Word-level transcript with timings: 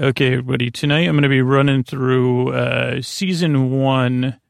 Okay, 0.00 0.28
everybody. 0.28 0.70
Tonight 0.70 1.06
I'm 1.06 1.12
going 1.12 1.24
to 1.24 1.28
be 1.28 1.42
running 1.42 1.84
through 1.84 2.54
uh, 2.54 3.02
season 3.02 3.70
one 3.70 4.40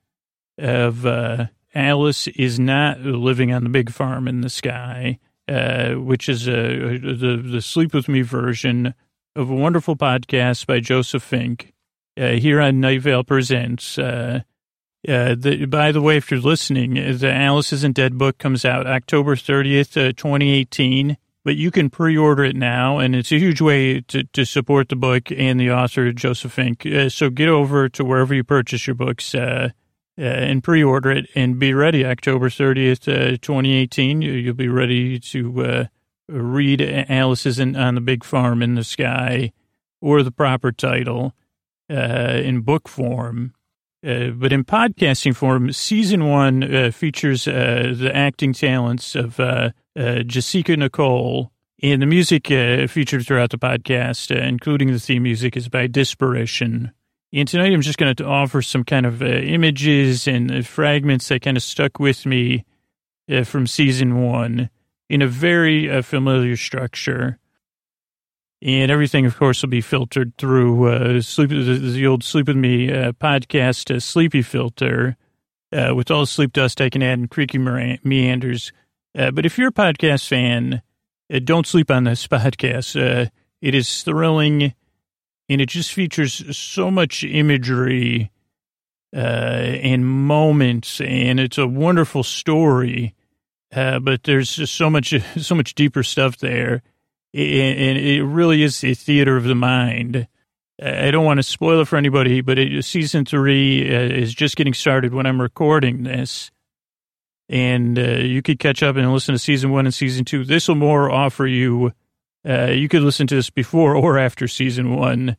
of 0.56 1.04
uh, 1.04 1.46
Alice 1.74 2.28
is 2.28 2.60
Not 2.60 3.00
Living 3.00 3.52
on 3.52 3.64
the 3.64 3.68
Big 3.68 3.90
Farm 3.90 4.28
in 4.28 4.42
the 4.42 4.48
Sky, 4.48 5.18
uh, 5.48 5.94
which 5.94 6.28
is 6.28 6.48
uh, 6.48 6.52
the, 6.52 7.42
the 7.44 7.60
Sleep 7.60 7.92
With 7.92 8.08
Me 8.08 8.20
version 8.20 8.94
of 9.34 9.50
a 9.50 9.54
wonderful 9.54 9.96
podcast 9.96 10.68
by 10.68 10.78
Joseph 10.78 11.24
Fink 11.24 11.72
uh, 12.16 12.28
here 12.28 12.60
on 12.60 12.78
Night 12.78 13.00
Vale 13.00 13.24
Presents. 13.24 13.98
Uh, 13.98 14.42
uh, 15.08 15.34
the, 15.36 15.66
by 15.66 15.90
the 15.90 16.00
way, 16.00 16.16
if 16.16 16.30
you're 16.30 16.38
listening, 16.38 16.94
the 16.94 17.32
Alice 17.32 17.72
Isn't 17.72 17.96
Dead 17.96 18.16
book 18.16 18.38
comes 18.38 18.64
out 18.64 18.86
October 18.86 19.34
30th, 19.34 20.10
uh, 20.10 20.12
2018 20.12 21.16
but 21.44 21.56
you 21.56 21.70
can 21.70 21.88
pre-order 21.88 22.44
it 22.44 22.56
now, 22.56 22.98
and 22.98 23.16
it's 23.16 23.32
a 23.32 23.38
huge 23.38 23.60
way 23.60 24.00
to, 24.02 24.24
to 24.24 24.44
support 24.44 24.88
the 24.88 24.96
book 24.96 25.32
and 25.32 25.58
the 25.58 25.70
author, 25.70 26.12
Joseph 26.12 26.52
Fink. 26.52 26.84
Uh, 26.84 27.08
so 27.08 27.30
get 27.30 27.48
over 27.48 27.88
to 27.88 28.04
wherever 28.04 28.34
you 28.34 28.44
purchase 28.44 28.86
your 28.86 28.94
books 28.94 29.34
uh, 29.34 29.70
uh, 30.18 30.22
and 30.22 30.62
pre-order 30.62 31.10
it 31.10 31.26
and 31.34 31.58
be 31.58 31.72
ready 31.72 32.04
October 32.04 32.50
30th, 32.50 33.08
uh, 33.08 33.38
2018. 33.40 34.20
You'll 34.20 34.54
be 34.54 34.68
ready 34.68 35.18
to 35.18 35.64
uh, 35.64 35.84
read 36.28 36.82
Alice 37.08 37.58
on 37.58 37.94
the 37.94 38.00
Big 38.02 38.22
Farm 38.22 38.62
in 38.62 38.74
the 38.74 38.84
Sky 38.84 39.52
or 40.02 40.22
the 40.22 40.30
proper 40.30 40.72
title 40.72 41.34
uh, 41.90 42.40
in 42.44 42.60
book 42.60 42.86
form. 42.86 43.54
but 44.02 44.52
in 44.52 44.64
podcasting 44.64 45.34
form, 45.34 45.72
season 45.72 46.26
one 46.26 46.92
features 46.92 47.44
the 47.46 48.10
acting 48.14 48.52
talents 48.52 49.14
of 49.14 49.36
uh, 50.00 50.22
Jasika 50.22 50.76
Nicole. 50.76 51.52
And 51.82 52.02
the 52.02 52.06
music 52.06 52.50
uh, 52.50 52.86
featured 52.86 53.26
throughout 53.26 53.50
the 53.50 53.58
podcast, 53.58 54.34
uh, 54.34 54.46
including 54.46 54.92
the 54.92 54.98
theme 54.98 55.22
music, 55.22 55.56
is 55.56 55.68
by 55.68 55.86
Disparition. 55.86 56.92
And 57.32 57.48
tonight 57.48 57.72
I'm 57.72 57.80
just 57.80 57.98
going 57.98 58.14
to 58.14 58.24
offer 58.24 58.60
some 58.60 58.84
kind 58.84 59.06
of 59.06 59.22
uh, 59.22 59.26
images 59.26 60.26
and 60.26 60.50
uh, 60.50 60.62
fragments 60.62 61.28
that 61.28 61.42
kind 61.42 61.56
of 61.56 61.62
stuck 61.62 61.98
with 61.98 62.26
me 62.26 62.64
uh, 63.30 63.44
from 63.44 63.66
season 63.66 64.22
one 64.22 64.68
in 65.08 65.22
a 65.22 65.26
very 65.26 65.90
uh, 65.90 66.02
familiar 66.02 66.56
structure. 66.56 67.38
And 68.62 68.90
everything, 68.90 69.24
of 69.24 69.38
course, 69.38 69.62
will 69.62 69.70
be 69.70 69.80
filtered 69.80 70.36
through 70.36 71.22
sleep, 71.22 71.48
the, 71.48 71.78
the, 71.78 72.06
old 72.06 72.22
Sleep 72.22 72.46
With 72.46 72.56
Me 72.56 72.88
podcast, 72.88 74.02
Sleepy 74.02 74.42
Filter, 74.42 75.16
with 75.72 76.10
all 76.10 76.20
the 76.20 76.26
sleep 76.26 76.52
dust 76.52 76.78
I 76.82 76.90
can 76.90 77.02
add 77.02 77.18
and 77.18 77.30
creaky 77.30 77.56
meanders 77.56 78.70
uh, 79.16 79.30
but 79.30 79.46
if 79.46 79.58
you're 79.58 79.68
a 79.68 79.72
podcast 79.72 80.26
fan, 80.26 80.82
uh, 81.32 81.40
don't 81.42 81.66
sleep 81.66 81.90
on 81.90 82.04
this 82.04 82.26
podcast. 82.28 82.96
Uh, 83.00 83.28
it 83.60 83.74
is 83.74 84.02
thrilling, 84.02 84.74
and 85.48 85.60
it 85.60 85.68
just 85.68 85.92
features 85.92 86.56
so 86.56 86.90
much 86.90 87.24
imagery 87.24 88.30
uh, 89.14 89.18
and 89.18 90.06
moments, 90.06 91.00
and 91.00 91.40
it's 91.40 91.58
a 91.58 91.66
wonderful 91.66 92.22
story. 92.22 93.14
Uh, 93.72 93.98
but 94.00 94.24
there's 94.24 94.56
just 94.56 94.74
so 94.74 94.90
much, 94.90 95.14
so 95.36 95.54
much 95.54 95.74
deeper 95.74 96.02
stuff 96.02 96.38
there, 96.38 96.82
and 97.32 97.98
it 97.98 98.24
really 98.24 98.62
is 98.62 98.82
a 98.82 98.94
theater 98.94 99.36
of 99.36 99.44
the 99.44 99.54
mind. 99.54 100.26
I 100.82 101.10
don't 101.10 101.26
want 101.26 101.38
to 101.38 101.42
spoil 101.42 101.82
it 101.82 101.88
for 101.88 101.96
anybody, 101.96 102.40
but 102.40 102.58
it, 102.58 102.84
season 102.84 103.26
three 103.26 103.94
uh, 103.94 104.00
is 104.00 104.32
just 104.32 104.56
getting 104.56 104.72
started 104.72 105.12
when 105.12 105.26
I'm 105.26 105.40
recording 105.40 106.04
this 106.04 106.50
and 107.50 107.98
uh, 107.98 108.02
you 108.02 108.42
could 108.42 108.60
catch 108.60 108.80
up 108.80 108.94
and 108.94 109.12
listen 109.12 109.34
to 109.34 109.38
season 109.38 109.72
one 109.72 109.84
and 109.84 109.92
season 109.92 110.24
two. 110.24 110.44
This 110.44 110.68
will 110.68 110.76
more 110.76 111.10
offer 111.10 111.46
you. 111.46 111.92
Uh, 112.48 112.66
you 112.66 112.88
could 112.88 113.02
listen 113.02 113.26
to 113.26 113.34
this 113.34 113.50
before 113.50 113.96
or 113.96 114.18
after 114.18 114.46
season 114.46 114.94
one, 114.96 115.36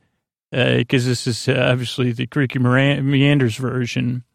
because 0.51 1.05
uh, 1.05 1.09
this 1.09 1.25
is 1.25 1.47
uh, 1.47 1.69
obviously 1.71 2.11
the 2.11 2.27
Creaky 2.27 2.59
Meanders 2.59 3.55
version. 3.55 4.25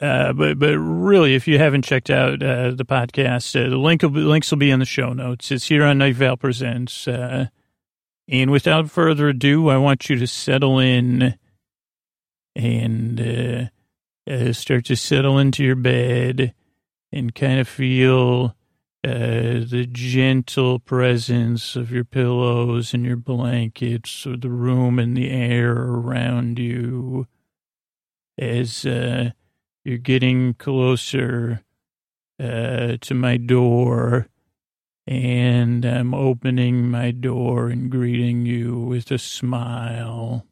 Uh, 0.00 0.32
but 0.32 0.58
but 0.58 0.76
really, 0.78 1.34
if 1.34 1.46
you 1.46 1.58
haven't 1.58 1.84
checked 1.84 2.08
out 2.08 2.42
uh, 2.42 2.70
the 2.70 2.84
podcast, 2.86 3.52
the 3.52 3.76
link 3.76 4.02
will 4.02 4.10
be, 4.10 4.20
links 4.20 4.50
will 4.50 4.58
be 4.58 4.70
in 4.70 4.80
the 4.80 4.86
show 4.86 5.12
notes. 5.12 5.52
It's 5.52 5.68
here 5.68 5.84
on 5.84 5.98
Night 5.98 6.16
Vale 6.16 6.38
Presents. 6.38 7.06
and 7.06 7.50
without 8.50 8.90
further 8.90 9.28
ado, 9.28 9.68
I 9.68 9.76
want 9.76 10.08
you 10.08 10.16
to 10.16 10.26
settle 10.26 10.78
in 10.78 11.36
and 12.54 13.70
start 14.52 14.86
to 14.86 14.96
settle 14.96 15.38
into 15.38 15.62
your 15.62 15.76
bed 15.76 16.54
and 17.16 17.34
kind 17.34 17.58
of 17.58 17.68
feel 17.68 18.54
uh, 19.04 19.62
the 19.68 19.88
gentle 19.90 20.78
presence 20.78 21.76
of 21.76 21.90
your 21.90 22.04
pillows 22.04 22.92
and 22.92 23.04
your 23.04 23.16
blankets 23.16 24.26
or 24.26 24.36
the 24.36 24.50
room 24.50 24.98
and 24.98 25.16
the 25.16 25.30
air 25.30 25.72
around 25.72 26.58
you 26.58 27.26
as 28.36 28.84
uh, 28.84 29.30
you're 29.84 29.98
getting 29.98 30.54
closer 30.54 31.62
uh, 32.38 32.96
to 33.00 33.14
my 33.14 33.36
door 33.36 34.28
and 35.06 35.84
I'm 35.84 36.12
opening 36.12 36.90
my 36.90 37.12
door 37.12 37.68
and 37.68 37.90
greeting 37.90 38.44
you 38.44 38.76
with 38.78 39.10
a 39.12 39.18
smile. 39.18 40.44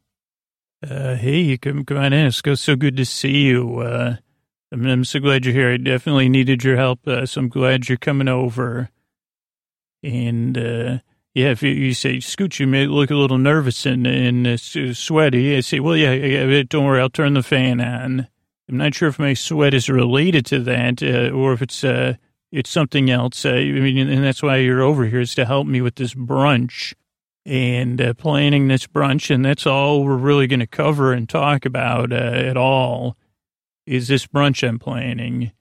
Uh, 0.81 1.15
hey, 1.15 1.57
come, 1.57 1.83
come 1.83 1.97
on 1.97 2.13
in. 2.13 2.27
It's 2.27 2.61
so 2.61 2.75
good 2.75 2.95
to 2.97 3.05
see 3.05 3.43
you. 3.47 3.79
Uh, 3.79 4.15
I'm, 4.75 4.85
I'm 4.85 5.05
so 5.05 5.19
glad 5.21 5.45
you're 5.45 5.53
here. 5.53 5.71
I 5.71 5.77
definitely 5.77 6.27
needed 6.27 6.63
your 6.63 6.75
help, 6.75 7.07
uh, 7.07 7.25
so 7.25 7.39
I'm 7.39 7.47
glad 7.47 7.87
you're 7.87 7.97
coming 7.97 8.27
over. 8.27 8.89
And 10.03 10.57
uh, 10.57 10.97
yeah, 11.33 11.51
if 11.51 11.63
you, 11.63 11.69
you, 11.69 11.93
say, 11.93 12.17
Scooch, 12.17 12.59
you 12.59 12.67
may 12.67 12.85
look 12.85 13.09
a 13.09 13.15
little 13.15 13.37
nervous 13.37 13.85
and, 13.85 14.05
and 14.05 14.45
uh, 14.45 14.57
sweaty. 14.57 15.55
I 15.55 15.61
say, 15.61 15.79
well, 15.79 15.95
yeah, 15.95 16.11
yeah, 16.11 16.63
don't 16.67 16.83
worry, 16.83 16.99
I'll 16.99 17.09
turn 17.09 17.35
the 17.35 17.43
fan 17.43 17.79
on. 17.79 18.27
I'm 18.67 18.77
not 18.77 18.93
sure 18.93 19.07
if 19.07 19.17
my 19.17 19.33
sweat 19.33 19.73
is 19.73 19.89
related 19.89 20.45
to 20.47 20.59
that 20.59 21.01
uh, 21.01 21.29
or 21.29 21.53
if 21.53 21.61
it's 21.61 21.83
uh, 21.83 22.15
it's 22.51 22.69
something 22.69 23.09
else. 23.09 23.45
Uh, 23.45 23.51
I 23.51 23.63
mean, 23.63 24.09
and 24.09 24.23
that's 24.25 24.43
why 24.43 24.57
you're 24.57 24.81
over 24.81 25.05
here 25.05 25.21
is 25.21 25.35
to 25.35 25.45
help 25.45 25.67
me 25.67 25.81
with 25.81 25.95
this 25.95 26.13
brunch 26.13 26.93
and 27.45 28.01
uh, 28.01 28.13
planning 28.15 28.67
this 28.67 28.87
brunch, 28.87 29.33
and 29.33 29.45
that's 29.45 29.67
all 29.67 30.03
we're 30.03 30.17
really 30.17 30.47
going 30.47 30.61
to 30.61 30.67
cover 30.67 31.13
and 31.13 31.29
talk 31.29 31.63
about 31.63 32.11
uh, 32.11 32.15
at 32.15 32.57
all 32.57 33.15
is 33.85 34.07
this 34.07 34.27
brunch 34.27 34.67
I'm 34.67 34.79
planning. 34.79 35.51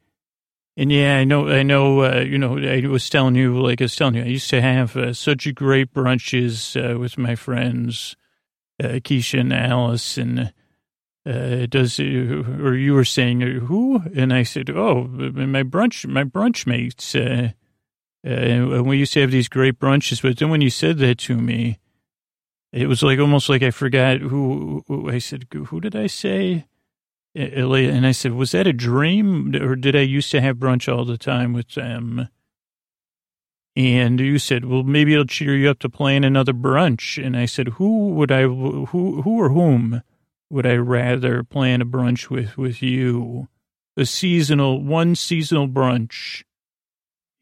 And 0.76 0.90
yeah, 0.90 1.18
I 1.18 1.24
know, 1.24 1.48
I 1.48 1.62
know, 1.62 2.02
uh, 2.02 2.20
you 2.20 2.36
know, 2.36 2.58
I 2.58 2.86
was 2.88 3.08
telling 3.08 3.36
you, 3.36 3.60
like 3.60 3.80
I 3.80 3.84
was 3.84 3.94
telling 3.94 4.16
you, 4.16 4.22
I 4.22 4.26
used 4.26 4.50
to 4.50 4.60
have 4.60 4.96
uh, 4.96 5.12
such 5.12 5.52
great 5.54 5.94
brunches 5.94 6.74
uh, 6.74 6.98
with 6.98 7.16
my 7.16 7.36
friends, 7.36 8.16
uh, 8.82 8.98
Keisha 8.98 9.40
and 9.40 9.52
Alice, 9.52 10.18
and 10.18 10.52
uh, 11.26 11.66
does, 11.66 12.00
or 12.00 12.76
you 12.76 12.92
were 12.92 13.04
saying, 13.04 13.42
uh, 13.42 13.60
who? 13.60 14.02
And 14.16 14.32
I 14.32 14.42
said, 14.42 14.68
oh, 14.70 15.04
my 15.04 15.62
brunch, 15.62 16.06
my 16.06 16.24
brunch 16.24 16.66
mates. 16.66 17.14
Uh, 17.14 17.50
uh, 18.26 18.82
we 18.82 18.98
used 18.98 19.12
to 19.12 19.20
have 19.20 19.30
these 19.30 19.48
great 19.48 19.78
brunches, 19.78 20.22
but 20.22 20.38
then 20.38 20.50
when 20.50 20.60
you 20.60 20.70
said 20.70 20.98
that 20.98 21.18
to 21.18 21.36
me, 21.36 21.78
it 22.72 22.88
was 22.88 23.02
like 23.02 23.20
almost 23.20 23.48
like 23.48 23.62
I 23.62 23.70
forgot 23.70 24.18
who, 24.18 24.82
who 24.88 25.08
I 25.08 25.18
said, 25.18 25.46
who 25.52 25.80
did 25.80 25.94
I 25.94 26.08
say? 26.08 26.66
And 27.34 28.06
I 28.06 28.12
said, 28.12 28.32
was 28.32 28.52
that 28.52 28.66
a 28.66 28.72
dream 28.72 29.54
or 29.56 29.74
did 29.74 29.96
I 29.96 30.00
used 30.00 30.30
to 30.30 30.40
have 30.40 30.56
brunch 30.56 30.92
all 30.92 31.04
the 31.04 31.18
time 31.18 31.52
with 31.52 31.68
them? 31.70 32.28
And 33.76 34.20
you 34.20 34.38
said, 34.38 34.64
well, 34.64 34.84
maybe 34.84 35.14
it'll 35.14 35.24
cheer 35.24 35.56
you 35.56 35.68
up 35.68 35.80
to 35.80 35.88
plan 35.88 36.22
another 36.22 36.52
brunch. 36.52 37.24
And 37.24 37.36
I 37.36 37.46
said, 37.46 37.68
who 37.68 38.10
would 38.10 38.30
I, 38.30 38.42
who, 38.42 38.86
who 38.86 39.40
or 39.40 39.48
whom 39.48 40.02
would 40.48 40.64
I 40.64 40.76
rather 40.76 41.42
plan 41.42 41.82
a 41.82 41.86
brunch 41.86 42.30
with, 42.30 42.56
with 42.56 42.82
you? 42.82 43.48
A 43.96 44.04
seasonal, 44.04 44.80
one 44.80 45.16
seasonal 45.16 45.68
brunch. 45.68 46.44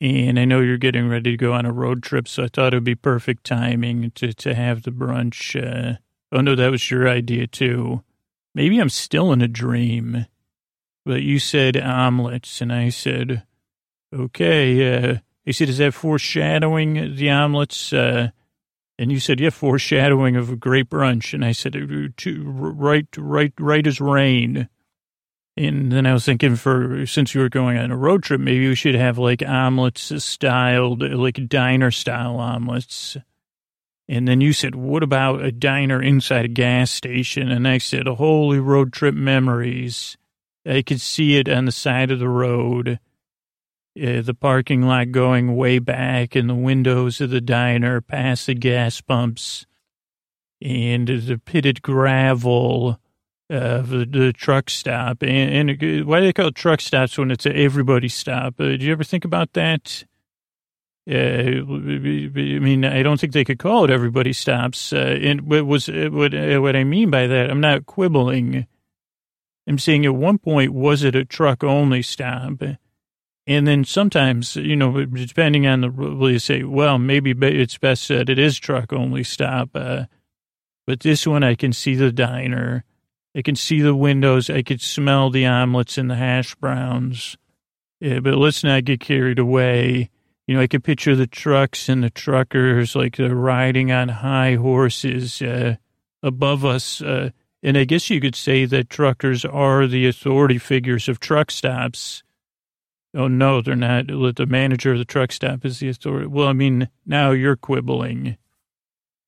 And 0.01 0.39
I 0.39 0.45
know 0.47 0.61
you're 0.61 0.79
getting 0.79 1.09
ready 1.09 1.33
to 1.33 1.37
go 1.37 1.53
on 1.53 1.65
a 1.65 1.73
road 1.73 2.03
trip, 2.03 2.27
so 2.27 2.45
I 2.45 2.49
thought 2.49 2.75
it 2.75 2.77
would 2.77 2.85
be 2.85 2.95
perfect 2.95 3.45
timing 3.45 4.11
to, 4.13 4.33
to 4.33 4.55
have 4.55 4.83
the 4.83 4.91
brunch. 4.91 5.55
Uh, 5.55 5.99
oh, 6.33 6.41
no, 6.41 6.57
that 6.57 6.71
was 6.71 6.91
your 6.91 7.09
idea 7.09 7.47
too. 7.47 8.03
Maybe 8.55 8.79
I'm 8.79 8.89
still 8.89 9.33
in 9.33 9.43
a 9.43 9.49
dream. 9.49 10.27
But 11.05 11.23
you 11.23 11.39
said 11.39 11.77
omelets, 11.77 12.61
and 12.61 12.73
I 12.73 12.91
said, 12.91 13.45
okay. 14.15 14.95
Uh, 14.95 15.19
he 15.45 15.53
said, 15.53 15.69
is 15.69 15.79
that 15.79 15.95
foreshadowing 15.95 17.17
the 17.17 17.31
omelets? 17.31 17.93
Uh, 17.93 18.31
and 18.99 19.11
you 19.11 19.19
said, 19.19 19.41
yeah, 19.41 19.51
foreshadowing 19.51 20.37
of 20.37 20.51
a 20.51 20.57
great 20.57 20.89
brunch. 20.89 21.35
And 21.35 21.45
I 21.45 21.53
said, 21.53 21.75
right, 22.25 23.07
right, 23.17 23.53
right 23.59 23.87
as 23.87 24.01
rain. 24.01 24.69
And 25.57 25.93
then 25.93 26.07
I 26.07 26.13
was 26.13 26.25
thinking, 26.25 26.57
for 26.57 27.05
since 27.05 27.35
you 27.35 27.41
were 27.41 27.49
going 27.49 27.77
on 27.77 27.91
a 27.91 27.97
road 27.97 28.23
trip, 28.23 28.41
maybe 28.41 28.69
we 28.69 28.75
should 28.75 28.95
have 28.95 29.19
like 29.19 29.43
omelets 29.43 30.13
styled, 30.23 31.03
like 31.03 31.49
diner 31.49 31.91
style 31.91 32.37
omelets. 32.37 33.17
And 34.09 34.27
then 34.27 34.41
you 34.41 34.53
said, 34.53 34.75
what 34.75 35.03
about 35.03 35.45
a 35.45 35.53
diner 35.53 36.03
inside 36.03 36.45
a 36.45 36.49
gas 36.49 36.91
station? 36.91 37.51
And 37.51 37.67
I 37.67 37.79
said, 37.79 38.07
holy 38.07 38.59
road 38.59 38.93
trip 38.93 39.15
memories. 39.15 40.17
I 40.67 40.83
could 40.83 41.01
see 41.01 41.37
it 41.37 41.49
on 41.49 41.65
the 41.65 41.73
side 41.73 42.11
of 42.11 42.19
the 42.19 42.29
road, 42.29 42.99
uh, 44.01 44.21
the 44.23 44.37
parking 44.39 44.83
lot 44.83 45.13
going 45.13 45.57
way 45.57 45.79
back 45.79 46.35
and 46.35 46.49
the 46.49 46.55
windows 46.55 47.21
of 47.21 47.31
the 47.31 47.41
diner 47.41 48.01
past 48.01 48.47
the 48.47 48.55
gas 48.55 49.01
pumps. 49.01 49.67
and 50.61 51.09
the 51.09 51.41
pitted 51.45 51.83
gravel 51.83 53.01
of 53.51 53.89
the, 53.91 54.07
the 54.07 54.33
truck 54.33 54.71
stop. 54.71 55.23
And, 55.23 55.71
and, 55.71 56.07
why 56.07 56.21
do 56.21 56.27
they 56.27 56.33
call 56.33 56.49
it 56.49 56.55
truck 56.55 56.81
stops 56.81 57.19
when 57.19 57.31
it's 57.31 57.47
everybody 57.47 58.09
stop? 58.09 58.55
Uh, 58.59 58.77
do 58.77 58.85
you 58.85 58.93
ever 58.93 59.05
think 59.05 59.25
about 59.25 59.53
that? 59.53 60.05
Uh, 61.11 61.13
I 61.13 62.59
mean, 62.61 62.85
I 62.85 63.03
don't 63.03 63.19
think 63.19 63.33
they 63.33 63.45
could 63.45 63.59
call 63.59 63.85
it 63.85 63.91
everybody 63.91 64.33
stops. 64.33 64.93
Uh, 64.93 65.19
and 65.21 65.43
what 65.43 65.67
was 65.67 65.89
what 65.89 66.33
what 66.33 66.77
I 66.77 66.85
mean 66.85 67.11
by 67.11 67.27
that? 67.27 67.51
I'm 67.51 67.61
not 67.61 67.87
quibbling. 67.87 68.67
I'm 69.67 69.79
saying 69.79 70.07
at 70.07 70.15
one 70.15 70.39
point 70.39 70.73
was 70.73 71.03
it 71.03 71.17
a 71.17 71.25
truck 71.25 71.65
only 71.65 72.03
stop, 72.03 72.63
and 73.47 73.67
then 73.67 73.85
sometimes 73.85 74.55
you 74.55 74.77
know 74.77 75.05
depending 75.05 75.67
on 75.67 75.81
the 75.81 75.91
rule, 75.91 76.31
you 76.31 76.39
say, 76.39 76.63
well, 76.63 76.99
maybe 76.99 77.33
it's 77.33 77.79
best 77.79 78.07
that 78.09 78.29
it 78.29 78.39
is 78.39 78.59
truck 78.59 78.93
only 78.93 79.25
stop. 79.25 79.71
Uh, 79.75 80.05
but 80.87 81.01
this 81.01 81.27
one, 81.27 81.43
I 81.43 81.57
can 81.57 81.73
see 81.73 81.97
the 81.97 82.13
diner, 82.13 82.85
I 83.37 83.43
can 83.43 83.57
see 83.57 83.81
the 83.81 83.97
windows, 83.97 84.49
I 84.49 84.63
could 84.63 84.81
smell 84.81 85.31
the 85.31 85.47
omelets 85.47 85.99
and 85.99 86.09
the 86.09 86.17
hash 86.17 86.55
browns. 86.55 87.37
Yeah, 87.99 88.21
but 88.21 88.35
let's 88.35 88.63
not 88.63 88.85
get 88.85 89.01
carried 89.01 89.39
away 89.41 90.11
you 90.53 90.59
know, 90.59 90.65
I 90.65 90.67
could 90.67 90.85
picture 90.85 91.17
the 91.17 91.27
trucks 91.27 91.89
and 91.89 92.05
the 92.05 92.11
truckers 92.11 92.95
like 92.95 93.17
they're 93.17 93.35
riding 93.35 93.91
on 93.91 94.11
high 94.11 94.57
horses 94.57 95.41
uh, 95.41 95.77
above 96.23 96.63
us. 96.63 97.01
Uh, 97.01 97.31
and 97.63 97.79
I 97.79 97.85
guess 97.85 98.11
you 98.11 98.21
could 98.21 98.35
say 98.37 98.67
that 98.67 98.91
truckers 98.91 99.47
are 99.47 99.87
the 99.87 100.07
authority 100.07 100.59
figures 100.59 101.09
of 101.09 101.21
truck 101.21 101.51
stops. 101.51 102.23
Oh, 103.15 103.29
no, 103.29 103.63
they're 103.63 103.75
not. 103.75 104.09
The 104.09 104.47
manager 104.47 104.93
of 104.93 104.99
the 104.99 105.07
truck 105.07 105.33
stop 105.33 105.65
is 105.65 105.79
the 105.79 105.89
authority. 105.89 106.27
Well, 106.27 106.49
I 106.49 106.53
mean, 106.53 106.91
now 107.07 107.31
you're 107.31 107.57
quibbling. 107.57 108.37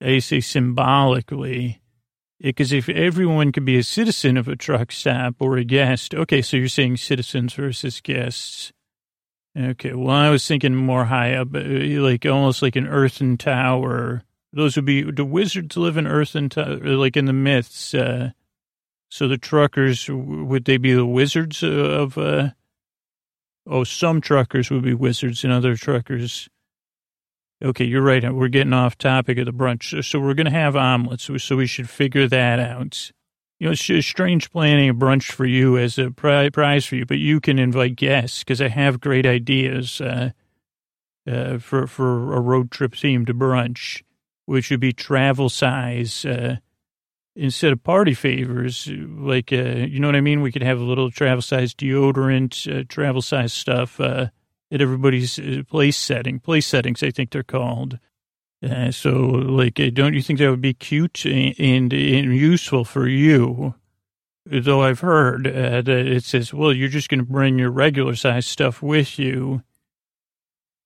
I 0.02 0.18
say 0.18 0.40
symbolically. 0.40 1.80
Because 2.38 2.70
if 2.70 2.90
everyone 2.90 3.50
could 3.50 3.64
be 3.64 3.78
a 3.78 3.82
citizen 3.82 4.36
of 4.36 4.46
a 4.46 4.56
truck 4.56 4.92
stop 4.92 5.36
or 5.38 5.56
a 5.56 5.64
guest, 5.64 6.14
okay, 6.14 6.42
so 6.42 6.58
you're 6.58 6.68
saying 6.68 6.98
citizens 6.98 7.54
versus 7.54 8.02
guests. 8.02 8.73
Okay, 9.56 9.92
well, 9.92 10.14
I 10.14 10.30
was 10.30 10.46
thinking 10.46 10.74
more 10.74 11.04
high 11.04 11.34
up, 11.34 11.54
uh, 11.54 11.60
like 11.60 12.26
almost 12.26 12.60
like 12.60 12.74
an 12.74 12.88
earthen 12.88 13.36
tower. 13.36 14.24
Those 14.52 14.74
would 14.76 14.84
be 14.84 15.02
the 15.02 15.24
wizards 15.24 15.76
live 15.76 15.96
in 15.96 16.08
earthen 16.08 16.48
tower, 16.48 16.78
like 16.78 17.16
in 17.16 17.26
the 17.26 17.32
myths. 17.32 17.94
Uh, 17.94 18.30
so 19.08 19.28
the 19.28 19.38
truckers 19.38 20.08
would 20.08 20.64
they 20.64 20.76
be 20.76 20.92
the 20.92 21.06
wizards 21.06 21.62
of? 21.62 22.18
Uh, 22.18 22.50
oh, 23.64 23.84
some 23.84 24.20
truckers 24.20 24.70
would 24.70 24.82
be 24.82 24.94
wizards, 24.94 25.44
and 25.44 25.52
other 25.52 25.76
truckers. 25.76 26.48
Okay, 27.62 27.84
you're 27.84 28.02
right. 28.02 28.34
We're 28.34 28.48
getting 28.48 28.72
off 28.72 28.98
topic 28.98 29.38
of 29.38 29.46
the 29.46 29.52
brunch. 29.52 30.04
So 30.04 30.18
we're 30.18 30.34
to 30.34 30.50
have 30.50 30.74
omelets. 30.74 31.30
So 31.44 31.56
we 31.56 31.66
should 31.66 31.88
figure 31.88 32.26
that 32.26 32.58
out 32.58 33.12
you 33.58 33.66
know, 33.66 33.72
it's 33.72 34.06
strange 34.06 34.50
planning 34.50 34.90
a 34.90 34.94
brunch 34.94 35.30
for 35.30 35.46
you 35.46 35.78
as 35.78 35.98
a 35.98 36.10
prize 36.10 36.84
for 36.84 36.96
you, 36.96 37.06
but 37.06 37.18
you 37.18 37.40
can 37.40 37.58
invite 37.58 37.96
guests 37.96 38.40
because 38.40 38.60
I 38.60 38.68
have 38.68 39.00
great 39.00 39.26
ideas 39.26 40.00
uh, 40.00 40.30
uh, 41.26 41.58
for 41.58 41.86
for 41.86 42.34
a 42.34 42.40
road 42.40 42.70
trip 42.70 42.92
themed 42.92 43.26
brunch, 43.26 44.02
which 44.46 44.70
would 44.70 44.80
be 44.80 44.92
travel 44.92 45.48
size 45.48 46.24
uh, 46.24 46.56
instead 47.36 47.72
of 47.72 47.82
party 47.84 48.12
favors. 48.12 48.88
Like, 48.90 49.52
uh, 49.52 49.86
you 49.86 50.00
know 50.00 50.08
what 50.08 50.16
I 50.16 50.20
mean? 50.20 50.42
We 50.42 50.52
could 50.52 50.62
have 50.62 50.80
a 50.80 50.84
little 50.84 51.10
travel 51.10 51.42
size 51.42 51.74
deodorant, 51.74 52.80
uh, 52.80 52.84
travel 52.88 53.22
size 53.22 53.52
stuff 53.52 54.00
uh, 54.00 54.28
at 54.72 54.80
everybody's 54.82 55.38
place 55.68 55.96
setting. 55.96 56.40
Place 56.40 56.66
settings, 56.66 57.02
I 57.02 57.10
think 57.10 57.30
they're 57.30 57.42
called. 57.44 57.98
Uh, 58.64 58.90
so, 58.90 59.10
like, 59.10 59.78
uh, 59.78 59.90
don't 59.92 60.14
you 60.14 60.22
think 60.22 60.38
that 60.38 60.48
would 60.48 60.60
be 60.60 60.74
cute 60.74 61.24
and, 61.26 61.54
and, 61.58 61.92
and 61.92 62.36
useful 62.36 62.84
for 62.84 63.06
you? 63.06 63.74
Though 64.46 64.82
I've 64.82 65.00
heard 65.00 65.46
uh, 65.46 65.82
that 65.82 65.88
it 65.88 66.24
says, 66.24 66.52
well, 66.52 66.72
you're 66.72 66.88
just 66.88 67.08
going 67.08 67.20
to 67.20 67.30
bring 67.30 67.58
your 67.58 67.70
regular 67.70 68.14
size 68.14 68.46
stuff 68.46 68.82
with 68.82 69.18
you 69.18 69.62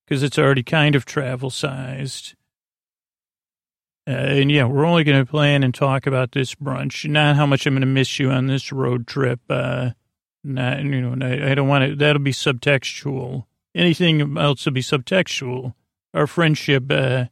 because 0.06 0.22
it's 0.22 0.38
already 0.38 0.62
kind 0.62 0.94
of 0.94 1.04
travel 1.04 1.50
sized. 1.50 2.34
Uh, 4.06 4.12
and 4.12 4.50
yeah, 4.50 4.64
we're 4.64 4.86
only 4.86 5.04
going 5.04 5.24
to 5.24 5.30
plan 5.30 5.62
and 5.62 5.74
talk 5.74 6.06
about 6.06 6.32
this 6.32 6.54
brunch, 6.54 7.08
not 7.08 7.36
how 7.36 7.44
much 7.46 7.66
I'm 7.66 7.74
going 7.74 7.80
to 7.82 7.86
miss 7.86 8.18
you 8.18 8.30
on 8.30 8.46
this 8.46 8.72
road 8.72 9.06
trip. 9.06 9.40
Uh, 9.50 9.90
not, 10.42 10.82
you 10.82 11.00
know, 11.00 11.26
I, 11.26 11.50
I 11.50 11.54
don't 11.54 11.68
want 11.68 11.84
it. 11.84 11.98
That'll 11.98 12.22
be 12.22 12.32
subtextual. 12.32 13.44
Anything 13.74 14.38
else 14.38 14.64
will 14.64 14.72
be 14.72 14.80
subtextual. 14.80 15.74
Our 16.14 16.26
friendship, 16.26 16.90
uh, 16.90 17.26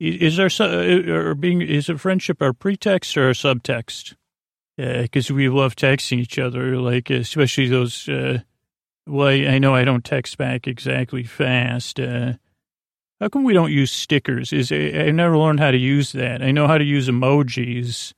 is 0.00 0.36
there 0.36 0.48
uh, 0.60 1.12
or 1.12 1.34
being 1.34 1.60
is 1.60 1.88
a 1.88 1.98
friendship 1.98 2.40
our 2.40 2.54
pretext 2.54 3.16
or 3.16 3.28
a 3.28 3.34
subtext? 3.34 4.14
Because 4.76 5.30
uh, 5.30 5.34
we 5.34 5.50
love 5.50 5.76
texting 5.76 6.18
each 6.18 6.38
other, 6.38 6.76
like 6.78 7.10
especially 7.10 7.68
those. 7.68 8.08
Uh, 8.08 8.40
well, 9.06 9.28
I, 9.28 9.54
I, 9.54 9.58
know 9.58 9.74
I 9.74 9.84
don't 9.84 10.04
text 10.04 10.38
back 10.38 10.66
exactly 10.66 11.22
fast. 11.22 12.00
Uh, 12.00 12.34
how 13.20 13.28
come 13.28 13.44
we 13.44 13.52
don't 13.52 13.72
use 13.72 13.92
stickers? 13.92 14.52
Is 14.52 14.72
I, 14.72 14.76
I 14.76 15.10
never 15.10 15.36
learned 15.36 15.60
how 15.60 15.70
to 15.70 15.76
use 15.76 16.12
that. 16.12 16.42
I 16.42 16.50
know 16.50 16.66
how 16.66 16.78
to 16.78 16.84
use 16.84 17.08
emojis, 17.08 18.14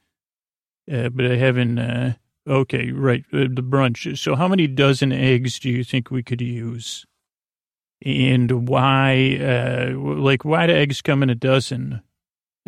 uh, 0.92 1.08
but 1.08 1.26
I 1.26 1.36
haven't. 1.36 1.78
Uh, 1.78 2.12
okay, 2.46 2.92
right, 2.92 3.24
the 3.32 3.48
brunch. 3.48 4.16
So, 4.18 4.36
how 4.36 4.46
many 4.46 4.68
dozen 4.68 5.10
eggs 5.10 5.58
do 5.58 5.68
you 5.68 5.82
think 5.82 6.12
we 6.12 6.22
could 6.22 6.40
use? 6.40 7.06
And 8.04 8.68
why, 8.68 9.38
uh, 9.40 9.96
like, 9.96 10.44
why 10.44 10.66
do 10.66 10.74
eggs 10.74 11.02
come 11.02 11.22
in 11.22 11.30
a 11.30 11.34
dozen? 11.34 12.02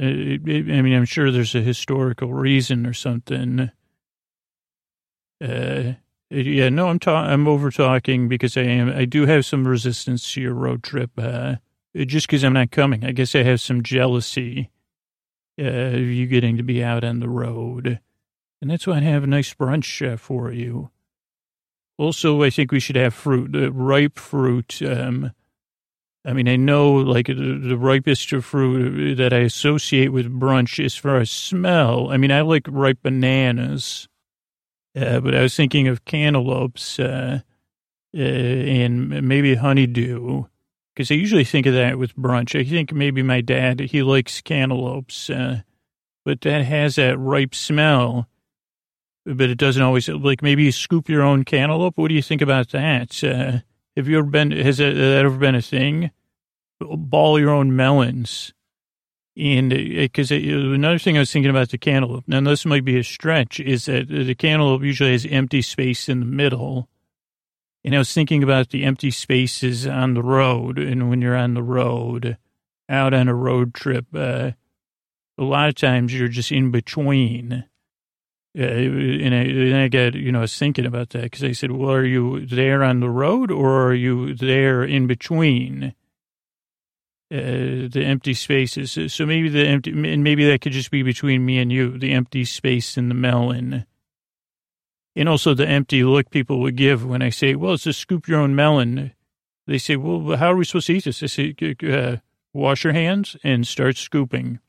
Uh, 0.00 0.04
I 0.04 0.38
mean, 0.38 0.94
I'm 0.94 1.04
sure 1.04 1.30
there's 1.30 1.54
a 1.54 1.60
historical 1.60 2.32
reason 2.32 2.86
or 2.86 2.92
something. 2.92 3.70
Uh, 5.40 5.92
yeah, 6.30 6.68
no, 6.68 6.88
I'm 6.88 6.98
I'm 7.06 7.46
over 7.46 7.70
talking 7.70 8.28
because 8.28 8.56
I 8.56 8.62
am. 8.62 8.90
I 8.90 9.04
do 9.04 9.26
have 9.26 9.44
some 9.46 9.66
resistance 9.66 10.32
to 10.32 10.40
your 10.40 10.54
road 10.54 10.82
trip. 10.82 11.10
Uh, 11.16 11.56
just 11.94 12.26
because 12.26 12.42
I'm 12.42 12.54
not 12.54 12.72
coming, 12.72 13.04
I 13.04 13.12
guess 13.12 13.34
I 13.34 13.44
have 13.44 13.60
some 13.60 13.82
jealousy 13.82 14.70
uh, 15.60 15.64
of 15.64 16.00
you 16.00 16.26
getting 16.26 16.56
to 16.56 16.64
be 16.64 16.82
out 16.82 17.04
on 17.04 17.20
the 17.20 17.28
road, 17.28 18.00
and 18.60 18.70
that's 18.70 18.86
why 18.86 18.96
I 18.96 19.00
have 19.00 19.22
a 19.22 19.28
nice 19.28 19.54
brunch 19.54 20.12
uh, 20.12 20.16
for 20.16 20.50
you. 20.50 20.90
Also, 21.96 22.42
I 22.42 22.50
think 22.50 22.72
we 22.72 22.80
should 22.80 22.96
have 22.96 23.14
fruit, 23.14 23.54
uh, 23.54 23.72
ripe 23.72 24.18
fruit. 24.18 24.82
Um, 24.82 25.32
I 26.24 26.32
mean, 26.32 26.48
I 26.48 26.56
know 26.56 26.92
like 26.92 27.26
the, 27.26 27.34
the 27.34 27.76
ripest 27.76 28.30
fruit 28.30 29.16
that 29.16 29.32
I 29.32 29.38
associate 29.38 30.08
with 30.08 30.32
brunch 30.32 30.84
as 30.84 30.96
far 30.96 31.18
as 31.18 31.30
smell. 31.30 32.10
I 32.10 32.16
mean, 32.16 32.32
I 32.32 32.40
like 32.40 32.66
ripe 32.68 32.98
bananas, 33.02 34.08
uh, 34.96 35.20
but 35.20 35.34
I 35.34 35.42
was 35.42 35.54
thinking 35.54 35.86
of 35.86 36.04
cantaloupes 36.04 36.98
uh, 36.98 37.40
uh, 38.16 38.20
and 38.20 39.28
maybe 39.28 39.54
honeydew 39.54 40.44
because 40.94 41.10
I 41.10 41.14
usually 41.14 41.44
think 41.44 41.66
of 41.66 41.74
that 41.74 41.98
with 41.98 42.16
brunch. 42.16 42.58
I 42.58 42.64
think 42.64 42.92
maybe 42.92 43.22
my 43.22 43.40
dad, 43.40 43.80
he 43.80 44.02
likes 44.02 44.40
cantaloupes, 44.40 45.28
uh, 45.28 45.62
but 46.24 46.40
that 46.42 46.64
has 46.64 46.94
that 46.94 47.18
ripe 47.18 47.54
smell 47.54 48.28
but 49.24 49.50
it 49.50 49.58
doesn't 49.58 49.82
always 49.82 50.08
like 50.08 50.42
maybe 50.42 50.64
you 50.64 50.72
scoop 50.72 51.08
your 51.08 51.22
own 51.22 51.44
cantaloupe. 51.44 51.96
What 51.96 52.08
do 52.08 52.14
you 52.14 52.22
think 52.22 52.42
about 52.42 52.70
that? 52.70 53.22
Uh, 53.24 53.60
have 53.96 54.08
you 54.08 54.18
ever 54.18 54.28
been? 54.28 54.50
Has 54.50 54.78
that, 54.78 54.94
that 54.94 55.24
ever 55.24 55.36
been 55.36 55.54
a 55.54 55.62
thing? 55.62 56.10
Ball 56.80 57.38
your 57.38 57.50
own 57.50 57.74
melons, 57.74 58.52
and 59.36 59.70
because 59.70 60.30
uh, 60.30 60.36
another 60.36 60.98
thing 60.98 61.16
I 61.16 61.20
was 61.20 61.32
thinking 61.32 61.50
about 61.50 61.70
the 61.70 61.78
cantaloupe. 61.78 62.28
Now 62.28 62.40
this 62.40 62.66
might 62.66 62.84
be 62.84 62.98
a 62.98 63.04
stretch. 63.04 63.60
Is 63.60 63.86
that 63.86 64.08
the 64.08 64.34
cantaloupe 64.34 64.82
usually 64.82 65.12
has 65.12 65.26
empty 65.26 65.62
space 65.62 66.08
in 66.08 66.20
the 66.20 66.26
middle, 66.26 66.88
and 67.84 67.94
I 67.94 67.98
was 67.98 68.12
thinking 68.12 68.42
about 68.42 68.70
the 68.70 68.84
empty 68.84 69.10
spaces 69.10 69.86
on 69.86 70.14
the 70.14 70.22
road, 70.22 70.78
and 70.78 71.08
when 71.08 71.22
you're 71.22 71.36
on 71.36 71.54
the 71.54 71.62
road, 71.62 72.36
out 72.88 73.14
on 73.14 73.28
a 73.28 73.34
road 73.34 73.72
trip, 73.72 74.06
uh, 74.14 74.50
a 75.38 75.42
lot 75.42 75.68
of 75.68 75.76
times 75.76 76.12
you're 76.12 76.28
just 76.28 76.52
in 76.52 76.70
between 76.70 77.64
and 78.54 79.34
I, 79.34 79.38
and 79.38 79.76
I 79.76 79.88
get, 79.88 80.14
you 80.14 80.30
know, 80.30 80.38
I 80.38 80.42
was 80.42 80.56
thinking 80.56 80.86
about 80.86 81.10
that 81.10 81.22
because 81.22 81.42
I 81.42 81.52
said, 81.52 81.72
well, 81.72 81.90
are 81.90 82.04
you 82.04 82.46
there 82.46 82.84
on 82.84 83.00
the 83.00 83.10
road 83.10 83.50
or 83.50 83.88
are 83.88 83.94
you 83.94 84.34
there 84.34 84.84
in 84.84 85.06
between 85.06 85.94
uh, 87.32 87.36
the 87.90 88.04
empty 88.04 88.34
spaces? 88.34 89.12
So 89.12 89.26
maybe 89.26 89.48
the 89.48 89.66
empty, 89.66 89.90
and 89.90 90.22
maybe 90.22 90.48
that 90.48 90.60
could 90.60 90.72
just 90.72 90.92
be 90.92 91.02
between 91.02 91.44
me 91.44 91.58
and 91.58 91.72
you, 91.72 91.98
the 91.98 92.12
empty 92.12 92.44
space 92.44 92.96
in 92.96 93.08
the 93.08 93.14
melon. 93.14 93.86
And 95.16 95.28
also 95.28 95.54
the 95.54 95.66
empty 95.66 96.04
look 96.04 96.30
people 96.30 96.60
would 96.60 96.76
give 96.76 97.04
when 97.04 97.22
I 97.22 97.30
say, 97.30 97.54
well, 97.56 97.74
it's 97.74 97.86
a 97.86 97.92
scoop 97.92 98.28
your 98.28 98.40
own 98.40 98.54
melon. 98.54 99.12
They 99.66 99.78
say, 99.78 99.96
well, 99.96 100.36
how 100.36 100.52
are 100.52 100.56
we 100.56 100.64
supposed 100.64 100.88
to 100.88 100.94
eat 100.94 101.04
this? 101.04 101.22
I 101.22 101.26
say, 101.26 101.54
uh, 101.88 102.16
wash 102.52 102.84
your 102.84 102.92
hands 102.92 103.36
and 103.42 103.66
start 103.66 103.96
scooping. 103.96 104.60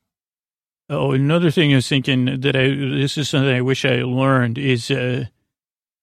Oh, 0.90 1.12
another 1.14 1.52
thing 1.52 1.74
I 1.74 1.78
was 1.78 1.90
thinking 1.90 2.42
that 2.42 2.56
I, 2.56 2.68
this 2.70 3.18
is 3.18 3.30
something 3.30 3.56
I 3.56 3.62
wish 3.62 3.86
I 3.86 4.04
learned 4.04 4.58
is, 4.58 4.92
uh, 4.92 5.26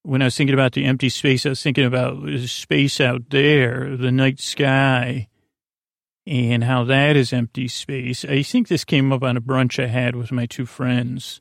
when 0.02 0.22
I 0.22 0.26
was 0.26 0.36
thinking 0.36 0.54
about 0.54 0.72
the 0.72 0.84
empty 0.84 1.08
space, 1.08 1.46
I 1.46 1.50
was 1.50 1.62
thinking 1.62 1.84
about 1.84 2.18
space 2.48 3.00
out 3.00 3.30
there, 3.30 3.96
the 3.96 4.10
night 4.12 4.40
sky. 4.40 5.28
and 6.26 6.64
how 6.64 6.84
that 6.84 7.16
is 7.16 7.32
empty 7.32 7.68
space. 7.68 8.24
I 8.24 8.42
think 8.42 8.68
this 8.68 8.84
came 8.84 9.12
up 9.12 9.22
on 9.22 9.36
a 9.36 9.40
brunch 9.40 9.82
I 9.82 9.88
had 9.88 10.14
with 10.14 10.30
my 10.30 10.46
two 10.46 10.66
friends 10.66 11.40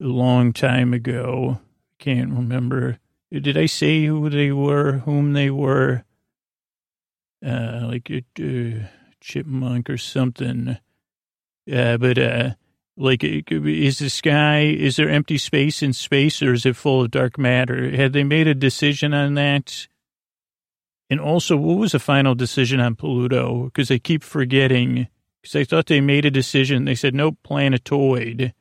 a 0.00 0.06
long 0.06 0.52
time 0.52 0.92
ago. 0.92 1.60
Can't 1.98 2.32
remember. 2.32 2.98
Did 3.32 3.56
I 3.56 3.66
say 3.66 4.04
who 4.04 4.28
they 4.28 4.50
were, 4.52 4.98
whom 5.04 5.32
they 5.32 5.50
were? 5.50 6.04
Uh, 7.44 7.82
like 7.84 8.10
a 8.10 8.24
uh, 8.38 8.86
chipmunk 9.20 9.88
or 9.88 9.96
something. 9.96 10.76
Uh, 11.72 11.96
but, 11.96 12.18
uh, 12.18 12.50
like, 12.96 13.24
is 13.24 13.98
the 13.98 14.10
sky, 14.10 14.60
is 14.60 14.96
there 14.96 15.08
empty 15.08 15.38
space 15.38 15.82
in 15.82 15.92
space 15.92 16.42
or 16.42 16.52
is 16.52 16.66
it 16.66 16.76
full 16.76 17.02
of 17.02 17.10
dark 17.10 17.38
matter? 17.38 17.90
Had 17.90 18.12
they 18.12 18.24
made 18.24 18.46
a 18.46 18.54
decision 18.54 19.14
on 19.14 19.34
that? 19.34 19.88
And 21.08 21.18
also, 21.18 21.56
what 21.56 21.78
was 21.78 21.92
the 21.92 21.98
final 21.98 22.34
decision 22.34 22.78
on 22.78 22.94
Pluto? 22.94 23.64
Because 23.64 23.90
I 23.90 23.98
keep 23.98 24.22
forgetting, 24.22 25.08
because 25.42 25.56
I 25.56 25.64
thought 25.64 25.86
they 25.86 26.00
made 26.00 26.24
a 26.24 26.30
decision. 26.30 26.84
They 26.84 26.94
said, 26.94 27.14
nope, 27.14 27.38
planetoid. 27.42 28.52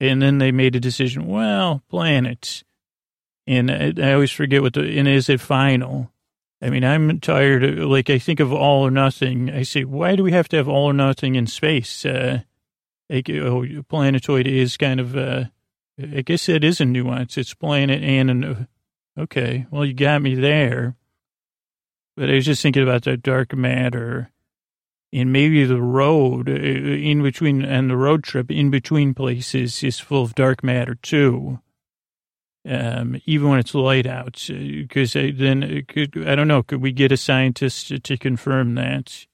And 0.00 0.22
then 0.22 0.38
they 0.38 0.52
made 0.52 0.74
a 0.74 0.80
decision, 0.80 1.26
well, 1.26 1.82
planet. 1.90 2.62
And 3.46 3.70
I, 3.70 3.92
I 3.98 4.12
always 4.14 4.30
forget 4.30 4.62
what 4.62 4.74
the, 4.74 4.98
and 4.98 5.06
is 5.06 5.28
it 5.28 5.40
final? 5.40 6.10
I 6.62 6.70
mean, 6.70 6.84
I'm 6.84 7.20
tired 7.20 7.64
of, 7.64 7.78
like, 7.90 8.08
I 8.08 8.18
think 8.18 8.40
of 8.40 8.52
all 8.52 8.86
or 8.86 8.90
nothing. 8.90 9.50
I 9.50 9.62
say, 9.62 9.84
why 9.84 10.16
do 10.16 10.22
we 10.22 10.32
have 10.32 10.48
to 10.50 10.56
have 10.56 10.68
all 10.68 10.86
or 10.86 10.92
nothing 10.92 11.34
in 11.34 11.46
space? 11.46 12.06
Uh, 12.06 12.42
like, 13.12 13.30
oh, 13.30 13.64
planetoid 13.88 14.46
is 14.46 14.76
kind 14.76 15.00
of, 15.00 15.16
uh, 15.16 15.44
I 16.00 16.22
guess 16.22 16.48
it 16.48 16.64
is 16.64 16.80
a 16.80 16.84
nuance. 16.84 17.36
It's 17.36 17.54
planet 17.54 18.02
and, 18.02 18.30
an, 18.30 18.68
okay, 19.18 19.66
well, 19.70 19.84
you 19.84 19.94
got 19.94 20.22
me 20.22 20.34
there. 20.34 20.96
But 22.16 22.30
I 22.30 22.34
was 22.34 22.46
just 22.46 22.62
thinking 22.62 22.82
about 22.82 23.04
that 23.04 23.22
dark 23.22 23.54
matter 23.54 24.32
and 25.12 25.32
maybe 25.32 25.64
the 25.64 25.80
road 25.80 26.48
uh, 26.48 26.52
in 26.52 27.22
between 27.22 27.62
and 27.64 27.90
the 27.90 27.96
road 27.96 28.24
trip 28.24 28.50
in 28.50 28.70
between 28.70 29.14
places 29.14 29.82
is 29.82 29.98
full 29.98 30.22
of 30.22 30.34
dark 30.34 30.64
matter 30.64 30.94
too. 30.94 31.60
Um, 32.66 33.20
even 33.26 33.48
when 33.48 33.58
it's 33.58 33.74
light 33.74 34.06
out, 34.06 34.44
because 34.48 35.16
uh, 35.16 35.30
then 35.34 35.84
I 36.24 36.34
don't 36.34 36.48
know, 36.48 36.62
could 36.62 36.80
we 36.80 36.92
get 36.92 37.10
a 37.10 37.16
scientist 37.16 38.04
to 38.04 38.16
confirm 38.16 38.76
that? 38.76 39.26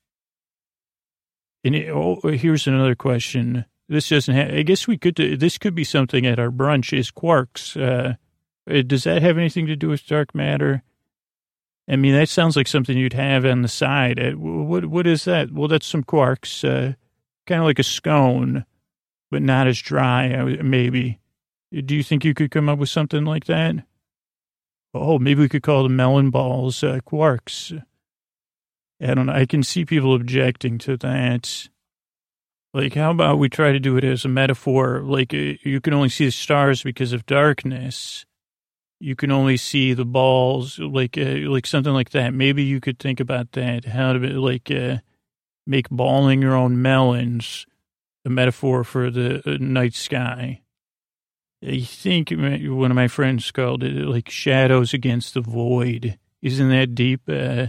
And 1.65 1.75
it, 1.75 1.91
oh, 1.91 2.21
here's 2.23 2.67
another 2.67 2.95
question. 2.95 3.65
This 3.89 4.09
doesn't 4.09 4.35
have, 4.35 4.53
I 4.53 4.63
guess 4.63 4.87
we 4.87 4.99
could, 4.99 5.17
this 5.17 5.59
could 5.59 5.75
be 5.75 5.85
something 5.85 6.27
at 6.27 6.39
our 6.39 6.51
brunch 6.51 6.97
is 6.97 7.11
quarks. 7.11 7.77
Uh, 7.77 8.15
uh 8.71 8.83
does 8.83 9.05
that 9.05 9.23
have 9.23 9.39
anything 9.39 9.67
to 9.67 9.77
do 9.77 9.89
with 9.89 10.07
dark 10.07 10.35
matter? 10.35 10.83
I 11.91 11.97
mean, 11.97 12.15
that 12.15 12.29
sounds 12.29 12.55
like 12.55 12.69
something 12.69 12.97
you'd 12.97 13.15
have 13.15 13.47
on 13.47 13.63
the 13.63 13.69
side. 13.69 14.21
Uh, 14.21 14.33
what 14.33 14.85
what 14.85 15.07
is 15.07 15.25
that? 15.25 15.51
Well, 15.51 15.69
that's 15.69 15.87
some 15.87 16.05
quarks, 16.05 16.63
uh, 16.63 16.95
kind 17.47 17.61
of 17.61 17.65
like 17.65 17.79
a 17.79 17.85
scone, 17.85 18.67
but 19.31 19.41
not 19.41 19.67
as 19.67 19.81
dry. 19.81 20.29
Maybe. 20.63 21.19
Do 21.73 21.97
you 21.97 22.03
think 22.03 22.25
you 22.25 22.35
could 22.35 22.51
come 22.51 22.69
up 22.69 22.79
with 22.79 22.91
something 22.91 23.25
like 23.25 23.47
that? 23.47 23.77
Oh, 24.95 25.19
maybe 25.19 25.41
we 25.41 25.49
could 25.49 25.63
call 25.63 25.83
the 25.83 25.89
melon 25.89 26.31
balls 26.31 26.83
uh, 26.83 27.01
quarks. 27.07 27.83
I 29.01 29.15
don't 29.15 29.27
know. 29.27 29.33
I 29.33 29.47
can 29.47 29.63
see 29.63 29.85
people 29.85 30.15
objecting 30.15 30.79
to 30.79 30.97
that. 30.99 31.69
Like, 32.75 32.95
how 32.95 33.11
about 33.11 33.39
we 33.39 33.49
try 33.49 33.73
to 33.73 33.81
do 33.81 33.97
it 33.97 34.05
as 34.05 34.25
a 34.25 34.29
metaphor? 34.29 35.01
Like, 35.03 35.33
uh, 35.33 35.55
you 35.63 35.81
can 35.81 35.95
only 35.95 36.09
see 36.09 36.27
the 36.27 36.33
stars 36.33 36.83
because 36.83 37.13
of 37.13 37.27
darkness 37.27 38.27
you 39.01 39.15
can 39.15 39.31
only 39.31 39.57
see 39.57 39.95
the 39.95 40.05
balls, 40.05 40.79
like 40.79 41.17
uh, 41.17 41.49
like 41.49 41.67
something 41.67 41.93
like 41.93 42.11
that. 42.11 42.35
Maybe 42.35 42.65
you 42.65 42.81
could 42.81 42.99
think 42.99 43.21
about 43.21 43.53
that. 43.53 43.85
How 43.85 44.13
to 44.13 44.19
like 44.19 44.71
uh, 44.71 44.99
make 45.67 45.89
balling 45.89 46.43
your 46.43 46.55
own 46.55 46.83
melons 46.83 47.67
a 48.25 48.31
metaphor 48.31 48.85
for 48.85 49.11
the 49.11 49.43
uh, 49.49 49.57
night 49.61 49.95
sky. 49.95 50.63
I 51.67 51.81
think 51.81 52.31
one 52.31 52.91
of 52.91 52.97
my 52.97 53.09
friends 53.09 53.51
called 53.51 53.83
it 53.83 53.95
like 54.07 54.31
shadows 54.31 54.95
against 54.95 55.35
the 55.35 55.41
void. 55.41 56.19
Isn't 56.41 56.69
that 56.71 56.95
deep? 56.95 57.23
Uh, 57.29 57.69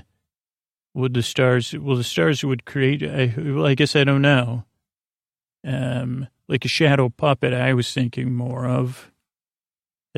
would 1.00 1.14
the 1.14 1.24
stars? 1.24 1.74
Well, 1.74 1.96
the 1.96 2.04
stars 2.04 2.44
would 2.44 2.66
create. 2.66 3.04
I, 3.04 3.34
well, 3.38 3.66
I 3.66 3.76
guess 3.76 3.96
I 3.96 4.04
don't 4.04 4.22
know. 4.22 4.66
Um, 5.66 6.28
like 6.48 6.66
a 6.66 6.70
shadow 6.70 7.10
puppet. 7.10 7.54
I 7.54 7.74
was 7.74 7.94
thinking 7.94 8.34
more 8.34 8.66
of. 8.66 9.12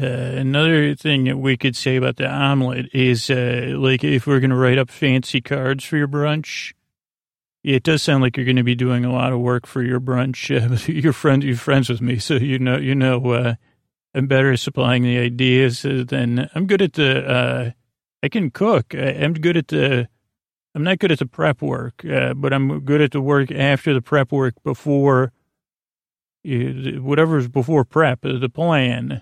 Uh, 0.02 0.06
another 0.06 0.96
thing 0.96 1.26
that 1.26 1.38
we 1.38 1.58
could 1.58 1.76
say 1.76 1.98
about 1.98 2.16
the 2.16 2.28
omelet 2.28 2.88
is, 2.94 3.30
uh, 3.30 3.74
like, 3.76 4.04
if 4.04 4.26
we're 4.26 4.40
going 4.40 4.50
to 4.50 4.56
write 4.56 4.78
up 4.78 4.90
fancy 4.90 5.42
cards 5.42 5.84
for 5.84 5.98
your 5.98 6.08
brunch, 6.08 6.74
it 7.64 7.84
does 7.84 8.02
sound 8.02 8.24
like 8.24 8.38
you're 8.38 8.46
going 8.46 8.56
to 8.56 8.64
be 8.64 8.74
doing 8.74 9.04
a 9.04 9.12
lot 9.12 9.34
of 9.34 9.40
work 9.40 9.68
for 9.68 9.84
your 9.84 10.00
brunch. 10.00 10.50
Uh, 10.50 10.78
you're 10.92 11.14
friend, 11.14 11.44
you're 11.44 11.58
friends 11.58 11.90
with 11.90 12.02
me, 12.02 12.18
so 12.20 12.36
you 12.36 12.58
know, 12.58 12.78
you 12.78 12.96
know, 12.96 13.32
uh, 13.32 13.56
I'm 14.14 14.28
better 14.28 14.54
at 14.54 14.60
supplying 14.60 15.04
the 15.04 15.18
ideas 15.18 15.84
than 15.84 16.50
I'm 16.56 16.66
good 16.68 16.82
at 16.82 16.94
the. 16.94 17.28
Uh, 17.28 17.72
I 18.24 18.30
can 18.30 18.52
cook. 18.52 18.94
I, 18.94 19.10
am 19.10 19.34
good 19.34 19.58
at 19.58 19.68
the. 19.68 20.08
I'm 20.74 20.84
not 20.84 21.00
good 21.00 21.12
at 21.12 21.20
the 21.20 21.26
prep 21.26 21.62
work, 21.62 22.06
uh, 22.06 22.34
but 22.34 22.54
I'm 22.54 22.80
good 22.82 23.02
at 23.02 23.12
the 23.12 23.22
work 23.22 23.52
after 23.52 23.94
the 23.94 24.02
prep 24.02 24.32
work 24.32 24.56
before. 24.64 25.34
Whatever's 26.44 27.48
before 27.48 27.86
prep, 27.86 28.22
the 28.22 28.50
plan 28.50 29.22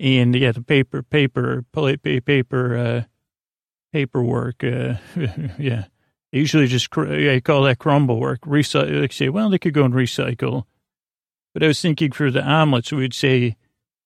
and 0.00 0.34
yeah, 0.34 0.50
the 0.50 0.62
paper, 0.62 1.02
paper, 1.02 1.64
paper, 1.72 2.76
uh, 2.76 3.02
paperwork. 3.92 4.64
Uh, 4.64 4.94
yeah, 5.58 5.84
I 6.32 6.36
usually 6.36 6.66
just 6.66 6.96
I 6.96 7.40
call 7.40 7.62
that 7.64 7.78
crumble 7.78 8.18
work. 8.18 8.40
Recycle. 8.40 9.02
Like 9.02 9.12
say, 9.12 9.28
well, 9.28 9.50
they 9.50 9.58
could 9.58 9.74
go 9.74 9.84
and 9.84 9.94
recycle. 9.94 10.64
But 11.52 11.62
I 11.62 11.66
was 11.66 11.82
thinking 11.82 12.12
for 12.12 12.30
the 12.30 12.42
omelets, 12.42 12.92
we'd 12.92 13.12
say 13.12 13.56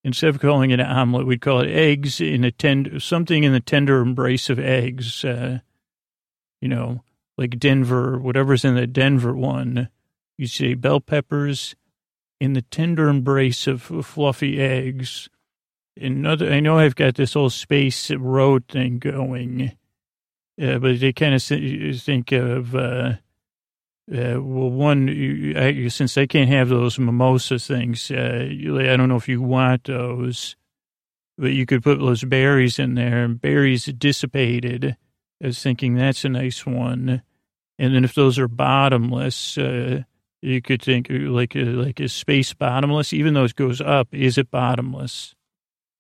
instead 0.03 0.31
of 0.31 0.41
calling 0.41 0.71
it 0.71 0.81
an 0.81 0.87
omelet, 0.87 1.27
we'd 1.27 1.41
call 1.41 1.61
it 1.61 1.71
eggs 1.71 2.21
in 2.21 2.43
a 2.43 2.51
tender 2.51 2.99
something 2.99 3.45
in 3.45 3.53
the 3.53 3.61
tender 3.61 4.01
embrace 4.01 4.51
of 4.51 4.59
eggs. 4.59 5.25
Uh, 5.25 5.61
you 6.65 6.69
know, 6.71 7.05
like 7.37 7.59
Denver, 7.59 8.19
whatever's 8.19 8.65
in 8.65 8.75
the 8.75 8.87
Denver 8.87 9.35
one. 9.35 9.91
You 10.39 10.47
say 10.47 10.73
bell 10.73 11.01
peppers 11.01 11.77
in 12.41 12.55
the 12.55 12.63
tender 12.63 13.09
embrace 13.09 13.67
of 13.67 13.83
fluffy 13.83 14.61
eggs 14.61 15.29
another, 16.01 16.51
I 16.51 16.61
know 16.61 16.79
I've 16.79 16.97
got 16.97 17.15
this 17.15 17.35
whole 17.35 17.51
space 17.51 18.11
road 18.11 18.65
thing 18.69 18.99
going, 18.99 19.73
uh, 20.61 20.79
but 20.79 21.01
they 21.01 21.13
kind 21.13 21.35
of 21.35 21.43
think 21.43 22.33
of, 22.33 22.75
uh, 22.75 23.15
uh, 24.13 24.41
well, 24.41 24.71
one, 24.71 25.09
I, 25.57 25.89
since 25.89 26.19
I 26.19 26.27
can't 26.27 26.51
have 26.51 26.69
those 26.69 26.99
mimosa 26.99 27.59
things, 27.59 28.11
uh, 28.11 28.49
I 28.49 28.97
don't 28.97 29.09
know 29.09 29.17
if 29.17 29.29
you 29.29 29.41
want 29.41 29.85
those, 29.85 30.57
but 31.39 31.53
you 31.53 31.67
could 31.67 31.83
put 31.83 31.99
those 31.99 32.25
berries 32.25 32.79
in 32.79 32.95
there, 32.95 33.25
and 33.25 33.41
berries 33.41 33.87
dissipated. 33.87 34.97
I 35.45 35.49
was 35.49 35.63
thinking 35.63 35.95
that's 35.95 36.25
a 36.25 36.31
nice 36.31 36.65
one. 36.65 37.23
And 37.79 37.95
then 37.95 38.03
if 38.03 38.15
those 38.15 38.39
are 38.39 38.49
bottomless, 38.49 39.59
uh, 39.59 40.05
you 40.41 40.63
could 40.63 40.81
think 40.81 41.09
like 41.11 41.53
like 41.55 42.01
a 42.01 42.09
space 42.09 42.55
bottomless, 42.55 43.13
even 43.13 43.35
though 43.35 43.45
it 43.45 43.55
goes 43.55 43.83
up, 43.83 44.09
is 44.13 44.39
it 44.39 44.51
bottomless? 44.51 45.35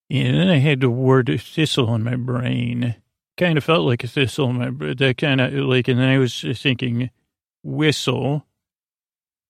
And 0.08 0.34
then 0.34 0.48
I 0.48 0.58
had 0.58 0.80
the 0.80 0.88
word 0.88 1.28
thistle 1.38 1.94
in 1.94 2.02
my 2.02 2.16
brain. 2.16 2.96
Kind 3.36 3.58
of 3.58 3.64
felt 3.64 3.86
like 3.86 4.02
a 4.02 4.08
thistle 4.08 4.48
in 4.48 4.56
my 4.56 4.70
brain. 4.70 4.96
That 4.96 5.18
kind 5.18 5.42
of 5.42 5.52
like, 5.52 5.88
and 5.88 6.00
then 6.00 6.08
I 6.08 6.16
was 6.16 6.42
thinking 6.54 7.10
whistle. 7.62 8.46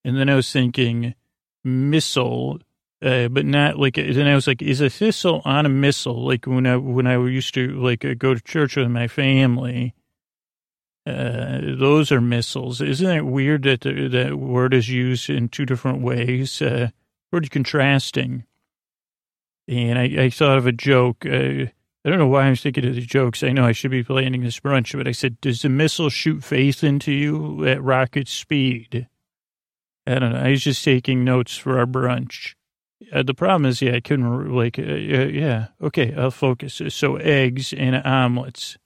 And 0.05 0.17
then 0.19 0.29
I 0.29 0.35
was 0.35 0.51
thinking 0.51 1.15
missile, 1.63 2.59
uh, 3.05 3.29
but 3.29 3.45
not 3.45 3.79
like, 3.79 3.99
And 3.99 4.29
I 4.29 4.35
was 4.35 4.47
like, 4.47 4.63
is 4.63 4.81
a 4.81 4.89
thistle 4.89 5.43
on 5.45 5.67
a 5.67 5.69
missile? 5.69 6.25
Like 6.25 6.47
when 6.47 6.67
I, 6.67 6.77
when 6.77 7.07
I 7.07 7.23
used 7.25 7.53
to 7.55 7.69
like 7.81 8.05
uh, 8.05 8.15
go 8.15 8.35
to 8.35 8.41
church 8.41 8.77
with 8.77 8.89
my 8.89 9.09
family, 9.09 9.95
uh, 11.07 11.61
those 11.79 12.11
are 12.11 12.21
missiles. 12.21 12.81
Isn't 12.81 13.11
it 13.11 13.27
weird 13.27 13.65
that 13.65 13.83
the, 13.83 14.09
that 14.09 14.37
word 14.39 14.73
is 14.73 14.89
used 14.89 15.29
in 15.29 15.49
two 15.49 15.67
different 15.67 16.01
ways? 16.01 16.63
Uh, 16.63 16.89
contrasting. 17.51 18.45
And 19.67 19.99
I, 19.99 20.25
I 20.25 20.31
thought 20.31 20.59
of 20.59 20.67
a 20.67 20.73
joke. 20.73 21.27
Uh, 21.27 21.67
I 22.07 22.11
don't 22.11 22.19
know 22.19 22.29
why 22.29 22.45
I'm 22.45 22.57
thinking 22.57 22.87
of 22.87 22.95
the 22.95 23.01
jokes. 23.01 23.43
I 23.43 23.51
know 23.51 23.65
I 23.65 23.73
should 23.73 23.91
be 23.91 24.05
planning 24.05 24.43
this 24.43 24.61
brunch, 24.61 24.97
but 24.97 25.09
I 25.09 25.13
said, 25.13 25.41
does 25.41 25.63
the 25.63 25.69
missile 25.69 26.11
shoot 26.11 26.45
faith 26.45 26.85
into 26.85 27.13
you 27.13 27.67
at 27.67 27.83
rocket 27.83 28.29
speed? 28.29 29.09
I 30.07 30.19
don't 30.19 30.33
know. 30.33 30.39
I 30.39 30.51
was 30.51 30.63
just 30.63 30.85
taking 30.85 31.25
notes 31.25 31.57
for 31.57 31.79
our 31.79 31.87
brunch. 31.87 32.55
Uh, 33.13 33.23
the 33.23 33.35
problem 33.35 33.67
is, 33.67 33.83
yeah, 33.83 33.95
I 33.97 34.01
couldn't, 34.01 34.55
like, 34.55 34.79
uh, 34.79 34.83
yeah, 34.83 35.69
okay, 35.83 36.15
I'll 36.15 36.31
focus. 36.31 36.81
So 36.89 37.17
eggs 37.17 37.73
and 37.73 37.97
omelets. 38.05 38.79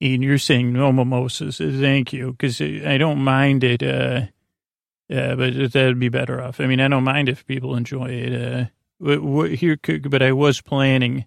And 0.00 0.22
you're 0.22 0.38
saying 0.38 0.72
no 0.72 0.92
mimosas. 0.92 1.58
Thank 1.58 2.12
you, 2.12 2.32
because 2.32 2.60
I 2.60 2.98
don't 2.98 3.20
mind 3.20 3.64
it, 3.64 3.82
uh, 3.82 4.26
uh, 5.10 5.36
but 5.36 5.72
that'd 5.72 5.98
be 5.98 6.08
better 6.08 6.42
off. 6.42 6.60
I 6.60 6.66
mean, 6.66 6.80
I 6.80 6.88
don't 6.88 7.04
mind 7.04 7.28
if 7.28 7.46
people 7.46 7.76
enjoy 7.76 8.10
it. 8.10 8.32
Uh, 8.32 8.64
here, 9.46 9.78
but 10.08 10.22
I 10.22 10.32
was 10.32 10.60
planning. 10.60 11.26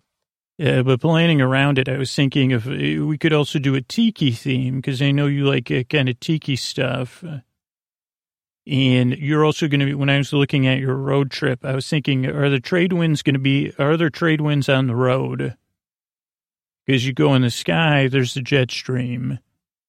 Uh, 0.60 0.82
but 0.82 1.00
planning 1.00 1.40
around 1.40 1.78
it, 1.78 1.88
I 1.88 1.98
was 1.98 2.14
thinking 2.14 2.50
if 2.52 2.66
uh, 2.66 3.06
we 3.06 3.18
could 3.18 3.34
also 3.34 3.60
do 3.60 3.76
a 3.76 3.82
tiki 3.82 4.32
theme 4.32 4.78
because 4.78 5.02
I 5.02 5.12
know 5.12 5.28
you 5.28 5.46
like 5.46 5.70
uh, 5.70 5.84
kind 5.84 6.10
of 6.10 6.20
tiki 6.20 6.56
stuff. 6.56 7.24
And 8.70 9.18
you're 9.18 9.46
also 9.46 9.70
going 9.70 9.80
to 9.80 9.86
be, 9.86 9.94
when 9.94 10.10
I 10.10 10.18
was 10.18 10.34
looking 10.34 10.68
at 10.68 10.80
your 10.80 10.96
road 10.96 11.32
trip, 11.32 11.64
I 11.64 11.74
was 11.74 11.88
thinking, 11.88 12.26
are 12.26 12.50
the 12.50 12.60
trade 12.60 12.92
winds 12.92 13.22
going 13.22 13.36
to 13.36 13.40
be, 13.40 13.72
are 13.80 13.96
there 13.96 14.10
trade 14.10 14.42
winds 14.42 14.68
on 14.68 14.88
the 14.88 14.96
road? 14.96 15.56
Because 16.86 17.08
you 17.08 17.14
go 17.14 17.34
in 17.34 17.44
the 17.44 17.50
sky, 17.50 18.10
there's 18.10 18.34
the 18.34 18.42
jet 18.42 18.72
stream. 18.72 19.40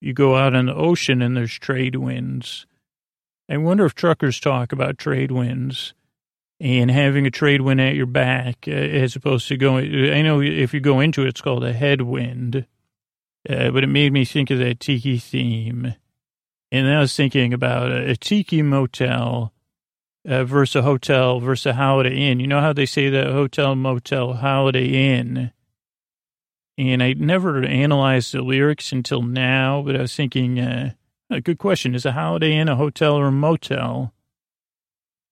You 0.01 0.13
go 0.13 0.37
out 0.37 0.55
on 0.55 0.67
the 0.67 0.75
ocean 0.75 1.23
and 1.23 1.37
there's 1.37 1.59
trade 1.59 1.97
winds. 1.97 2.67
I 3.49 3.57
wonder 3.57 3.85
if 3.85 3.95
truckers 3.95 4.39
talk 4.39 4.71
about 4.71 4.99
trade 4.99 5.33
winds 5.33 5.95
and 6.61 6.89
having 6.89 7.27
a 7.27 7.33
trade 7.33 7.63
wind 7.63 7.81
at 7.81 7.97
your 7.97 8.07
back 8.07 8.67
uh, 8.69 8.71
as 8.71 9.17
opposed 9.17 9.49
to 9.49 9.57
going. 9.57 10.13
I 10.13 10.23
know 10.23 10.41
if 10.41 10.73
you 10.73 10.79
go 10.79 11.01
into 11.01 11.25
it, 11.25 11.29
it's 11.29 11.41
called 11.41 11.65
a 11.65 11.73
headwind, 11.73 12.67
uh, 13.49 13.71
but 13.71 13.83
it 13.83 13.89
made 13.89 14.13
me 14.13 14.25
think 14.25 14.51
of 14.51 14.59
that 14.59 14.79
tiki 14.79 15.19
theme. 15.19 15.95
And 16.71 16.87
then 16.87 16.95
I 16.97 17.01
was 17.01 17.17
thinking 17.17 17.53
about 17.55 17.91
a, 17.91 18.11
a 18.11 18.17
tiki 18.17 18.63
motel 18.63 19.53
uh, 20.29 20.45
versus 20.45 20.77
a 20.77 20.83
hotel 20.83 21.41
versus 21.41 21.67
a 21.67 21.75
holiday 21.75 22.31
inn. 22.31 22.41
You 22.41 22.47
know 22.47 22.61
how 22.61 22.73
they 22.73 22.87
say 22.87 23.09
that 23.09 23.29
hotel, 23.29 23.75
motel, 23.75 24.35
holiday 24.35 25.17
inn? 25.17 25.53
And 26.77 27.03
I 27.03 27.15
never 27.15 27.65
analyzed 27.65 28.33
the 28.33 28.43
lyrics 28.43 28.93
until 28.93 29.23
now, 29.23 29.83
but 29.83 29.97
I 29.97 30.03
was 30.03 30.15
thinking, 30.15 30.61
uh, 30.61 30.93
a 31.31 31.41
good 31.41 31.59
question. 31.59 31.95
Is 31.95 32.07
a 32.07 32.13
holiday 32.13 32.57
inn 32.57 32.69
a 32.69 32.77
hotel 32.77 33.15
or 33.15 33.29
a 33.29 33.33
motel? 33.33 34.13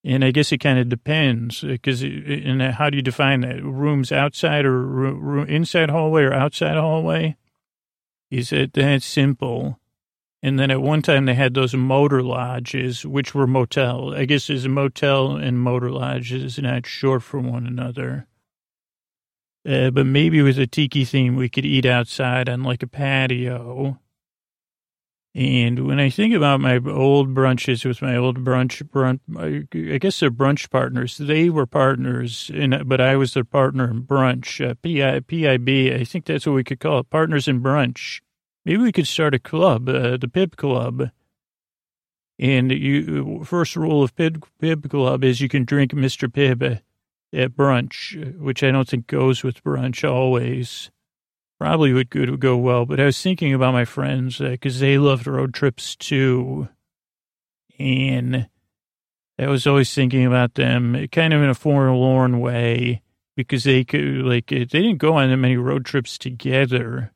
And 0.05 0.25
I 0.25 0.31
guess 0.31 0.52
it 0.52 0.59
kind 0.59 0.78
of 0.78 0.88
depends 0.88 1.62
because, 1.62 2.02
and 2.02 2.62
how 2.62 2.90
do 2.90 2.97
you 2.97 3.02
define 3.02 3.40
that? 3.40 3.62
Rooms 3.62 4.12
outside 4.12 4.64
or 4.64 4.81
room, 4.81 5.49
inside 5.49 5.90
hallway 5.90 6.23
or 6.23 6.33
outside 6.33 6.76
hallway? 6.76 7.37
Is 8.31 8.52
it 8.52 8.73
that 8.75 9.02
simple? 9.02 9.81
And 10.47 10.59
then 10.59 10.71
at 10.71 10.81
one 10.81 11.03
time 11.03 11.25
they 11.25 11.35
had 11.35 11.55
those 11.55 11.75
motor 11.75 12.23
lodges, 12.23 13.05
which 13.05 13.35
were 13.35 13.47
motel. 13.47 14.15
I 14.15 14.26
guess 14.26 14.49
is 14.49 14.65
a 14.65 14.69
motel 14.69 15.37
and 15.37 15.59
motor 15.59 15.91
lodges 15.91 16.59
not 16.59 16.87
short 16.87 17.23
for 17.23 17.41
one 17.41 17.67
another. 17.67 18.29
Uh, 19.69 19.91
but 19.91 20.07
maybe 20.07 20.43
with 20.43 20.59
a 20.59 20.67
tiki 20.67 21.05
theme, 21.05 21.35
we 21.35 21.49
could 21.49 21.67
eat 21.67 21.85
outside 21.85 22.49
on 22.49 22.62
like 22.62 22.85
a 22.85 22.87
patio 22.87 23.99
and 25.37 25.87
when 25.87 26.00
I 26.00 26.09
think 26.09 26.35
about 26.35 26.62
my 26.62 26.81
old 26.87 27.35
brunches 27.35 27.85
with 27.85 28.00
my 28.00 28.17
old 28.17 28.43
brunch, 28.43 28.83
brunch 28.85 29.93
I 29.93 29.99
guess 29.99 30.19
they're 30.19 30.31
brunch 30.31 30.71
partners. 30.71 31.19
They 31.19 31.50
were 31.50 31.67
partners, 31.67 32.50
in, 32.55 32.83
but 32.87 33.03
I 33.03 33.17
was 33.17 33.35
their 33.35 33.45
partner 33.45 33.91
in 33.91 34.05
brunch. 34.05 34.67
Uh, 34.67 34.76
PI, 34.76 35.21
PIB, 35.21 36.00
I 36.00 36.05
think 36.05 36.25
that's 36.25 36.47
what 36.47 36.55
we 36.55 36.65
could 36.65 36.81
call 36.81 37.00
it, 37.00 37.11
partners 37.11 37.49
in 37.49 37.61
brunch. 37.62 38.23
Maybe 38.67 38.83
we 38.83 38.91
could 38.91 39.07
start 39.07 39.33
a 39.33 39.39
club, 39.39 39.89
uh, 39.89 40.17
the 40.17 40.27
Pib 40.27 40.57
Club. 40.57 41.11
And 42.37 42.73
you, 42.73 43.45
first 43.45 43.77
rule 43.77 44.03
of 44.03 44.17
Pib, 44.17 44.45
Pib 44.61 44.91
Club 44.91 45.23
is 45.23 45.41
you 45.41 45.49
can 45.49 45.65
drink 45.65 45.93
Mr. 45.93 46.29
Pibb 46.29 46.81
at 47.33 47.57
brunch, 47.57 48.37
which 48.41 48.65
I 48.65 48.73
don't 48.73 48.89
think 48.89 49.07
goes 49.07 49.45
with 49.45 49.63
brunch 49.63 50.03
always 50.03 50.91
probably 51.61 51.93
would 51.93 52.11
go, 52.11 52.37
go 52.37 52.57
well. 52.57 52.85
But 52.87 52.99
I 52.99 53.05
was 53.05 53.23
thinking 53.23 53.55
about 53.55 53.73
my 53.73 53.85
friends 53.85 54.39
because 54.39 54.79
uh, 54.79 54.81
they 54.81 54.99
loved 54.99 55.29
road 55.29 55.55
trips 55.55 55.95
too. 55.95 56.69
And 57.79 58.49
I 59.39 59.47
was 59.47 59.65
always 59.65 59.95
thinking 59.95 60.27
about 60.27 60.55
them 60.55 61.07
kind 61.13 61.33
of 61.33 61.41
in 61.41 61.51
a 61.51 61.55
forlorn 61.55 62.41
way 62.41 63.03
because 63.37 63.63
they 63.63 63.85
could, 63.85 64.23
like, 64.25 64.47
they 64.49 64.65
didn't 64.65 64.97
go 64.97 65.15
on 65.15 65.31
that 65.31 65.37
many 65.37 65.57
road 65.57 65.85
trips 65.85 66.19
together. 66.19 67.13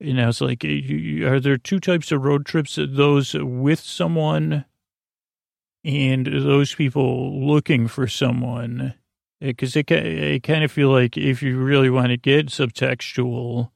And 0.00 0.20
I 0.20 0.26
was 0.26 0.40
like, 0.40 0.64
are 0.64 1.40
there 1.40 1.56
two 1.56 1.80
types 1.80 2.12
of 2.12 2.22
road 2.22 2.46
trips? 2.46 2.78
Those 2.78 3.34
with 3.34 3.80
someone 3.80 4.64
and 5.84 6.26
those 6.26 6.74
people 6.74 7.46
looking 7.46 7.88
for 7.88 8.06
someone 8.08 8.94
because 9.40 9.76
it, 9.76 9.90
it 9.90 10.42
kind 10.42 10.64
of 10.64 10.72
feel 10.72 10.90
like 10.90 11.16
if 11.16 11.42
you 11.42 11.58
really 11.58 11.90
want 11.90 12.08
to 12.08 12.16
get 12.16 12.46
subtextual, 12.46 13.70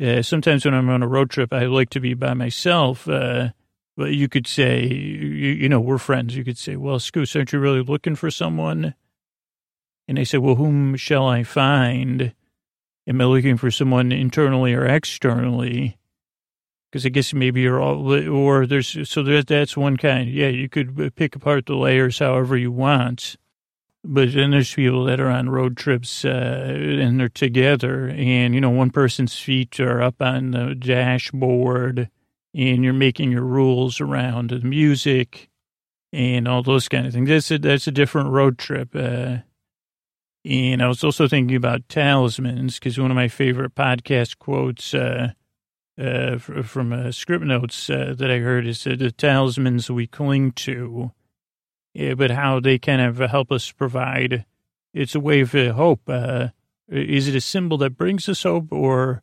uh, 0.00 0.22
sometimes 0.22 0.64
when 0.64 0.74
I'm 0.74 0.88
on 0.88 1.02
a 1.02 1.08
road 1.08 1.30
trip, 1.30 1.52
I 1.52 1.66
like 1.66 1.90
to 1.90 2.00
be 2.00 2.14
by 2.14 2.34
myself. 2.34 3.08
Uh, 3.08 3.50
but 3.96 4.14
you 4.14 4.28
could 4.28 4.46
say, 4.46 4.86
you, 4.86 5.28
you, 5.28 5.68
know, 5.68 5.80
we're 5.80 5.98
friends. 5.98 6.36
You 6.36 6.44
could 6.44 6.58
say, 6.58 6.76
well, 6.76 6.98
Scoos, 6.98 7.34
aren't 7.34 7.52
you 7.52 7.58
really 7.58 7.82
looking 7.82 8.14
for 8.14 8.30
someone? 8.30 8.94
And 10.06 10.16
they 10.16 10.24
say, 10.24 10.38
well, 10.38 10.54
whom 10.54 10.94
shall 10.96 11.26
I 11.26 11.42
find? 11.42 12.32
Am 13.08 13.20
I 13.22 13.24
looking 13.24 13.56
for 13.56 13.70
someone 13.70 14.12
internally 14.12 14.74
or 14.74 14.84
externally? 14.84 15.96
Because 16.90 17.06
I 17.06 17.08
guess 17.08 17.32
maybe 17.32 17.62
you're 17.62 17.80
all, 17.80 18.12
or 18.30 18.66
there's, 18.66 19.08
so 19.08 19.22
there, 19.22 19.42
that's 19.42 19.78
one 19.78 19.96
kind. 19.96 20.30
Yeah, 20.30 20.48
you 20.48 20.68
could 20.68 21.16
pick 21.16 21.34
apart 21.34 21.66
the 21.66 21.74
layers 21.74 22.18
however 22.18 22.56
you 22.56 22.70
want. 22.70 23.36
But 24.04 24.32
then 24.32 24.50
there's 24.50 24.74
people 24.74 25.04
that 25.04 25.20
are 25.20 25.28
on 25.28 25.50
road 25.50 25.76
trips 25.76 26.24
uh, 26.24 26.28
and 26.28 27.18
they're 27.18 27.28
together, 27.28 28.08
and 28.08 28.54
you 28.54 28.60
know 28.60 28.70
one 28.70 28.90
person's 28.90 29.36
feet 29.36 29.80
are 29.80 30.00
up 30.00 30.22
on 30.22 30.52
the 30.52 30.74
dashboard, 30.74 32.08
and 32.54 32.84
you're 32.84 32.92
making 32.92 33.32
your 33.32 33.42
rules 33.42 34.00
around 34.00 34.50
the 34.50 34.60
music 34.60 35.50
and 36.12 36.46
all 36.46 36.62
those 36.62 36.88
kind 36.88 37.06
of 37.06 37.12
things. 37.12 37.28
That's 37.28 37.50
a, 37.50 37.58
that's 37.58 37.86
a 37.86 37.92
different 37.92 38.30
road 38.30 38.56
trip. 38.56 38.94
Uh, 38.94 39.38
and 40.48 40.82
I 40.82 40.88
was 40.88 41.04
also 41.04 41.28
thinking 41.28 41.56
about 41.56 41.88
talismans 41.88 42.78
because 42.78 42.98
one 42.98 43.10
of 43.10 43.14
my 43.14 43.28
favorite 43.28 43.74
podcast 43.74 44.38
quotes 44.38 44.94
uh, 44.94 45.32
uh, 46.00 46.38
from 46.38 46.92
uh, 46.92 47.08
Scriptnotes 47.08 47.88
uh, 47.92 48.14
that 48.14 48.30
I 48.30 48.38
heard 48.38 48.66
is 48.66 48.84
the 48.84 49.12
talismans 49.12 49.90
we 49.90 50.06
cling 50.06 50.52
to 50.52 51.12
but 52.16 52.30
how 52.30 52.60
they 52.60 52.78
kind 52.78 53.00
of 53.00 53.18
help 53.18 53.50
us 53.50 53.72
provide. 53.72 54.44
It's 54.94 55.14
a 55.14 55.20
way 55.20 55.40
of 55.40 55.54
uh, 55.54 55.72
hope. 55.72 56.02
Uh, 56.08 56.48
is 56.88 57.28
it 57.28 57.34
a 57.34 57.40
symbol 57.40 57.78
that 57.78 57.96
brings 57.96 58.28
us 58.28 58.44
hope, 58.44 58.72
or 58.72 59.22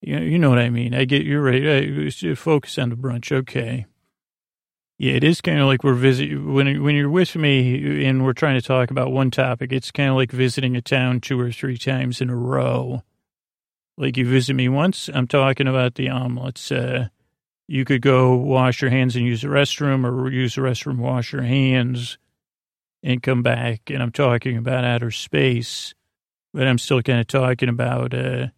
you 0.00 0.16
know, 0.16 0.22
you 0.24 0.38
know 0.38 0.50
what 0.50 0.58
I 0.58 0.70
mean? 0.70 0.94
I 0.94 1.04
get 1.04 1.24
you're 1.26 1.42
right. 1.42 1.64
Uh, 1.64 2.34
focus 2.34 2.78
on 2.78 2.90
the 2.90 2.96
brunch, 2.96 3.32
okay? 3.32 3.86
Yeah, 5.00 5.12
it 5.12 5.22
is 5.22 5.40
kind 5.40 5.60
of 5.60 5.66
like 5.68 5.84
we're 5.84 5.94
visiting 5.94 6.52
when 6.52 6.82
when 6.82 6.96
you're 6.96 7.08
with 7.08 7.36
me 7.36 8.04
and 8.04 8.24
we're 8.24 8.32
trying 8.32 8.60
to 8.60 8.66
talk 8.66 8.90
about 8.90 9.12
one 9.12 9.30
topic. 9.30 9.72
It's 9.72 9.92
kind 9.92 10.10
of 10.10 10.16
like 10.16 10.32
visiting 10.32 10.74
a 10.74 10.82
town 10.82 11.20
two 11.20 11.38
or 11.38 11.52
three 11.52 11.78
times 11.78 12.20
in 12.20 12.30
a 12.30 12.36
row. 12.36 13.04
Like 13.96 14.16
you 14.16 14.28
visit 14.28 14.54
me 14.54 14.68
once, 14.68 15.08
I'm 15.14 15.28
talking 15.28 15.68
about 15.68 15.94
the 15.94 16.08
omelets. 16.08 16.72
Uh, 16.72 17.08
you 17.68 17.84
could 17.84 18.02
go 18.02 18.34
wash 18.34 18.82
your 18.82 18.90
hands 18.90 19.14
and 19.14 19.24
use 19.24 19.42
the 19.42 19.48
restroom 19.48 20.04
or 20.04 20.30
use 20.30 20.56
the 20.56 20.62
restroom, 20.62 20.98
wash 20.98 21.32
your 21.32 21.42
hands 21.42 22.18
and 23.04 23.22
come 23.22 23.42
back. 23.42 23.90
And 23.90 24.02
I'm 24.02 24.12
talking 24.12 24.56
about 24.56 24.84
outer 24.84 25.12
space, 25.12 25.94
but 26.52 26.66
I'm 26.66 26.78
still 26.78 27.02
kind 27.02 27.20
of 27.20 27.28
talking 27.28 27.68
about, 27.68 28.14
uh, 28.14 28.48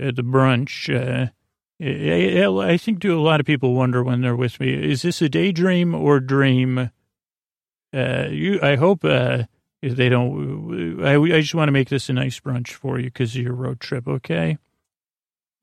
uh 0.00 0.10
the 0.10 0.24
brunch. 0.24 0.92
Uh, 0.92 1.30
I, 1.80 2.46
I 2.72 2.76
think 2.76 3.00
do 3.00 3.18
a 3.18 3.20
lot 3.20 3.40
of 3.40 3.46
people 3.46 3.74
wonder 3.74 4.02
when 4.02 4.20
they're 4.20 4.36
with 4.36 4.58
me, 4.60 4.72
is 4.72 5.02
this 5.02 5.20
a 5.22 5.28
daydream 5.28 5.94
or 5.94 6.20
dream? 6.20 6.90
Uh, 7.92 8.28
you, 8.30 8.58
I 8.62 8.76
hope, 8.76 9.04
uh, 9.04 9.44
they 9.82 10.08
don't, 10.08 11.04
I, 11.04 11.14
I 11.16 11.40
just 11.40 11.54
want 11.54 11.68
to 11.68 11.72
make 11.72 11.88
this 11.88 12.08
a 12.08 12.12
nice 12.12 12.40
brunch 12.40 12.72
for 12.72 12.98
you 12.98 13.06
because 13.06 13.36
of 13.36 13.42
your 13.42 13.54
road 13.54 13.80
trip. 13.80 14.08
Okay. 14.08 14.58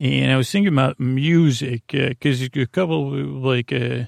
And 0.00 0.32
I 0.32 0.36
was 0.36 0.50
thinking 0.50 0.72
about 0.72 0.98
music 0.98 1.82
because 1.88 2.42
uh, 2.42 2.48
a 2.54 2.66
couple 2.66 3.10
like 3.10 3.72
uh, 3.72 4.04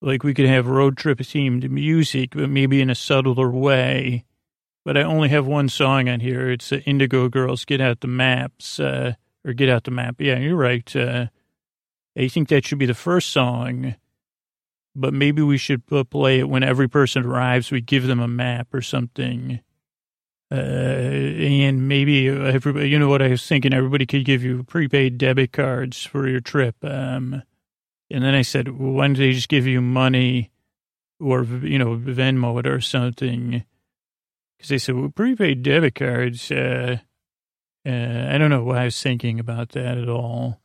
like 0.00 0.22
we 0.22 0.34
could 0.34 0.46
have 0.46 0.66
road 0.66 0.96
trip 0.96 1.18
themed 1.18 1.68
music, 1.68 2.30
but 2.34 2.48
maybe 2.48 2.80
in 2.80 2.90
a 2.90 2.94
subtler 2.94 3.50
way. 3.50 4.24
But 4.84 4.96
I 4.96 5.02
only 5.02 5.28
have 5.28 5.46
one 5.46 5.68
song 5.68 6.08
on 6.08 6.20
here. 6.20 6.50
It's 6.50 6.72
uh, 6.72 6.76
Indigo 6.86 7.28
Girls 7.28 7.64
Get 7.64 7.80
Out 7.80 8.00
the 8.00 8.08
Maps 8.08 8.80
uh, 8.80 9.14
or 9.44 9.52
Get 9.52 9.68
Out 9.68 9.84
the 9.84 9.90
Map. 9.90 10.20
Yeah, 10.20 10.38
you're 10.38 10.56
right. 10.56 10.96
Uh, 10.96 11.26
I 12.16 12.28
think 12.28 12.48
that 12.48 12.64
should 12.64 12.78
be 12.78 12.86
the 12.86 12.94
first 12.94 13.30
song. 13.30 13.94
But 14.98 15.12
maybe 15.12 15.42
we 15.42 15.58
should 15.58 15.82
play 15.86 16.38
it 16.38 16.48
when 16.48 16.62
every 16.62 16.88
person 16.88 17.26
arrives. 17.26 17.70
We 17.70 17.82
give 17.82 18.06
them 18.06 18.20
a 18.20 18.28
map 18.28 18.72
or 18.72 18.80
something. 18.80 19.60
Uh, 20.50 20.54
and 20.54 21.88
maybe 21.88 22.28
everybody, 22.28 22.88
you 22.88 22.98
know 22.98 23.08
what 23.08 23.20
I 23.20 23.28
was 23.28 23.46
thinking, 23.46 23.74
everybody 23.74 24.06
could 24.06 24.24
give 24.24 24.42
you 24.42 24.62
prepaid 24.62 25.18
debit 25.18 25.52
cards 25.52 26.04
for 26.04 26.28
your 26.28 26.40
trip. 26.40 26.76
Um, 26.82 27.42
and 28.10 28.24
then 28.24 28.34
I 28.34 28.42
said, 28.42 28.68
well, 28.68 28.92
why 28.92 29.06
don't 29.08 29.18
they 29.18 29.32
just 29.32 29.48
give 29.48 29.66
you 29.66 29.82
money 29.82 30.50
or, 31.18 31.42
you 31.42 31.78
know, 31.78 31.96
Venmo 31.96 32.58
it 32.60 32.66
or 32.66 32.80
something? 32.80 33.64
Because 34.56 34.68
they 34.68 34.78
said, 34.78 34.94
well, 34.94 35.10
prepaid 35.10 35.62
debit 35.62 35.96
cards, 35.96 36.50
uh, 36.50 36.98
uh, 37.84 38.28
I 38.30 38.38
don't 38.38 38.50
know 38.50 38.64
why 38.64 38.82
I 38.82 38.84
was 38.84 39.02
thinking 39.02 39.40
about 39.40 39.70
that 39.70 39.98
at 39.98 40.08
all. 40.08 40.60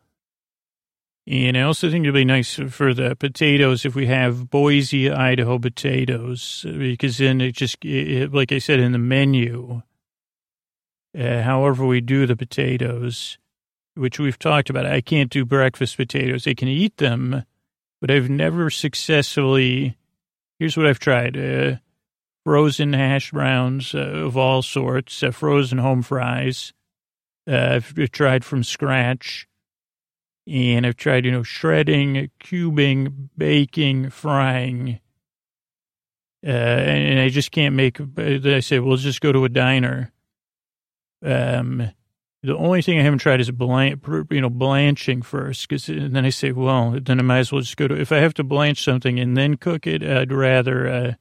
And 1.27 1.57
I 1.57 1.62
also 1.62 1.89
think 1.89 2.03
it'd 2.03 2.13
be 2.15 2.25
nice 2.25 2.55
for 2.55 2.93
the 2.93 3.15
potatoes 3.15 3.86
if 3.86 3.95
we 3.95 4.07
have 4.07 4.49
Boise, 4.49 5.10
Idaho 5.12 5.60
potatoes, 5.60 6.65
because 6.65 7.17
then 7.17 7.41
it 7.41 7.55
just, 7.55 7.84
it, 7.86 8.34
like 8.34 8.51
I 8.51 8.57
said 8.57 8.79
in 8.79 8.91
the 8.91 8.97
menu, 8.97 9.81
Uh, 11.17 11.41
however, 11.41 11.86
we 11.86 11.99
do 11.99 12.25
the 12.25 12.38
potatoes, 12.38 13.38
which 13.95 14.17
we've 14.17 14.39
talked 14.39 14.69
about. 14.69 14.86
I 14.86 15.01
can't 15.01 15.29
do 15.29 15.43
breakfast 15.45 15.97
potatoes. 15.97 16.47
I 16.47 16.53
can 16.53 16.69
eat 16.69 16.97
them, 16.97 17.43
but 17.99 18.10
I've 18.10 18.29
never 18.29 18.69
successfully. 18.69 19.97
Here's 20.57 20.77
what 20.77 20.88
I've 20.88 20.99
tried: 20.99 21.36
uh, 21.36 21.75
frozen 22.45 22.93
hash 22.93 23.31
browns 23.31 23.93
uh, 23.93 23.99
of 23.99 24.38
all 24.38 24.62
sorts, 24.62 25.21
uh, 25.21 25.31
frozen 25.31 25.79
home 25.79 26.01
fries. 26.01 26.71
Uh, 27.45 27.75
I've 27.75 27.93
tried 28.12 28.45
from 28.45 28.63
scratch, 28.63 29.47
and 30.51 30.85
I've 30.85 30.97
tried, 30.97 31.25
you 31.25 31.31
know, 31.31 31.43
shredding, 31.43 32.29
cubing, 32.43 33.29
baking, 33.37 34.09
frying. 34.09 34.99
Uh, 36.45 36.49
and 36.49 37.19
I 37.19 37.29
just 37.29 37.51
can't 37.51 37.75
make. 37.75 37.99
I 38.17 38.59
say, 38.59 38.79
well, 38.79 38.91
let's 38.91 39.03
just 39.03 39.21
go 39.21 39.31
to 39.31 39.45
a 39.45 39.49
diner. 39.49 40.11
Um, 41.23 41.91
the 42.43 42.57
only 42.57 42.81
thing 42.81 42.99
I 42.99 43.03
haven't 43.03 43.19
tried 43.19 43.39
is 43.39 43.51
blanch, 43.51 44.01
you 44.31 44.41
know, 44.41 44.49
blanching 44.49 45.21
first. 45.21 45.69
Cause 45.69 45.85
then 45.85 46.25
I 46.25 46.31
say, 46.31 46.51
well, 46.51 46.97
then 46.99 47.19
I 47.19 47.21
might 47.21 47.39
as 47.39 47.51
well 47.51 47.61
just 47.61 47.77
go 47.77 47.87
to, 47.87 47.99
if 47.99 48.11
I 48.11 48.17
have 48.17 48.33
to 48.35 48.43
blanch 48.43 48.83
something 48.83 49.19
and 49.19 49.37
then 49.37 49.57
cook 49.57 49.85
it, 49.85 50.03
I'd 50.03 50.33
rather, 50.33 50.87
uh, 50.87 51.13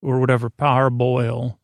or 0.00 0.20
whatever, 0.20 0.48
parboil. 0.48 1.58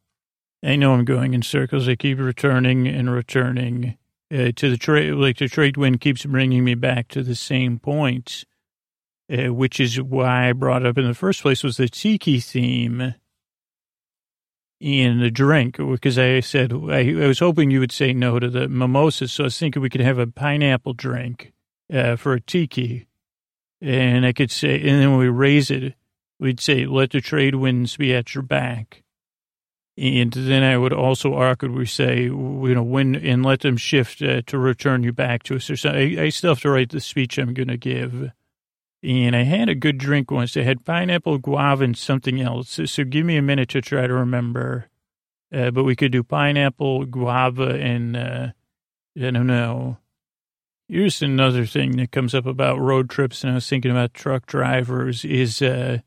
I 0.62 0.76
know 0.76 0.92
I'm 0.92 1.04
going 1.04 1.32
in 1.32 1.42
circles. 1.42 1.88
I 1.88 1.94
keep 1.94 2.18
returning 2.18 2.86
and 2.86 3.10
returning 3.10 3.96
uh, 4.32 4.52
to 4.56 4.70
the 4.70 4.76
trade. 4.76 5.12
Like 5.12 5.38
the 5.38 5.48
trade 5.48 5.76
wind 5.76 6.00
keeps 6.00 6.24
bringing 6.24 6.64
me 6.64 6.74
back 6.74 7.08
to 7.08 7.22
the 7.22 7.34
same 7.34 7.78
point, 7.78 8.44
uh, 9.32 9.52
which 9.52 9.80
is 9.80 10.00
why 10.00 10.48
I 10.48 10.52
brought 10.52 10.86
up 10.86 10.98
in 10.98 11.06
the 11.06 11.14
first 11.14 11.42
place 11.42 11.62
was 11.62 11.76
the 11.76 11.88
tiki 11.88 12.40
theme 12.40 13.14
in 14.80 15.20
the 15.20 15.30
drink 15.30 15.76
because 15.76 16.18
I 16.18 16.40
said 16.40 16.72
I, 16.72 17.10
I, 17.10 17.26
was 17.26 17.38
hoping 17.38 17.70
you 17.70 17.80
would 17.80 17.92
say 17.92 18.14
no 18.14 18.38
to 18.38 18.48
the 18.48 18.66
mimosas. 18.68 19.32
So 19.32 19.44
I 19.44 19.46
was 19.46 19.58
thinking 19.58 19.82
we 19.82 19.90
could 19.90 20.00
have 20.00 20.18
a 20.18 20.26
pineapple 20.26 20.94
drink 20.94 21.52
uh, 21.92 22.16
for 22.16 22.32
a 22.32 22.40
tiki, 22.40 23.06
and 23.80 24.24
I 24.24 24.32
could 24.32 24.50
say, 24.50 24.76
and 24.76 25.00
then 25.00 25.10
when 25.10 25.20
we 25.20 25.28
raise 25.28 25.70
it, 25.70 25.94
we'd 26.38 26.60
say, 26.60 26.86
"Let 26.86 27.10
the 27.10 27.20
trade 27.20 27.56
winds 27.56 27.96
be 27.96 28.14
at 28.14 28.34
your 28.34 28.42
back." 28.42 29.02
And 30.00 30.32
then 30.32 30.62
I 30.62 30.78
would 30.78 30.94
also 30.94 31.34
awkwardly 31.34 31.84
say, 31.84 32.22
you 32.22 32.74
know, 32.74 32.82
when 32.82 33.14
and 33.14 33.44
let 33.44 33.60
them 33.60 33.76
shift 33.76 34.22
uh, 34.22 34.40
to 34.46 34.58
return 34.58 35.02
you 35.02 35.12
back 35.12 35.42
to 35.42 35.56
us. 35.56 35.68
Or 35.68 35.76
something. 35.76 36.18
I, 36.18 36.22
I 36.22 36.28
still 36.30 36.52
have 36.52 36.62
to 36.62 36.70
write 36.70 36.88
the 36.88 37.00
speech 37.00 37.38
I'm 37.38 37.52
going 37.52 37.68
to 37.68 37.76
give. 37.76 38.32
And 39.02 39.36
I 39.36 39.42
had 39.42 39.68
a 39.68 39.74
good 39.74 39.98
drink 39.98 40.30
once. 40.30 40.56
I 40.56 40.62
had 40.62 40.86
pineapple, 40.86 41.36
guava, 41.36 41.84
and 41.84 41.98
something 41.98 42.40
else. 42.40 42.80
So 42.86 43.04
give 43.04 43.26
me 43.26 43.36
a 43.36 43.42
minute 43.42 43.68
to 43.70 43.82
try 43.82 44.06
to 44.06 44.14
remember. 44.14 44.86
Uh, 45.52 45.70
but 45.70 45.84
we 45.84 45.96
could 45.96 46.12
do 46.12 46.22
pineapple, 46.22 47.04
guava, 47.04 47.74
and 47.78 48.16
uh, 48.16 48.48
I 49.18 49.30
don't 49.30 49.46
know. 49.46 49.98
Here's 50.88 51.20
another 51.20 51.66
thing 51.66 51.98
that 51.98 52.10
comes 52.10 52.34
up 52.34 52.46
about 52.46 52.80
road 52.80 53.10
trips, 53.10 53.44
and 53.44 53.52
I 53.52 53.56
was 53.56 53.68
thinking 53.68 53.90
about 53.90 54.14
truck 54.14 54.46
drivers 54.46 55.26
is 55.26 55.60
uh, 55.60 55.98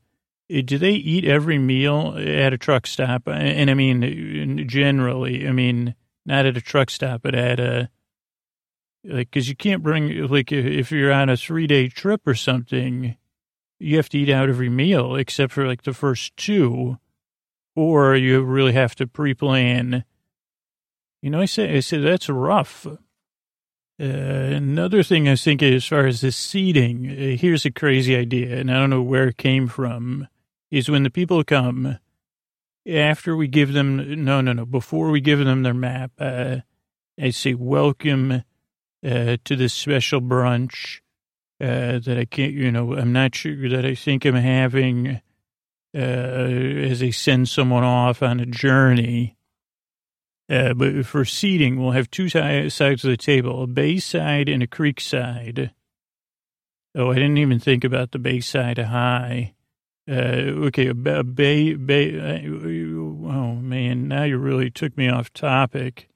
do 0.62 0.78
they 0.78 0.92
eat 0.92 1.24
every 1.24 1.58
meal 1.58 2.14
at 2.16 2.52
a 2.52 2.58
truck 2.58 2.86
stop? 2.86 3.22
And 3.26 3.70
I 3.70 3.74
mean, 3.74 4.68
generally, 4.68 5.48
I 5.48 5.52
mean, 5.52 5.94
not 6.26 6.46
at 6.46 6.56
a 6.56 6.60
truck 6.60 6.90
stop, 6.90 7.22
but 7.22 7.34
at 7.34 7.60
a 7.60 7.90
like, 9.06 9.30
cause 9.30 9.48
you 9.48 9.56
can't 9.56 9.82
bring, 9.82 10.26
like, 10.28 10.50
if 10.50 10.90
you're 10.90 11.12
on 11.12 11.28
a 11.28 11.36
three 11.36 11.66
day 11.66 11.88
trip 11.88 12.22
or 12.26 12.34
something, 12.34 13.16
you 13.78 13.96
have 13.96 14.08
to 14.10 14.18
eat 14.18 14.30
out 14.30 14.48
every 14.48 14.70
meal 14.70 15.14
except 15.16 15.52
for 15.52 15.66
like 15.66 15.82
the 15.82 15.92
first 15.92 16.36
two, 16.36 16.98
or 17.76 18.16
you 18.16 18.40
really 18.42 18.72
have 18.72 18.94
to 18.96 19.06
pre 19.06 19.34
plan. 19.34 20.04
You 21.20 21.30
know, 21.30 21.40
I 21.40 21.46
say, 21.46 21.76
I 21.76 21.80
said, 21.80 22.02
that's 22.02 22.28
rough. 22.28 22.86
Uh, 22.86 24.04
another 24.04 25.02
thing 25.02 25.28
I 25.28 25.36
thinking 25.36 25.72
as 25.72 25.86
far 25.86 26.06
as 26.06 26.20
the 26.20 26.32
seating, 26.32 27.10
uh, 27.10 27.36
here's 27.36 27.64
a 27.64 27.70
crazy 27.70 28.16
idea, 28.16 28.56
and 28.58 28.70
I 28.70 28.74
don't 28.74 28.90
know 28.90 29.02
where 29.02 29.28
it 29.28 29.36
came 29.36 29.68
from, 29.68 30.26
is 30.74 30.88
when 30.88 31.04
the 31.04 31.10
people 31.10 31.44
come, 31.44 31.98
after 32.84 33.36
we 33.36 33.46
give 33.46 33.72
them, 33.72 34.24
no, 34.24 34.40
no, 34.40 34.52
no, 34.52 34.66
before 34.66 35.10
we 35.10 35.20
give 35.20 35.38
them 35.38 35.62
their 35.62 35.72
map, 35.72 36.10
uh, 36.18 36.56
I 37.20 37.30
say, 37.30 37.54
welcome 37.54 38.42
uh, 39.06 39.36
to 39.44 39.56
this 39.56 39.72
special 39.72 40.20
brunch 40.20 41.00
uh, 41.60 42.00
that 42.00 42.18
I 42.18 42.24
can't, 42.24 42.52
you 42.52 42.72
know, 42.72 42.96
I'm 42.96 43.12
not 43.12 43.36
sure 43.36 43.68
that 43.68 43.86
I 43.86 43.94
think 43.94 44.24
I'm 44.24 44.34
having 44.34 45.20
uh, 45.94 45.98
as 45.98 46.98
they 46.98 47.12
send 47.12 47.48
someone 47.48 47.84
off 47.84 48.20
on 48.20 48.40
a 48.40 48.46
journey. 48.46 49.36
Uh, 50.50 50.74
but 50.74 51.06
for 51.06 51.24
seating, 51.24 51.80
we'll 51.80 51.92
have 51.92 52.10
two 52.10 52.28
sides 52.28 52.80
of 52.80 53.10
the 53.10 53.16
table, 53.16 53.62
a 53.62 53.66
bay 53.68 53.98
side 53.98 54.48
and 54.48 54.60
a 54.60 54.66
creek 54.66 55.00
side. 55.00 55.70
Oh, 56.96 57.12
I 57.12 57.14
didn't 57.14 57.38
even 57.38 57.60
think 57.60 57.84
about 57.84 58.10
the 58.10 58.18
bay 58.18 58.40
side 58.40 58.78
high. 58.78 59.54
Uh, 60.06 60.66
okay, 60.66 60.88
a 60.88 60.94
bay, 60.94 61.74
bay, 61.74 62.18
uh, 62.18 62.46
oh 62.46 63.54
man, 63.54 64.06
now 64.06 64.24
you 64.24 64.36
really 64.36 64.70
took 64.70 64.96
me 64.98 65.08
off 65.08 65.32
topic. 65.32 66.08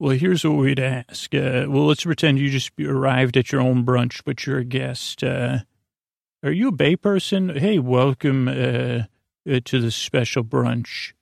Well, 0.00 0.18
here's 0.18 0.42
what 0.42 0.56
we'd 0.56 0.80
ask. 0.80 1.32
Uh, 1.32 1.66
well, 1.68 1.86
let's 1.86 2.02
pretend 2.02 2.40
you 2.40 2.50
just 2.50 2.72
arrived 2.80 3.36
at 3.36 3.52
your 3.52 3.60
own 3.60 3.86
brunch, 3.86 4.22
but 4.24 4.44
you're 4.44 4.58
a 4.58 4.64
guest. 4.64 5.22
Uh, 5.22 5.58
are 6.42 6.50
you 6.50 6.68
a 6.68 6.72
Bay 6.72 6.96
person? 6.96 7.56
Hey, 7.56 7.78
welcome 7.78 8.48
uh, 8.48 9.02
uh 9.48 9.60
to 9.64 9.80
the 9.80 9.92
special 9.92 10.42
brunch 10.42 11.12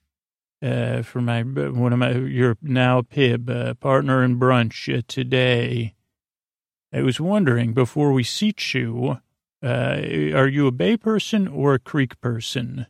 uh, 0.63 1.03
for 1.03 1.21
my 1.21 1.43
one 1.43 1.93
of 1.93 1.99
my 1.99 2.13
your 2.13 2.57
now 2.63 3.03
Pib 3.03 3.79
partner 3.79 4.23
in 4.23 4.39
brunch 4.39 5.05
today. 5.05 5.93
I 6.91 7.03
was 7.03 7.21
wondering 7.21 7.73
before 7.73 8.11
we 8.11 8.23
seat 8.23 8.73
you, 8.73 9.19
are 9.63 10.47
you 10.47 10.67
a 10.67 10.71
Bay 10.71 10.97
person 10.97 11.47
or 11.47 11.73
a 11.73 11.79
Creek 11.79 12.19
person? 12.21 12.87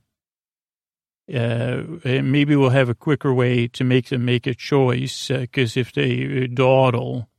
uh, 1.33 1.83
maybe 2.03 2.55
we'll 2.55 2.69
have 2.71 2.89
a 2.89 2.95
quicker 2.95 3.33
way 3.33 3.67
to 3.67 3.83
make 3.83 4.09
them 4.09 4.25
make 4.25 4.47
a 4.47 4.53
choice 4.53 5.29
because 5.29 5.77
uh, 5.77 5.79
if 5.79 5.93
they 5.93 6.43
uh, 6.43 6.47
dawdle, 6.53 7.29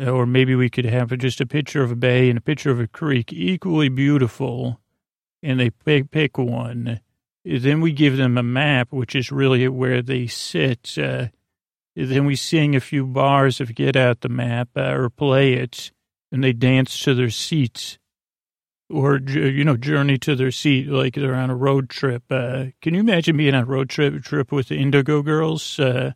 uh, 0.00 0.10
or 0.10 0.26
maybe 0.26 0.54
we 0.54 0.70
could 0.70 0.84
have 0.84 1.16
just 1.18 1.40
a 1.40 1.46
picture 1.46 1.82
of 1.82 1.90
a 1.90 1.96
bay 1.96 2.28
and 2.28 2.38
a 2.38 2.42
picture 2.42 2.70
of 2.70 2.80
a 2.80 2.86
creek, 2.86 3.32
equally 3.32 3.88
beautiful, 3.88 4.80
and 5.42 5.58
they 5.58 5.70
pick, 5.70 6.10
pick 6.10 6.38
one. 6.38 7.00
Then 7.44 7.80
we 7.80 7.92
give 7.92 8.16
them 8.16 8.38
a 8.38 8.42
map, 8.42 8.92
which 8.92 9.14
is 9.14 9.30
really 9.30 9.66
where 9.68 10.00
they 10.00 10.26
sit. 10.26 10.96
Uh, 10.96 11.26
then 11.96 12.24
we 12.26 12.36
sing 12.36 12.74
a 12.74 12.80
few 12.80 13.06
bars 13.06 13.60
of 13.60 13.74
Get 13.74 13.96
Out 13.96 14.20
the 14.20 14.28
Map 14.28 14.68
uh, 14.76 14.92
or 14.92 15.10
play 15.10 15.54
it, 15.54 15.90
and 16.30 16.42
they 16.42 16.52
dance 16.52 16.98
to 17.00 17.14
their 17.14 17.30
seats 17.30 17.98
or 18.90 19.18
you 19.18 19.64
know 19.64 19.76
journey 19.76 20.18
to 20.18 20.36
their 20.36 20.50
seat 20.50 20.88
like 20.88 21.14
they're 21.14 21.34
on 21.34 21.50
a 21.50 21.56
road 21.56 21.88
trip. 21.90 22.22
Uh, 22.30 22.66
can 22.82 22.94
you 22.94 23.00
imagine 23.00 23.36
being 23.36 23.54
on 23.54 23.62
a 23.62 23.66
road 23.66 23.88
trip 23.88 24.22
trip 24.22 24.52
with 24.52 24.68
the 24.68 24.76
Indigo 24.76 25.22
Girls? 25.22 25.78
Uh, 25.78 26.12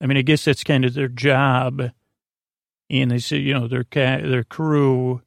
I 0.00 0.06
mean, 0.06 0.16
I 0.16 0.22
guess 0.22 0.44
that's 0.44 0.64
kind 0.64 0.84
of 0.84 0.94
their 0.94 1.08
job, 1.08 1.82
and 2.90 3.10
they 3.10 3.18
say 3.18 3.38
you 3.38 3.54
know 3.54 3.68
their 3.68 3.84
cat 3.84 4.22
their 4.22 4.44
crew 4.44 5.22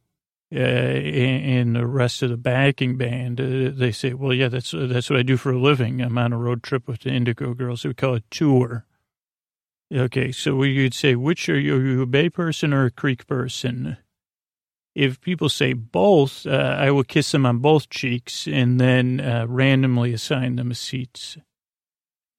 uh, 0.54 0.60
and, 0.60 1.76
the 1.76 1.86
rest 1.86 2.24
of 2.24 2.30
the 2.30 2.38
backing 2.38 2.98
band. 2.98 3.42
Uh, 3.42 3.72
they 3.74 3.92
say, 3.92 4.14
well, 4.14 4.34
yeah, 4.34 4.48
that's 4.48 4.72
that's 4.72 5.10
what 5.10 5.20
I 5.20 5.24
do 5.24 5.36
for 5.36 5.52
a 5.52 5.60
living. 5.60 6.02
I'm 6.02 6.18
on 6.18 6.32
a 6.32 6.38
road 6.38 6.64
trip 6.64 6.88
with 6.88 7.02
the 7.02 7.10
Indigo 7.10 7.54
Girls. 7.54 7.84
We 7.84 7.94
call 7.94 8.16
it 8.16 8.24
tour. 8.32 8.86
Okay, 9.94 10.32
so 10.32 10.56
we 10.56 10.82
would 10.84 10.94
say, 10.94 11.16
which 11.16 11.48
are 11.48 11.60
you, 11.60 11.78
are 11.78 11.82
you 11.82 12.02
a 12.02 12.06
Bay 12.06 12.30
person 12.30 12.74
or 12.74 12.86
a 12.86 12.92
Creek 12.92 13.26
person? 13.26 13.98
If 14.98 15.22
people 15.22 15.48
say 15.48 15.74
both, 15.74 16.48
uh, 16.48 16.76
I 16.80 16.90
will 16.90 17.04
kiss 17.04 17.32
them 17.32 17.46
on 17.46 17.60
both 17.60 17.88
cheeks 17.92 18.48
and 18.48 18.82
then 18.82 19.20
uh, 19.20 19.46
randomly 19.48 20.12
assign 20.12 20.56
them 20.56 20.72
a 20.72 20.76
seat. 20.76 21.38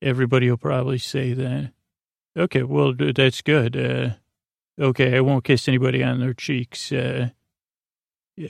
Everybody 0.03 0.51
will 0.51 0.57
probably 0.57 0.99
say 0.99 1.35
that. 1.35 1.73
Okay, 2.37 2.65
well, 2.65 2.95
that's 3.15 3.43
good. 3.43 3.77
Uh, 3.77 4.11
okay, 4.77 5.17
I 5.17 5.21
won't 5.21 5.45
kiss 5.45 5.69
anybody 5.69 6.03
on 6.03 6.19
their 6.19 6.35
cheeks 6.35 6.91
uh, 6.91 7.29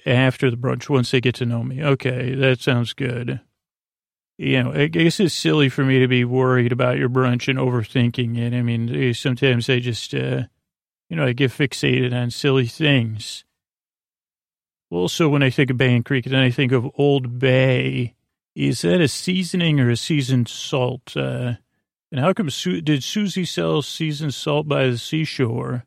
after 0.06 0.50
the 0.50 0.56
brunch 0.56 0.88
once 0.88 1.10
they 1.10 1.20
get 1.20 1.34
to 1.36 1.46
know 1.46 1.62
me. 1.62 1.84
Okay, 1.84 2.34
that 2.34 2.60
sounds 2.60 2.94
good. 2.94 3.40
You 4.38 4.62
know, 4.62 4.72
I 4.72 4.86
guess 4.86 5.20
it's 5.20 5.34
silly 5.34 5.68
for 5.68 5.84
me 5.84 5.98
to 5.98 6.08
be 6.08 6.24
worried 6.24 6.72
about 6.72 6.96
your 6.96 7.10
brunch 7.10 7.46
and 7.46 7.58
overthinking 7.58 8.38
it. 8.38 8.54
I 8.54 8.62
mean, 8.62 9.12
sometimes 9.12 9.68
I 9.68 9.80
just, 9.80 10.14
uh, 10.14 10.44
you 11.10 11.16
know, 11.16 11.26
I 11.26 11.34
get 11.34 11.50
fixated 11.50 12.14
on 12.14 12.30
silly 12.30 12.68
things 12.68 13.44
also, 14.90 15.28
when 15.28 15.42
I 15.42 15.50
think 15.50 15.70
of 15.70 15.76
Bay 15.76 15.94
and 15.94 16.04
Creek, 16.04 16.24
then 16.24 16.40
I 16.40 16.50
think 16.50 16.72
of 16.72 16.90
Old 16.96 17.38
Bay. 17.38 18.14
Is 18.54 18.82
that 18.82 19.00
a 19.00 19.08
seasoning 19.08 19.78
or 19.80 19.90
a 19.90 19.96
seasoned 19.96 20.48
salt? 20.48 21.16
Uh, 21.16 21.54
and 22.10 22.20
how 22.20 22.32
come 22.32 22.50
Su- 22.50 22.80
did 22.80 23.04
Susie 23.04 23.44
sell 23.44 23.82
seasoned 23.82 24.34
salt 24.34 24.66
by 24.66 24.88
the 24.88 24.98
seashore? 24.98 25.84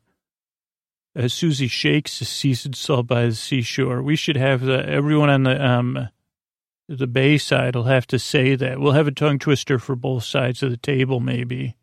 Uh, 1.14 1.28
Susie 1.28 1.68
shakes 1.68 2.18
the 2.20 2.24
seasoned 2.24 2.76
salt 2.76 3.06
by 3.06 3.26
the 3.26 3.34
seashore. 3.34 4.02
We 4.02 4.16
should 4.16 4.36
have 4.36 4.62
the, 4.62 4.88
everyone 4.88 5.28
on 5.28 5.42
the 5.42 5.64
um 5.64 6.08
the 6.88 7.06
Bay 7.06 7.38
side 7.38 7.74
will 7.74 7.84
have 7.84 8.06
to 8.08 8.18
say 8.18 8.54
that. 8.54 8.80
We'll 8.80 8.92
have 8.92 9.06
a 9.06 9.12
tongue 9.12 9.38
twister 9.38 9.78
for 9.78 9.96
both 9.96 10.24
sides 10.24 10.62
of 10.62 10.70
the 10.70 10.76
table, 10.76 11.20
maybe. 11.20 11.76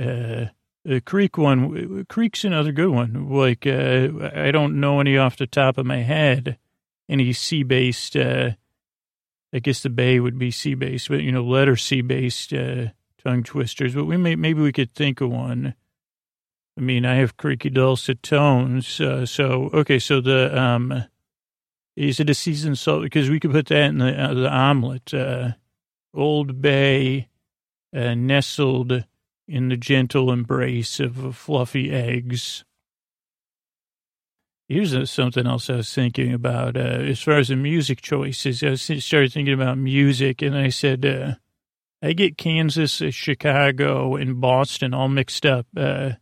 Uh, 0.00 0.46
the 0.86 1.00
creek 1.00 1.36
one, 1.36 2.04
creek's 2.08 2.44
another 2.44 2.70
good 2.70 2.90
one. 2.90 3.28
Like, 3.28 3.66
uh, 3.66 4.08
I 4.34 4.50
don't 4.52 4.78
know 4.78 5.00
any 5.00 5.18
off 5.18 5.36
the 5.36 5.46
top 5.46 5.78
of 5.78 5.86
my 5.86 5.98
head, 5.98 6.58
any 7.08 7.32
sea 7.32 7.64
based, 7.64 8.16
uh, 8.16 8.52
I 9.52 9.58
guess 9.58 9.82
the 9.82 9.90
bay 9.90 10.20
would 10.20 10.38
be 10.38 10.50
sea 10.50 10.74
based, 10.74 11.08
but 11.08 11.22
you 11.22 11.32
know, 11.32 11.42
letter 11.42 11.76
C 11.76 12.02
based, 12.02 12.52
uh, 12.52 12.86
tongue 13.22 13.42
twisters, 13.42 13.94
but 13.94 14.04
we 14.04 14.16
may, 14.16 14.36
maybe 14.36 14.62
we 14.62 14.72
could 14.72 14.94
think 14.94 15.20
of 15.20 15.30
one. 15.30 15.74
I 16.78 16.80
mean, 16.80 17.04
I 17.04 17.16
have 17.16 17.36
creaky 17.36 17.70
dulcet 17.70 18.22
tones. 18.22 19.00
Uh, 19.00 19.24
so, 19.26 19.70
okay. 19.72 19.98
So 19.98 20.20
the, 20.20 20.56
um, 20.60 21.04
is 21.96 22.20
it 22.20 22.28
a 22.28 22.34
seasoned 22.34 22.78
salt? 22.78 23.02
Because 23.02 23.30
we 23.30 23.40
could 23.40 23.52
put 23.52 23.66
that 23.68 23.84
in 23.84 23.98
the, 23.98 24.22
uh, 24.22 24.34
the 24.34 24.50
omelet, 24.50 25.14
uh, 25.14 25.52
Old 26.12 26.60
Bay, 26.60 27.28
uh, 27.94 28.14
nestled 28.14 29.04
in 29.48 29.68
the 29.68 29.76
gentle 29.76 30.32
embrace 30.32 31.00
of 31.00 31.36
fluffy 31.36 31.90
eggs. 31.90 32.64
Here's 34.68 35.10
something 35.10 35.46
else 35.46 35.70
I 35.70 35.76
was 35.76 35.94
thinking 35.94 36.34
about. 36.34 36.76
Uh, 36.76 36.80
as 36.80 37.22
far 37.22 37.38
as 37.38 37.48
the 37.48 37.56
music 37.56 38.00
choices, 38.02 38.64
I 38.64 38.74
started 38.74 39.32
thinking 39.32 39.54
about 39.54 39.78
music, 39.78 40.42
and 40.42 40.56
I 40.56 40.70
said, 40.70 41.06
uh, 41.06 41.34
I 42.02 42.12
get 42.12 42.36
Kansas, 42.36 43.00
uh, 43.00 43.10
Chicago, 43.10 44.16
and 44.16 44.40
Boston 44.40 44.92
all 44.92 45.08
mixed 45.08 45.46
up. 45.46 45.66
Uh, 45.76 46.12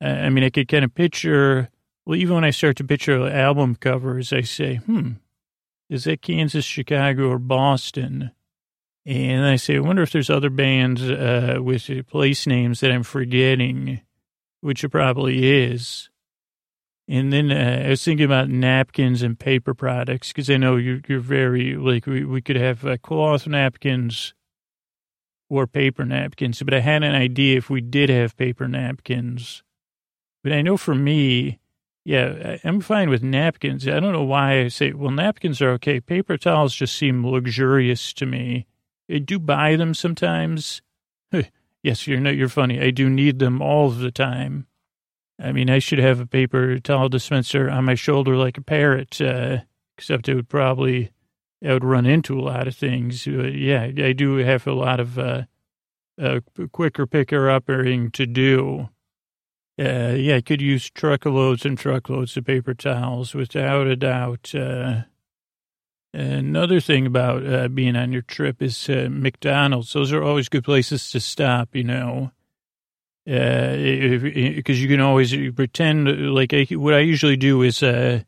I 0.00 0.28
mean, 0.28 0.44
I 0.44 0.50
could 0.50 0.68
kind 0.68 0.84
of 0.84 0.94
picture, 0.94 1.68
well, 2.06 2.16
even 2.16 2.36
when 2.36 2.44
I 2.44 2.50
start 2.50 2.76
to 2.76 2.84
picture 2.84 3.28
album 3.28 3.74
covers, 3.74 4.32
I 4.32 4.42
say, 4.42 4.76
hmm, 4.76 5.12
is 5.90 6.04
that 6.04 6.22
Kansas, 6.22 6.64
Chicago, 6.64 7.28
or 7.28 7.38
Boston? 7.38 8.30
And 9.06 9.44
I 9.44 9.56
say, 9.56 9.76
I 9.76 9.80
wonder 9.80 10.02
if 10.02 10.12
there's 10.12 10.30
other 10.30 10.50
bands 10.50 11.02
uh, 11.02 11.58
with 11.60 11.90
place 12.08 12.46
names 12.46 12.80
that 12.80 12.90
I'm 12.90 13.02
forgetting, 13.02 14.00
which 14.60 14.82
it 14.82 14.88
probably 14.88 15.62
is. 15.62 16.08
And 17.06 17.30
then 17.30 17.52
uh, 17.52 17.82
I 17.84 17.90
was 17.90 18.02
thinking 18.02 18.24
about 18.24 18.48
napkins 18.48 19.20
and 19.20 19.38
paper 19.38 19.74
products 19.74 20.28
because 20.28 20.48
I 20.48 20.56
know 20.56 20.76
you're, 20.76 21.00
you're 21.06 21.20
very, 21.20 21.76
like, 21.76 22.06
we, 22.06 22.24
we 22.24 22.40
could 22.40 22.56
have 22.56 22.86
uh, 22.86 22.96
cloth 22.96 23.46
napkins 23.46 24.32
or 25.50 25.66
paper 25.66 26.06
napkins. 26.06 26.62
But 26.62 26.72
I 26.72 26.80
had 26.80 27.02
an 27.02 27.14
idea 27.14 27.58
if 27.58 27.68
we 27.68 27.82
did 27.82 28.08
have 28.08 28.38
paper 28.38 28.66
napkins. 28.66 29.62
But 30.42 30.54
I 30.54 30.62
know 30.62 30.78
for 30.78 30.94
me, 30.94 31.58
yeah, 32.06 32.56
I'm 32.64 32.80
fine 32.80 33.10
with 33.10 33.22
napkins. 33.22 33.86
I 33.86 34.00
don't 34.00 34.12
know 34.12 34.24
why 34.24 34.60
I 34.60 34.68
say, 34.68 34.92
well, 34.92 35.10
napkins 35.10 35.60
are 35.60 35.70
okay. 35.72 36.00
Paper 36.00 36.38
towels 36.38 36.74
just 36.74 36.96
seem 36.96 37.26
luxurious 37.26 38.14
to 38.14 38.24
me. 38.24 38.66
I 39.10 39.18
do 39.18 39.38
buy 39.38 39.76
them 39.76 39.94
sometimes. 39.94 40.82
yes, 41.82 42.06
you're 42.06 42.20
not, 42.20 42.36
you're 42.36 42.48
funny. 42.48 42.80
I 42.80 42.90
do 42.90 43.10
need 43.10 43.38
them 43.38 43.60
all 43.60 43.90
the 43.90 44.10
time. 44.10 44.66
I 45.40 45.52
mean, 45.52 45.68
I 45.68 45.78
should 45.78 45.98
have 45.98 46.20
a 46.20 46.26
paper 46.26 46.78
towel 46.78 47.08
dispenser 47.08 47.68
on 47.68 47.84
my 47.84 47.94
shoulder 47.94 48.36
like 48.36 48.56
a 48.56 48.62
parrot, 48.62 49.20
uh, 49.20 49.58
except 49.98 50.28
it 50.28 50.34
would 50.34 50.48
probably, 50.48 51.10
I 51.64 51.72
would 51.72 51.84
run 51.84 52.06
into 52.06 52.38
a 52.38 52.42
lot 52.42 52.68
of 52.68 52.76
things. 52.76 53.26
Uh, 53.26 53.42
yeah, 53.42 53.82
I 53.82 54.12
do 54.12 54.36
have 54.36 54.66
a 54.66 54.72
lot 54.72 55.00
of 55.00 55.18
uh, 55.18 55.42
uh, 56.20 56.40
quicker 56.72 57.06
picker 57.06 57.50
upping 57.50 58.10
to 58.12 58.26
do. 58.26 58.88
Uh, 59.76 60.14
yeah, 60.16 60.36
I 60.36 60.40
could 60.40 60.62
use 60.62 60.88
truckloads 60.88 61.66
and 61.66 61.76
truckloads 61.76 62.36
of 62.36 62.44
paper 62.44 62.74
towels 62.74 63.34
without 63.34 63.88
a 63.88 63.96
doubt. 63.96 64.54
Another 66.14 66.78
thing 66.78 67.06
about 67.06 67.44
uh, 67.44 67.66
being 67.66 67.96
on 67.96 68.12
your 68.12 68.22
trip 68.22 68.62
is 68.62 68.88
uh, 68.88 69.08
McDonald's. 69.10 69.92
Those 69.92 70.12
are 70.12 70.22
always 70.22 70.48
good 70.48 70.62
places 70.62 71.10
to 71.10 71.18
stop, 71.18 71.74
you 71.74 71.82
know, 71.82 72.30
because 73.24 74.68
uh, 74.68 74.80
you 74.80 74.86
can 74.86 75.00
always 75.00 75.34
pretend 75.54 76.32
like 76.32 76.54
I, 76.54 76.66
what 76.76 76.94
I 76.94 77.00
usually 77.00 77.36
do 77.36 77.62
is 77.62 77.82
uh, 77.82 78.20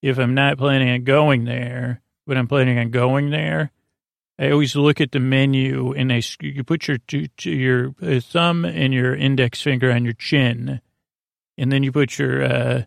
if 0.00 0.18
I'm 0.18 0.32
not 0.32 0.56
planning 0.56 0.88
on 0.88 1.04
going 1.04 1.44
there, 1.44 2.00
but 2.26 2.38
I'm 2.38 2.48
planning 2.48 2.78
on 2.78 2.90
going 2.90 3.28
there, 3.28 3.72
I 4.38 4.50
always 4.50 4.74
look 4.74 5.02
at 5.02 5.12
the 5.12 5.20
menu 5.20 5.92
and 5.92 6.10
I 6.10 6.22
you 6.40 6.64
put 6.64 6.88
your 6.88 6.96
your 7.42 7.94
uh, 8.00 8.20
thumb 8.20 8.64
and 8.64 8.94
your 8.94 9.14
index 9.14 9.60
finger 9.60 9.92
on 9.92 10.04
your 10.04 10.14
chin, 10.14 10.80
and 11.58 11.70
then 11.70 11.82
you 11.82 11.92
put 11.92 12.18
your 12.18 12.42
uh, 12.42 12.82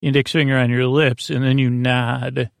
index 0.00 0.30
finger 0.30 0.56
on 0.56 0.70
your 0.70 0.86
lips, 0.86 1.28
and 1.28 1.42
then 1.42 1.58
you 1.58 1.70
nod 1.70 2.52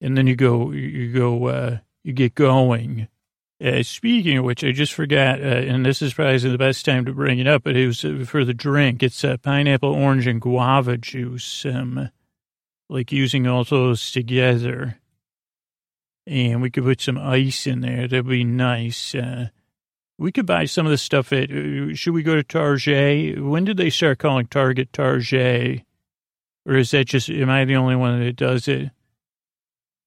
and 0.00 0.16
then 0.16 0.26
you 0.26 0.36
go, 0.36 0.70
you 0.70 1.12
go, 1.12 1.46
uh, 1.46 1.78
you 2.04 2.12
get 2.12 2.34
going. 2.34 3.08
Uh, 3.62 3.82
speaking 3.82 4.38
of 4.38 4.44
which, 4.44 4.62
I 4.62 4.70
just 4.70 4.92
forgot, 4.92 5.40
uh, 5.40 5.44
and 5.44 5.84
this 5.84 6.00
is 6.00 6.14
probably 6.14 6.38
the 6.38 6.56
best 6.56 6.84
time 6.84 7.04
to 7.06 7.12
bring 7.12 7.40
it 7.40 7.48
up, 7.48 7.64
but 7.64 7.76
it 7.76 7.86
was 7.86 8.04
uh, 8.04 8.24
for 8.24 8.44
the 8.44 8.54
drink. 8.54 9.02
It's 9.02 9.24
uh, 9.24 9.36
pineapple, 9.36 9.92
orange, 9.92 10.28
and 10.28 10.40
guava 10.40 10.96
juice, 10.96 11.66
um, 11.66 12.10
like 12.88 13.10
using 13.10 13.48
all 13.48 13.64
those 13.64 14.12
together. 14.12 15.00
And 16.24 16.62
we 16.62 16.70
could 16.70 16.84
put 16.84 17.00
some 17.00 17.18
ice 17.18 17.66
in 17.66 17.80
there. 17.80 18.06
That'd 18.06 18.28
be 18.28 18.44
nice. 18.44 19.14
Uh, 19.14 19.48
we 20.18 20.30
could 20.30 20.46
buy 20.46 20.66
some 20.66 20.86
of 20.86 20.90
the 20.90 20.98
stuff 20.98 21.32
at, 21.32 21.48
should 21.96 22.14
we 22.14 22.22
go 22.22 22.36
to 22.36 22.44
Target? 22.44 23.42
When 23.42 23.64
did 23.64 23.76
they 23.76 23.90
start 23.90 24.18
calling 24.18 24.46
Target 24.46 24.92
Target? 24.92 25.82
Or 26.66 26.76
is 26.76 26.90
that 26.90 27.06
just, 27.06 27.30
am 27.30 27.48
I 27.48 27.64
the 27.64 27.76
only 27.76 27.96
one 27.96 28.20
that 28.20 28.36
does 28.36 28.68
it? 28.68 28.90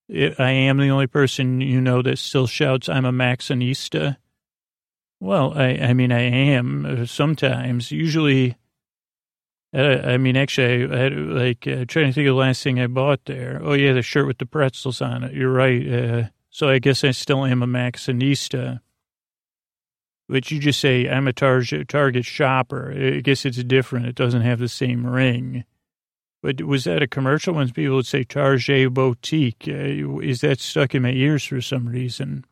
I 0.10 0.52
am 0.52 0.78
the 0.78 0.90
only 0.90 1.08
person 1.08 1.62
you 1.62 1.80
know 1.80 2.02
that 2.02 2.20
still 2.20 2.48
shouts, 2.48 2.90
I'm 2.90 3.06
a 3.06 3.12
Maxinista. 3.12 4.18
Well, 5.20 5.54
I, 5.56 5.70
I 5.76 5.94
mean, 5.94 6.12
I 6.12 6.22
am 6.22 6.86
uh, 6.86 7.06
sometimes. 7.06 7.92
Usually, 7.92 8.58
uh, 9.74 10.00
I 10.04 10.18
mean, 10.18 10.36
actually, 10.36 10.92
I 10.92 10.98
had, 10.98 11.16
like, 11.16 11.68
uh, 11.68 11.86
trying 11.86 12.08
to 12.08 12.14
think 12.14 12.28
of 12.28 12.34
the 12.34 12.40
last 12.40 12.64
thing 12.64 12.80
I 12.80 12.88
bought 12.88 13.26
there. 13.26 13.62
Oh, 13.64 13.74
yeah, 13.74 13.94
the 13.94 14.02
shirt 14.02 14.28
with 14.28 14.40
the 14.40 14.46
pretzels 14.46 15.02
on 15.02 15.24
it. 15.24 15.34
You're 15.34 15.54
right. 15.54 15.88
Uh, 15.88 16.24
so 16.50 16.70
I 16.70 16.80
guess 16.80 17.04
I 17.04 17.12
still 17.12 17.46
am 17.46 17.62
a 17.64 17.68
Maxinista. 17.68 18.82
But 20.28 20.50
you 20.50 20.60
just 20.60 20.80
say, 20.80 21.08
I'm 21.08 21.28
a 21.28 21.34
target, 21.34 21.88
target 21.88 22.26
shopper. 22.26 22.92
I 22.92 23.20
guess 23.20 23.46
it's 23.46 23.64
different. 23.64 24.08
It 24.08 24.16
doesn't 24.16 24.42
have 24.42 24.60
the 24.60 24.70
same 24.70 25.06
ring. 25.06 25.66
But 26.42 26.62
was 26.62 26.86
that 26.86 27.04
a 27.04 27.08
commercial 27.08 27.54
when 27.54 27.70
people 27.70 27.98
would 27.98 28.08
say 28.08 28.24
Target 28.24 28.94
Boutique? 28.94 29.68
Uh, 29.68 30.20
is 30.20 30.42
that 30.42 30.60
stuck 30.60 30.96
in 30.96 31.04
my 31.04 31.12
ears 31.12 31.46
for 31.46 31.62
some 31.62 31.88
reason? 31.88 32.46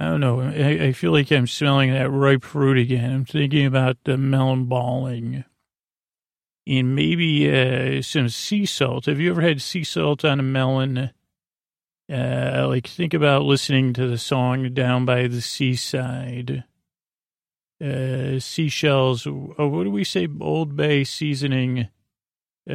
I 0.00 0.06
don't 0.06 0.20
know. 0.20 0.40
I, 0.40 0.86
I, 0.86 0.92
feel 0.92 1.10
like 1.10 1.30
I'm 1.32 1.48
smelling 1.48 1.92
that 1.92 2.10
ripe 2.10 2.44
fruit 2.44 2.78
again. 2.78 3.12
I'm 3.12 3.24
thinking 3.24 3.66
about 3.66 3.98
the 4.04 4.16
melon 4.16 4.66
balling. 4.66 5.44
And 6.66 6.94
maybe 6.94 7.50
uh, 7.50 8.02
some 8.02 8.28
sea 8.28 8.66
salt. 8.66 9.06
Have 9.06 9.18
you 9.18 9.30
ever 9.30 9.42
had 9.42 9.62
sea 9.62 9.84
salt 9.84 10.24
on 10.24 10.38
a 10.38 10.44
melon? 10.44 11.10
Uh, 12.10 12.66
like, 12.68 12.86
think 12.86 13.12
about 13.12 13.42
listening 13.42 13.92
to 13.94 14.06
the 14.06 14.18
song 14.18 14.72
Down 14.72 15.04
by 15.04 15.26
the 15.26 15.40
Seaside. 15.40 16.64
Uh, 17.82 18.38
seashells. 18.40 19.26
Oh, 19.26 19.68
what 19.68 19.84
do 19.84 19.90
we 19.90 20.04
say? 20.04 20.28
Old 20.40 20.76
Bay 20.76 21.04
seasoning 21.04 21.88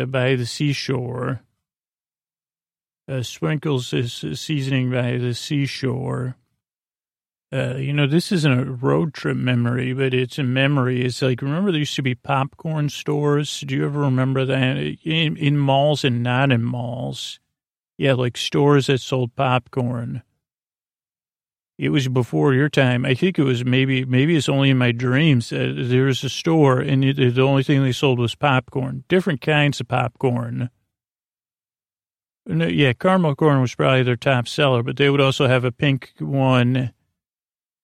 by 0.06 0.36
the 0.36 0.46
seashore. 0.46 1.42
Uh, 3.08 3.22
sprinkles 3.22 3.94
is 3.94 4.14
seasoning 4.40 4.90
by 4.90 5.18
the 5.18 5.34
seashore. 5.34 6.38
Uh, 7.54 7.76
you 7.76 7.94
know, 7.94 8.08
this 8.08 8.32
isn't 8.32 8.60
a 8.60 8.66
road 8.66 9.14
trip 9.14 9.38
memory, 9.38 9.94
but 9.94 10.12
it's 10.12 10.40
a 10.40 10.44
memory. 10.44 11.06
It's 11.06 11.22
like, 11.22 11.42
remember 11.42 11.72
there 11.72 11.80
used 11.80 11.96
to 11.98 12.02
be 12.02 12.16
popcorn 12.16 12.90
stores? 12.90 13.62
Do 13.62 13.76
you 13.76 13.86
ever 13.86 14.00
remember 14.00 14.44
that? 14.46 14.78
In, 15.04 15.38
in 15.38 15.60
malls 15.60 16.04
and 16.04 16.24
not 16.24 16.52
in 16.52 16.64
malls. 16.64 17.40
Yeah, 17.96 18.14
like 18.14 18.38
stores 18.38 18.88
that 18.88 19.02
sold 19.02 19.36
popcorn. 19.36 20.24
It 21.78 21.90
was 21.90 22.08
before 22.08 22.54
your 22.54 22.70
time. 22.70 23.04
I 23.04 23.16
think 23.16 23.40
it 23.40 23.44
was 23.44 23.66
maybe, 23.66 24.06
maybe 24.06 24.36
it's 24.36 24.50
only 24.50 24.70
in 24.70 24.78
my 24.78 24.92
dreams. 24.92 25.52
Uh, 25.52 25.74
there 25.76 26.06
was 26.06 26.24
a 26.24 26.30
store 26.30 26.80
and 26.80 27.04
it, 27.04 27.36
the 27.36 27.42
only 27.42 27.64
thing 27.64 27.84
they 27.84 27.92
sold 27.92 28.20
was 28.20 28.36
popcorn, 28.36 29.04
different 29.08 29.42
kinds 29.42 29.80
of 29.80 29.88
popcorn. 29.88 30.70
No, 32.46 32.68
yeah, 32.68 32.94
caramel 32.94 33.36
corn 33.36 33.62
was 33.62 33.74
probably 33.74 34.04
their 34.04 34.18
top 34.18 34.48
seller, 34.48 34.84
but 34.84 34.98
they 34.98 35.10
would 35.10 35.22
also 35.22 35.48
have 35.48 35.64
a 35.64 35.72
pink 35.72 36.12
one. 36.20 36.94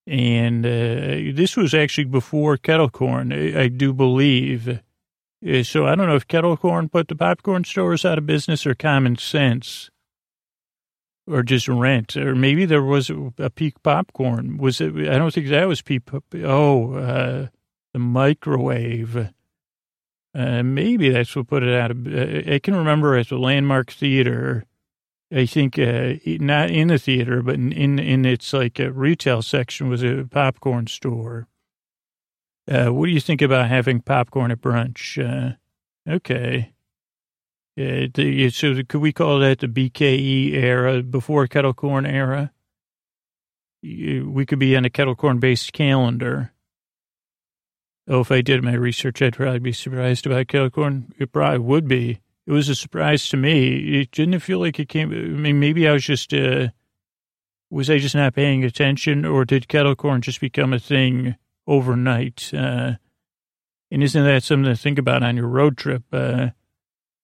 And 0.06 0.66
uh, 0.66 1.34
this 1.34 1.56
was 1.56 1.74
actually 1.74 2.06
before 2.06 2.58
kettle 2.58 2.90
corn, 2.90 3.32
I, 3.32 3.64
I 3.64 3.68
do 3.70 3.94
believe. 3.94 4.68
Uh, 4.68 5.64
so 5.64 5.88
I 5.88 5.96
don't 5.96 6.08
know 6.08 6.16
if 6.16 6.28
kettle 6.28 6.58
corn 6.58 6.90
put 6.90 7.08
the 7.08 7.16
popcorn 7.16 7.64
stores 7.64 8.06
out 8.06 8.18
of 8.18 8.26
business 8.26 8.68
or 8.68 8.76
common 8.76 9.18
sense 9.18 9.90
or 11.30 11.44
just 11.44 11.68
rent, 11.68 12.18
or 12.18 12.36
maybe 12.36 12.66
there 12.66 12.84
was 12.84 13.12
a 13.38 13.50
peak 13.50 13.82
popcorn. 13.84 14.58
Was 14.58 14.82
it? 14.82 14.96
I 14.96 15.18
don't 15.18 15.34
think 15.34 15.48
that 15.50 15.68
was 15.68 15.82
peak. 15.82 16.04
Oh, 16.44 16.94
uh, 16.96 17.48
the 17.94 18.00
microwave. 18.00 19.30
Uh, 20.36 20.64
maybe 20.64 21.10
that's 21.10 21.36
what 21.36 21.48
put 21.48 21.64
it 21.64 21.74
out 21.74 21.92
of. 21.92 22.08
Uh, 22.08 22.54
I 22.54 22.60
can 22.60 22.76
remember 22.76 23.16
at 23.16 23.30
the 23.30 23.38
Landmark 23.38 23.92
Theater. 23.92 24.66
I 25.32 25.46
think 25.46 25.78
uh, 25.78 26.14
not 26.26 26.72
in 26.72 26.88
the 26.88 26.98
theater, 26.98 27.44
but 27.44 27.56
in 27.56 27.72
in, 27.72 28.00
in 28.00 28.26
its 28.26 28.52
like 28.52 28.80
retail 28.80 29.42
section 29.42 29.90
was 29.90 30.04
a 30.04 30.28
popcorn 30.30 30.88
store. 30.88 31.48
Uh, 32.70 32.90
what 32.90 33.06
do 33.06 33.12
you 33.12 33.20
think 33.20 33.42
about 33.42 33.70
having 33.70 34.02
popcorn 34.02 34.52
at 34.52 34.62
brunch? 34.62 35.18
Uh, 35.18 35.56
okay. 36.10 36.74
Uh, 37.80 38.50
so 38.50 38.76
could 38.90 39.00
we 39.00 39.14
call 39.14 39.40
that 39.40 39.60
the 39.60 39.68
BKE 39.68 40.54
era, 40.54 41.02
before 41.02 41.48
kettle 41.48 41.74
corn 41.74 42.06
era? 42.06 42.52
We 43.82 44.46
could 44.46 44.60
be 44.60 44.76
on 44.76 44.84
a 44.84 44.90
kettle 44.90 45.16
corn 45.16 45.40
based 45.40 45.72
calendar. 45.72 46.52
Oh, 48.08 48.22
if 48.22 48.32
I 48.32 48.42
did 48.42 48.64
my 48.64 48.74
research, 48.74 49.22
I'd 49.22 49.36
probably 49.36 49.60
be 49.60 49.72
surprised 49.72 50.26
about 50.26 50.48
kettle 50.48 50.70
corn. 50.70 51.14
It 51.18 51.32
probably 51.32 51.60
would 51.60 51.88
be. 51.88 52.20
It 52.46 52.52
was 52.52 52.68
a 52.68 52.76
surprise 52.76 53.30
to 53.30 53.38
me. 53.38 54.02
It 54.02 54.12
didn't 54.12 54.40
feel 54.40 54.60
like 54.60 54.80
it 54.80 54.90
came. 54.90 55.12
I 55.12 55.16
mean, 55.16 55.60
maybe 55.60 55.88
I 55.88 55.94
was 55.94 56.04
just, 56.04 56.34
uh, 56.34 56.70
was 57.70 57.90
I 57.90 58.00
just 58.00 58.16
not 58.16 58.34
paying 58.34 58.64
attention 58.64 59.24
or 59.24 59.46
did 59.46 59.68
kettle 59.68 59.96
corn 59.96 60.22
just 60.22 60.42
become 60.42 60.74
a 60.74 60.80
thing 60.80 61.36
overnight? 61.68 62.52
Uh, 62.52 62.96
and 63.92 64.04
isn't 64.04 64.24
that 64.24 64.44
something 64.44 64.70
to 64.70 64.76
think 64.76 64.98
about 64.98 65.24
on 65.24 65.38
your 65.38 65.48
road 65.48 65.78
trip? 65.78 66.04
Uh, 66.12 66.50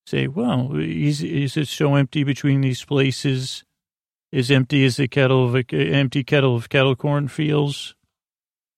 say, 0.05 0.27
well, 0.27 0.75
is, 0.75 1.21
is 1.23 1.57
it 1.57 1.67
so 1.67 1.95
empty 1.95 2.23
between 2.23 2.61
these 2.61 2.83
places? 2.83 3.63
As 4.31 4.51
empty 4.51 4.83
as 4.85 4.97
the 4.97 5.07
kettle 5.07 5.45
of 5.45 5.55
a, 5.55 5.63
empty 5.73 6.23
kettle 6.23 6.55
of 6.55 6.69
kettle 6.69 6.95
corn 6.95 7.27
feels? 7.27 7.95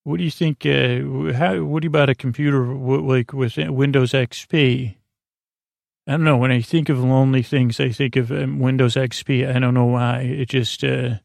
What 0.03 0.17
do 0.17 0.23
you 0.23 0.31
think? 0.31 0.65
Uh, 0.65 1.33
how, 1.33 1.63
what 1.63 1.83
about 1.83 2.09
a 2.09 2.15
computer 2.15 2.65
like 2.65 3.33
with 3.33 3.57
Windows 3.57 4.11
XP? 4.11 4.95
I 6.07 6.11
don't 6.11 6.23
know. 6.23 6.37
When 6.37 6.51
I 6.51 6.61
think 6.61 6.87
of 6.87 7.03
lonely 7.03 7.43
things, 7.43 7.79
I 7.81 7.89
think 7.89 8.15
of 8.15 8.31
um, 8.31 8.59
Windows 8.59 8.95
XP. 8.95 9.53
I 9.53 9.59
don't 9.59 9.73
know 9.73 9.85
why. 9.85 10.21
It 10.21 10.49
just, 10.49 10.83
uh, 10.83 11.15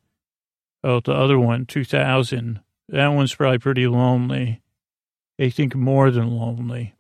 oh, 0.83 0.99
the 0.99 1.13
other 1.13 1.39
one, 1.39 1.67
2000. 1.67 2.61
That 2.89 3.09
one's 3.09 3.35
probably 3.35 3.59
pretty 3.59 3.87
lonely. 3.87 4.61
I 5.41 5.51
think 5.51 5.77
more 5.77 6.11
than 6.11 6.37
lonely. 6.37 6.95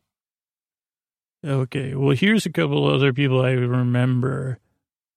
Okay. 1.44 1.94
Well, 1.94 2.14
here's 2.14 2.46
a 2.46 2.52
couple 2.52 2.86
other 2.86 3.12
people 3.12 3.42
I 3.42 3.52
remember. 3.52 4.58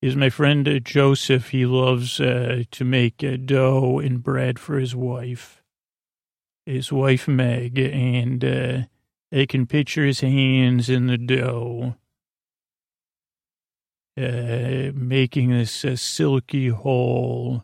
Is 0.02 0.16
my 0.16 0.30
friend 0.30 0.68
uh, 0.68 0.80
Joseph. 0.80 1.50
He 1.50 1.66
loves 1.66 2.20
uh, 2.20 2.64
to 2.72 2.86
make 2.86 3.24
uh, 3.24 3.38
dough 3.38 4.00
and 4.00 4.22
bread 4.22 4.60
for 4.60 4.78
his 4.78 4.96
wife, 4.96 5.64
his 6.66 6.92
wife 6.92 7.28
Meg, 7.28 7.80
and 7.80 8.44
uh, 8.44 8.82
I 9.34 9.46
can 9.46 9.66
picture 9.66 10.06
his 10.06 10.20
hands 10.20 10.90
in 10.90 11.08
the 11.08 11.18
dough 11.18 11.96
uh, 14.18 14.92
making 14.94 15.50
this 15.52 15.84
uh, 15.84 15.96
silky 15.96 16.70
hole. 16.70 17.64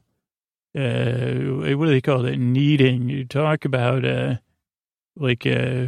What 0.73 0.81
do 0.81 1.87
they 1.87 2.01
call 2.01 2.25
it? 2.25 2.37
Kneading. 2.37 3.09
You 3.09 3.25
talk 3.25 3.65
about, 3.65 4.39
like, 5.15 5.45
uh, 5.45 5.87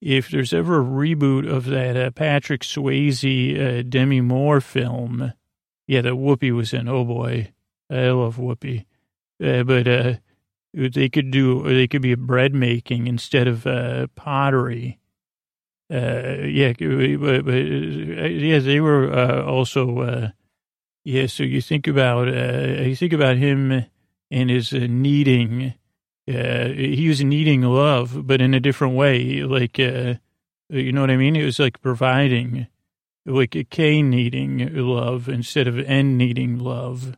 if 0.00 0.28
there's 0.28 0.52
ever 0.52 0.80
a 0.80 0.84
reboot 0.84 1.50
of 1.50 1.64
that 1.66 1.96
uh, 1.96 2.10
Patrick 2.10 2.62
Swayze 2.62 3.80
uh, 3.80 3.82
Demi 3.82 4.20
Moore 4.20 4.60
film, 4.60 5.32
yeah, 5.86 6.02
that 6.02 6.12
Whoopi 6.12 6.54
was 6.54 6.72
in. 6.72 6.88
Oh 6.88 7.04
boy, 7.04 7.52
I 7.90 8.10
love 8.10 8.36
Whoopi. 8.36 8.84
Uh, 9.42 9.62
but 9.62 9.88
uh, 9.88 10.14
they 10.74 11.08
could 11.08 11.30
do, 11.30 11.64
or 11.64 11.70
they 11.70 11.86
could 11.86 12.02
be 12.02 12.14
bread 12.14 12.54
making 12.54 13.06
instead 13.06 13.48
of 13.48 13.66
uh, 13.66 14.06
pottery. 14.14 14.98
Uh, 15.90 16.42
yeah, 16.44 16.72
but, 16.78 17.44
but, 17.44 17.54
yeah, 17.54 18.58
they 18.58 18.78
were 18.78 19.42
also, 19.42 20.30
yeah. 21.04 21.26
So 21.26 21.44
you 21.44 21.62
think 21.62 21.86
about, 21.86 22.28
you 22.28 22.94
think 22.94 23.14
about 23.14 23.38
him 23.38 23.86
and 24.30 24.50
his 24.50 24.72
needing. 24.72 25.74
Uh, 26.28 26.68
he 26.68 27.08
was 27.08 27.24
needing 27.24 27.62
love, 27.62 28.26
but 28.26 28.42
in 28.42 28.52
a 28.52 28.60
different 28.60 28.94
way. 28.94 29.42
Like, 29.44 29.80
uh, 29.80 30.14
you 30.68 30.92
know 30.92 31.00
what 31.00 31.10
I 31.10 31.16
mean? 31.16 31.36
It 31.36 31.44
was 31.44 31.58
like 31.58 31.80
providing, 31.80 32.66
like 33.24 33.56
a 33.56 33.64
K 33.64 34.02
needing 34.02 34.74
love 34.74 35.28
instead 35.28 35.66
of 35.66 35.78
N 35.78 36.18
needing 36.18 36.58
love. 36.58 37.16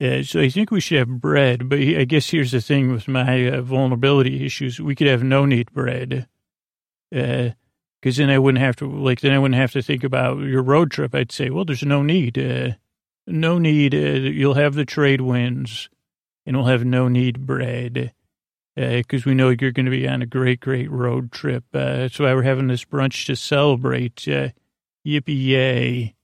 Uh, 0.00 0.22
so 0.22 0.40
I 0.40 0.48
think 0.48 0.70
we 0.70 0.80
should 0.80 0.98
have 0.98 1.20
bread, 1.20 1.68
but 1.68 1.78
I 1.80 2.04
guess 2.04 2.30
here's 2.30 2.52
the 2.52 2.60
thing 2.60 2.92
with 2.92 3.08
my 3.08 3.48
uh, 3.48 3.62
vulnerability 3.62 4.44
issues: 4.44 4.78
we 4.78 4.94
could 4.94 5.08
have 5.08 5.24
no 5.24 5.44
need 5.44 5.72
bread. 5.72 6.28
Uh, 7.14 7.50
because 8.00 8.18
then 8.18 8.30
I 8.30 8.38
wouldn't 8.38 8.62
have 8.62 8.76
to 8.76 8.88
like 8.88 9.20
then 9.20 9.32
I 9.32 9.38
wouldn't 9.38 9.58
have 9.58 9.72
to 9.72 9.82
think 9.82 10.04
about 10.04 10.38
your 10.38 10.62
road 10.62 10.92
trip. 10.92 11.14
I'd 11.14 11.32
say, 11.32 11.50
well, 11.50 11.64
there's 11.64 11.82
no 11.82 12.04
need, 12.04 12.38
uh, 12.38 12.72
no 13.26 13.58
need. 13.58 13.92
Uh, 13.94 14.28
you'll 14.30 14.54
have 14.54 14.74
the 14.74 14.84
trade 14.84 15.22
winds, 15.22 15.88
and 16.44 16.56
we'll 16.56 16.66
have 16.66 16.84
no 16.84 17.08
need 17.08 17.44
bread 17.44 18.12
because 18.76 19.26
uh, 19.26 19.30
we 19.30 19.34
know 19.34 19.48
you're 19.48 19.72
going 19.72 19.86
to 19.86 19.90
be 19.90 20.06
on 20.06 20.22
a 20.22 20.26
great, 20.26 20.60
great 20.60 20.90
road 20.90 21.32
trip. 21.32 21.64
Uh, 21.72 21.96
that's 21.96 22.18
why 22.18 22.34
we're 22.34 22.42
having 22.42 22.66
this 22.66 22.84
brunch 22.84 23.26
to 23.26 23.34
celebrate. 23.34 24.28
Uh, 24.28 24.50
yippee 25.06 25.46
yay! 25.46 26.14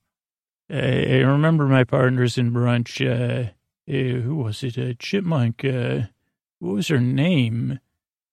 Uh, 0.71 0.77
I 0.77 1.21
remember 1.21 1.67
my 1.67 1.85
partners 1.85 2.39
in 2.39 2.53
brunch. 2.53 3.01
Uh, 3.01 3.51
uh, 3.89 4.21
who 4.21 4.37
was 4.37 4.63
it? 4.63 4.79
Uh, 4.79 4.95
Chipmunk. 4.99 5.65
Uh, 5.65 6.03
what 6.59 6.75
was 6.75 6.89
her 6.89 7.01
name? 7.01 7.81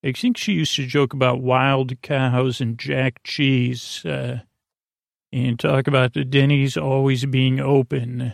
I 0.03 0.11
think 0.11 0.37
she 0.37 0.53
used 0.53 0.75
to 0.75 0.85
joke 0.85 1.13
about 1.13 1.41
wild 1.41 2.01
cows 2.01 2.61
and 2.61 2.77
jack 2.77 3.21
cheese 3.23 4.05
uh, 4.05 4.41
and 5.31 5.59
talk 5.59 5.87
about 5.87 6.13
the 6.13 6.23
Denny's 6.23 6.77
always 6.77 7.25
being 7.25 7.59
open, 7.59 8.33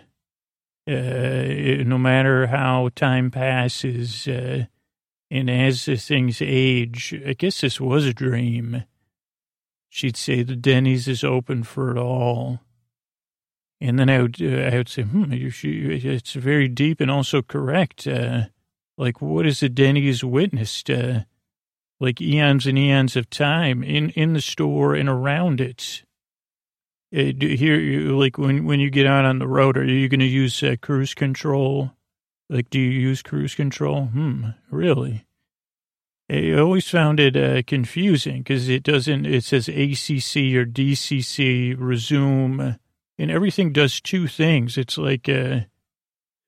uh, 0.88 0.91
no 0.91 1.98
matter 1.98 2.48
how 2.48 2.89
time 2.95 3.32
passes. 3.32 4.28
Uh, 4.28 4.65
and 5.32 5.50
as 5.50 5.86
things 5.86 6.42
age, 6.42 7.14
I 7.26 7.34
guess 7.34 7.62
this 7.62 7.82
was 7.82 8.06
a 8.06 8.14
dream. 8.14 8.84
She'd 9.90 10.18
say 10.18 10.44
the 10.44 10.56
Denny's 10.56 11.08
is 11.08 11.24
open 11.24 11.64
for 11.64 11.92
it 11.92 11.98
all. 11.98 12.60
And 13.82 14.00
then 14.00 14.10
I 14.10 14.22
would, 14.22 14.42
uh, 14.42 14.70
I 14.74 14.78
would 14.78 14.90
say, 14.90 15.04
hmm, 15.04 15.26
it's 15.32 16.34
very 16.34 16.68
deep 16.68 17.02
and 17.02 17.12
also 17.12 17.42
correct. 17.42 18.08
Uh, 18.08 18.46
like, 18.98 19.22
what 19.22 19.46
is 19.46 19.60
the 19.60 19.70
Denny's 19.70 20.24
witnessed? 20.24 20.90
Uh, 20.90 21.22
like 22.00 22.22
eons 22.22 22.68
and 22.68 22.78
eons 22.78 23.16
of 23.16 23.30
time 23.30 23.84
in, 23.84 24.10
in 24.12 24.34
the 24.34 24.42
store 24.42 24.96
and 24.96 25.08
around 25.08 25.62
it. 25.62 26.04
Uh, 27.16 27.32
here, 27.40 28.12
like 28.12 28.38
when, 28.38 28.66
when 28.66 28.80
you 28.80 28.90
get 28.90 29.06
out 29.06 29.26
on 29.26 29.40
the 29.40 29.48
road, 29.48 29.78
are 29.78 29.86
you 29.86 30.10
going 30.10 30.20
to 30.20 30.26
use 30.26 30.62
uh, 30.62 30.76
cruise 30.82 31.14
control? 31.14 31.92
Like, 32.49 32.69
do 32.69 32.79
you 32.79 32.91
use 32.91 33.23
cruise 33.23 33.55
control? 33.55 34.05
Hmm, 34.05 34.49
really? 34.69 35.25
I 36.29 36.53
always 36.53 36.89
found 36.89 37.19
it 37.19 37.36
uh, 37.38 37.62
confusing 37.67 38.39
because 38.39 38.67
it 38.67 38.84
doesn't, 38.84 39.25
it 39.25 39.43
says 39.43 39.67
ACC 39.67 40.55
or 40.55 40.65
DCC, 40.65 41.75
resume, 41.77 42.79
and 43.17 43.31
everything 43.31 43.71
does 43.71 44.01
two 44.01 44.27
things. 44.27 44.77
It's 44.77 44.97
like 44.97 45.27
a, 45.27 45.67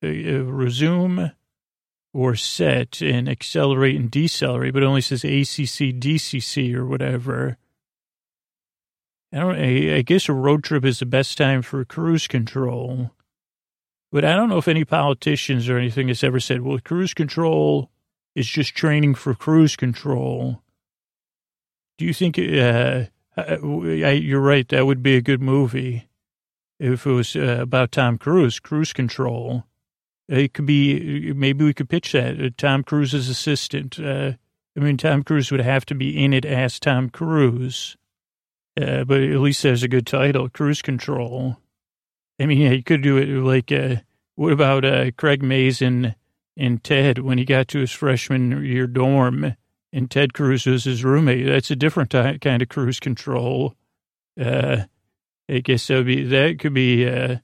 a, 0.01 0.35
a 0.35 0.43
resume 0.43 1.31
or 2.13 2.35
set 2.35 3.01
and 3.01 3.29
accelerate 3.29 3.95
and 3.95 4.09
decelerate, 4.09 4.73
but 4.73 4.81
it 4.81 4.87
only 4.87 5.01
says 5.01 5.23
ACC, 5.23 5.93
DCC 5.93 6.73
or 6.73 6.85
whatever. 6.85 7.57
I 9.31 9.39
don't. 9.39 9.55
I, 9.55 9.97
I 9.97 10.01
guess 10.01 10.29
a 10.29 10.33
road 10.33 10.63
trip 10.63 10.85
is 10.85 10.99
the 10.99 11.05
best 11.05 11.37
time 11.37 11.61
for 11.61 11.83
cruise 11.83 12.27
control, 12.27 13.11
but 14.11 14.25
I 14.25 14.35
don't 14.35 14.49
know 14.49 14.57
if 14.57 14.67
any 14.67 14.85
politicians 14.85 15.69
or 15.69 15.77
anything 15.77 16.07
has 16.07 16.23
ever 16.23 16.39
said, 16.39 16.61
"Well, 16.61 16.79
cruise 16.79 17.13
control 17.13 17.89
is 18.35 18.47
just 18.47 18.75
training 18.75 19.15
for 19.15 19.33
cruise 19.33 19.75
control." 19.75 20.61
Do 21.97 22.05
you 22.05 22.13
think? 22.13 22.37
Uh, 22.37 23.05
I, 23.37 24.11
you're 24.11 24.41
right. 24.41 24.67
That 24.69 24.85
would 24.85 25.03
be 25.03 25.15
a 25.15 25.21
good 25.21 25.41
movie 25.41 26.07
if 26.79 27.05
it 27.05 27.11
was 27.11 27.35
uh, 27.35 27.59
about 27.61 27.91
Tom 27.91 28.17
Cruise, 28.17 28.59
Cruise 28.59 28.93
Control. 28.93 29.63
It 30.27 30.53
could 30.53 30.65
be, 30.65 31.33
maybe 31.33 31.63
we 31.63 31.73
could 31.73 31.89
pitch 31.89 32.11
that. 32.11 32.39
Uh, 32.39 32.49
Tom 32.57 32.83
Cruise's 32.83 33.29
assistant. 33.29 33.99
Uh, 33.99 34.33
I 34.75 34.79
mean, 34.79 34.97
Tom 34.97 35.23
Cruise 35.23 35.51
would 35.51 35.61
have 35.61 35.85
to 35.85 35.95
be 35.95 36.23
in 36.23 36.33
it 36.33 36.45
as 36.45 36.79
Tom 36.79 37.09
Cruise. 37.09 37.95
Uh, 38.79 39.03
but 39.05 39.21
at 39.21 39.39
least 39.39 39.63
there's 39.63 39.83
a 39.83 39.87
good 39.87 40.05
title, 40.05 40.49
Cruise 40.49 40.81
Control. 40.81 41.57
I 42.39 42.45
mean, 42.45 42.59
yeah, 42.59 42.71
you 42.71 42.83
could 42.83 43.01
do 43.01 43.17
it 43.17 43.27
like, 43.27 43.71
uh, 43.71 44.01
what 44.37 44.53
about 44.53 44.85
uh, 44.85 45.09
Craig 45.17 45.41
Mazin 45.41 46.13
and 46.55 46.83
Ted 46.83 47.17
when 47.17 47.39
he 47.39 47.43
got 47.43 47.67
to 47.69 47.79
his 47.79 47.91
freshman 47.91 48.63
year 48.63 48.85
dorm 48.85 49.55
and 49.91 50.11
Ted 50.11 50.35
Cruz 50.35 50.67
was 50.67 50.83
his 50.83 51.03
roommate? 51.03 51.47
That's 51.47 51.71
a 51.71 51.75
different 51.75 52.11
ty- 52.11 52.37
kind 52.37 52.61
of 52.61 52.69
cruise 52.69 52.99
control. 52.99 53.75
Uh, 54.39 54.83
I 55.49 55.59
guess 55.59 55.87
that 55.87 56.05
be, 56.05 56.23
that 56.23 56.59
could 56.59 56.75
be, 56.75 57.09
uh, 57.09 57.37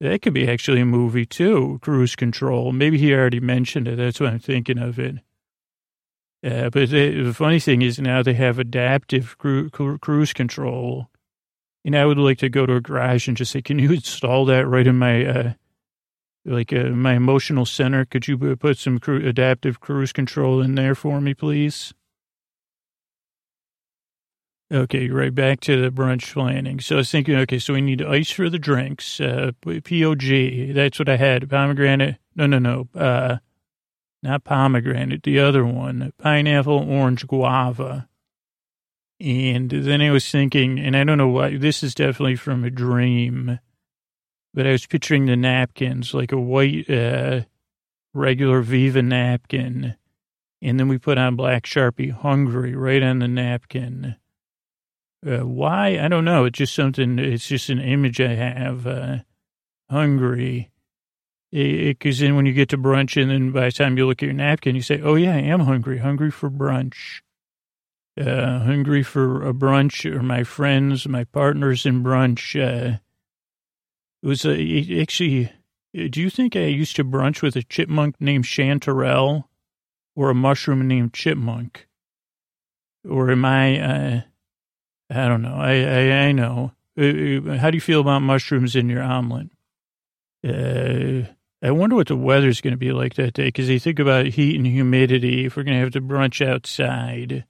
that 0.00 0.20
could 0.20 0.34
be 0.34 0.48
actually 0.48 0.80
a 0.80 0.86
movie 0.86 1.26
too, 1.26 1.78
Cruise 1.80 2.16
Control. 2.16 2.72
Maybe 2.72 2.98
he 2.98 3.14
already 3.14 3.38
mentioned 3.38 3.86
it. 3.86 3.96
That's 3.96 4.18
what 4.18 4.30
I'm 4.30 4.40
thinking 4.40 4.78
of 4.78 4.98
it. 4.98 5.16
Uh, 6.44 6.70
but 6.70 6.90
the, 6.90 7.22
the, 7.22 7.34
funny 7.34 7.60
thing 7.60 7.82
is 7.82 8.00
now 8.00 8.22
they 8.22 8.34
have 8.34 8.58
adaptive 8.58 9.38
cru- 9.38 9.70
cru- 9.70 9.98
cruise 9.98 10.32
control. 10.32 11.08
And 11.84 11.96
I 11.96 12.04
would 12.04 12.18
like 12.18 12.38
to 12.38 12.48
go 12.48 12.66
to 12.66 12.74
a 12.74 12.80
garage 12.80 13.28
and 13.28 13.36
just 13.36 13.52
say, 13.52 13.62
can 13.62 13.78
you 13.78 13.92
install 13.92 14.44
that 14.46 14.66
right 14.66 14.86
in 14.86 14.98
my, 14.98 15.24
uh, 15.24 15.52
like 16.44 16.72
uh, 16.72 16.90
my 16.90 17.14
emotional 17.14 17.66
center? 17.66 18.04
Could 18.04 18.28
you 18.28 18.56
put 18.56 18.78
some 18.78 18.98
cru- 18.98 19.26
adaptive 19.26 19.80
cruise 19.80 20.12
control 20.12 20.60
in 20.60 20.74
there 20.74 20.94
for 20.94 21.20
me, 21.20 21.34
please? 21.34 21.92
Okay, 24.72 25.08
right 25.08 25.34
back 25.34 25.58
to 25.60 25.80
the 25.80 25.90
brunch 25.90 26.32
planning. 26.32 26.78
So 26.78 26.96
I 26.96 26.98
was 26.98 27.10
thinking, 27.10 27.34
okay, 27.34 27.58
so 27.58 27.74
we 27.74 27.80
need 27.80 28.02
ice 28.02 28.30
for 28.30 28.48
the 28.48 28.58
drinks, 28.58 29.20
uh, 29.20 29.50
POG. 29.62 30.74
That's 30.74 30.98
what 30.98 31.08
I 31.08 31.16
had. 31.16 31.50
Pomegranate. 31.50 32.18
No, 32.36 32.46
no, 32.46 32.60
no. 32.60 32.88
Uh, 32.94 33.38
not 34.22 34.44
pomegranate. 34.44 35.24
The 35.24 35.40
other 35.40 35.64
one, 35.64 36.12
pineapple, 36.18 36.88
orange, 36.88 37.26
guava. 37.26 38.08
And 39.18 39.70
then 39.70 40.00
I 40.00 40.10
was 40.10 40.30
thinking, 40.30 40.78
and 40.78 40.96
I 40.96 41.04
don't 41.04 41.18
know 41.18 41.28
why, 41.28 41.56
this 41.56 41.82
is 41.82 41.94
definitely 41.94 42.36
from 42.36 42.64
a 42.64 42.70
dream, 42.70 43.58
but 44.54 44.66
I 44.66 44.72
was 44.72 44.86
picturing 44.86 45.26
the 45.26 45.36
napkins, 45.36 46.14
like 46.14 46.32
a 46.32 46.40
white, 46.40 46.88
uh, 46.90 47.42
regular 48.14 48.62
Viva 48.62 49.02
napkin. 49.02 49.96
And 50.62 50.78
then 50.78 50.88
we 50.88 50.98
put 50.98 51.18
on 51.18 51.36
black 51.36 51.64
Sharpie, 51.64 52.12
hungry, 52.12 52.74
right 52.74 53.02
on 53.02 53.20
the 53.20 53.28
napkin. 53.28 54.16
Uh, 55.26 55.46
why? 55.46 55.98
I 55.98 56.08
don't 56.08 56.24
know. 56.24 56.44
It's 56.44 56.58
just 56.58 56.74
something, 56.74 57.18
it's 57.18 57.46
just 57.46 57.70
an 57.70 57.80
image 57.80 58.20
I 58.20 58.34
have, 58.34 58.86
uh, 58.86 59.18
hungry. 59.90 60.70
Because 61.52 62.20
then 62.20 62.36
when 62.36 62.46
you 62.46 62.52
get 62.52 62.68
to 62.68 62.78
brunch 62.78 63.20
and 63.20 63.30
then 63.30 63.50
by 63.50 63.66
the 63.66 63.72
time 63.72 63.98
you 63.98 64.06
look 64.06 64.22
at 64.22 64.26
your 64.26 64.34
napkin, 64.34 64.76
you 64.76 64.82
say, 64.82 65.00
oh 65.02 65.16
yeah, 65.16 65.34
I 65.34 65.40
am 65.40 65.60
hungry, 65.60 65.98
hungry 65.98 66.30
for 66.30 66.48
brunch 66.48 67.22
uh, 68.18 68.60
hungry 68.60 69.02
for 69.02 69.46
a 69.46 69.52
brunch 69.52 70.04
or 70.04 70.22
my 70.22 70.44
friends, 70.44 71.06
my 71.08 71.24
partners 71.24 71.86
in 71.86 72.02
brunch. 72.02 72.58
Uh, 72.58 72.98
it 74.22 74.26
was 74.26 74.44
a, 74.44 75.00
actually, 75.00 75.52
do 75.94 76.20
you 76.20 76.30
think 76.30 76.56
I 76.56 76.66
used 76.66 76.96
to 76.96 77.04
brunch 77.04 77.42
with 77.42 77.56
a 77.56 77.62
chipmunk 77.62 78.20
named 78.20 78.44
Chanterelle 78.44 79.44
or 80.14 80.30
a 80.30 80.34
mushroom 80.34 80.86
named 80.86 81.14
Chipmunk? 81.14 81.86
Or 83.08 83.30
am 83.30 83.44
I, 83.44 83.80
uh, 83.80 84.20
I 85.10 85.28
don't 85.28 85.42
know. 85.42 85.56
I, 85.56 85.72
I, 85.72 86.12
I 86.26 86.32
know. 86.32 86.72
Uh, 86.98 87.52
uh, 87.52 87.58
how 87.58 87.70
do 87.70 87.76
you 87.76 87.80
feel 87.80 88.00
about 88.00 88.20
mushrooms 88.20 88.76
in 88.76 88.88
your 88.88 89.02
omelet? 89.02 89.48
Uh, 90.46 91.26
I 91.62 91.70
wonder 91.70 91.96
what 91.96 92.08
the 92.08 92.16
weather's 92.16 92.60
going 92.60 92.72
to 92.72 92.78
be 92.78 92.92
like 92.92 93.14
that 93.14 93.34
day 93.34 93.46
because 93.46 93.68
you 93.68 93.78
think 93.78 93.98
about 93.98 94.26
heat 94.26 94.56
and 94.56 94.66
humidity. 94.66 95.46
If 95.46 95.56
we're 95.56 95.62
going 95.62 95.76
to 95.76 95.80
have 95.80 95.92
to 95.92 96.00
brunch 96.00 96.46
outside, 96.46 97.44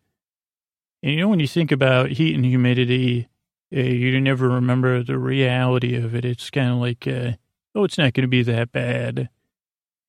and 1.03 1.13
you 1.13 1.19
know, 1.19 1.29
when 1.29 1.41
you 1.41 1.47
think 1.47 1.71
about 1.73 2.11
heat 2.11 2.35
and 2.35 2.45
humidity, 2.45 3.23
uh, 3.23 3.30
you 3.71 4.21
never 4.21 4.49
remember 4.49 5.03
the 5.03 5.19
reality 5.19 5.95
of 5.95 6.15
it. 6.15 6.25
It's 6.25 6.51
kind 6.51 6.71
of 6.71 6.79
like, 6.79 7.07
uh, 7.07 7.33
oh, 7.75 7.85
it's 7.85 7.99
not 7.99 8.15
going 8.15 8.23
to 8.23 8.29
be 8.29 8.43
that 8.43 8.73
bad. 8.73 9.29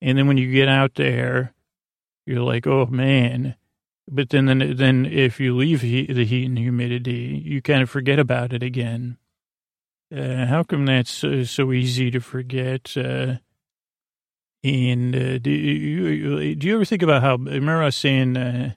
And 0.01 0.17
then 0.17 0.27
when 0.27 0.37
you 0.37 0.51
get 0.51 0.67
out 0.67 0.95
there, 0.95 1.53
you're 2.25 2.41
like, 2.41 2.65
oh 2.65 2.87
man. 2.87 3.55
But 4.09 4.29
then, 4.29 4.45
then, 4.45 4.75
then 4.75 5.05
if 5.05 5.39
you 5.39 5.55
leave 5.55 5.81
the 5.81 6.25
heat 6.25 6.47
and 6.47 6.57
humidity, 6.57 7.41
you 7.45 7.61
kind 7.61 7.81
of 7.81 7.89
forget 7.89 8.19
about 8.19 8.51
it 8.51 8.63
again. 8.63 9.17
Uh, 10.13 10.45
how 10.47 10.63
come 10.63 10.85
that's 10.85 11.11
so, 11.11 11.43
so 11.43 11.71
easy 11.71 12.11
to 12.11 12.19
forget? 12.19 12.97
Uh, 12.97 13.35
and 14.63 15.15
uh, 15.15 15.37
do 15.37 15.49
you 15.49 16.55
do 16.55 16.67
you 16.67 16.75
ever 16.75 16.85
think 16.85 17.01
about 17.01 17.21
how? 17.21 17.37
Remember 17.37 17.81
I 17.81 17.85
was 17.85 17.95
saying 17.95 18.35
uh, 18.35 18.73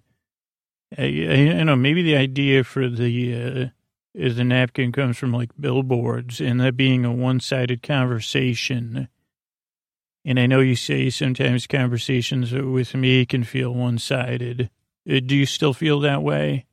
I, 0.97 1.03
I, 1.03 1.63
know 1.65 1.77
maybe 1.77 2.03
the 2.03 2.17
idea 2.17 2.65
for 2.65 2.89
the 2.89 3.35
uh, 3.35 3.67
is 4.15 4.37
the 4.37 4.45
napkin 4.45 4.93
comes 4.93 5.17
from 5.19 5.33
like 5.33 5.51
billboards 5.59 6.41
and 6.41 6.61
that 6.61 6.77
being 6.77 7.05
a 7.05 7.13
one-sided 7.13 7.83
conversation. 7.83 9.09
And 10.25 10.39
I 10.39 10.47
know 10.47 10.61
you 10.61 10.77
say 10.77 11.11
sometimes 11.11 11.67
conversations 11.67 12.53
with 12.53 12.95
me 12.95 13.27
can 13.27 13.45
feel 13.45 13.75
one-sided. 13.75 14.71
Uh, 15.09 15.21
do 15.27 15.37
you 15.37 15.47
still 15.47 15.75
feel 15.75 16.01
that 16.01 16.23
way? 16.23 16.67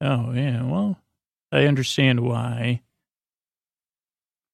Oh 0.00 0.32
yeah, 0.32 0.62
well, 0.64 0.98
I 1.50 1.64
understand 1.64 2.20
why. 2.20 2.82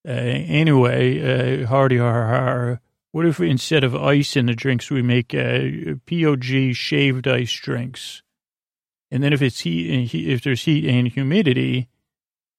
Uh, 0.06 0.12
anyway, 0.12 1.62
uh, 1.62 1.66
hardy 1.66 1.98
har 1.98 2.26
har. 2.26 2.80
What 3.12 3.26
if 3.26 3.40
instead 3.40 3.84
of 3.84 3.94
ice 3.94 4.36
in 4.36 4.46
the 4.46 4.54
drinks, 4.54 4.90
we 4.90 5.02
make 5.02 5.34
uh, 5.34 5.96
POG 6.06 6.74
shaved 6.74 7.28
ice 7.28 7.52
drinks? 7.52 8.22
And 9.10 9.22
then 9.22 9.34
if 9.34 9.42
it's 9.42 9.60
heat, 9.60 9.90
and 9.90 10.14
if 10.14 10.42
there's 10.42 10.64
heat 10.64 10.86
and 10.88 11.06
humidity, 11.08 11.88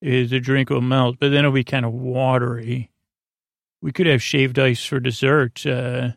eh, 0.03 0.25
the 0.25 0.39
drink 0.39 0.69
will 0.69 0.81
melt, 0.81 1.17
but 1.19 1.29
then 1.29 1.39
it'll 1.39 1.51
be 1.51 1.63
kind 1.63 1.85
of 1.85 1.93
watery. 1.93 2.91
We 3.81 3.91
could 3.91 4.07
have 4.07 4.21
shaved 4.21 4.59
ice 4.59 4.85
for 4.85 4.99
dessert. 4.99 5.65
Uh, 5.65 6.11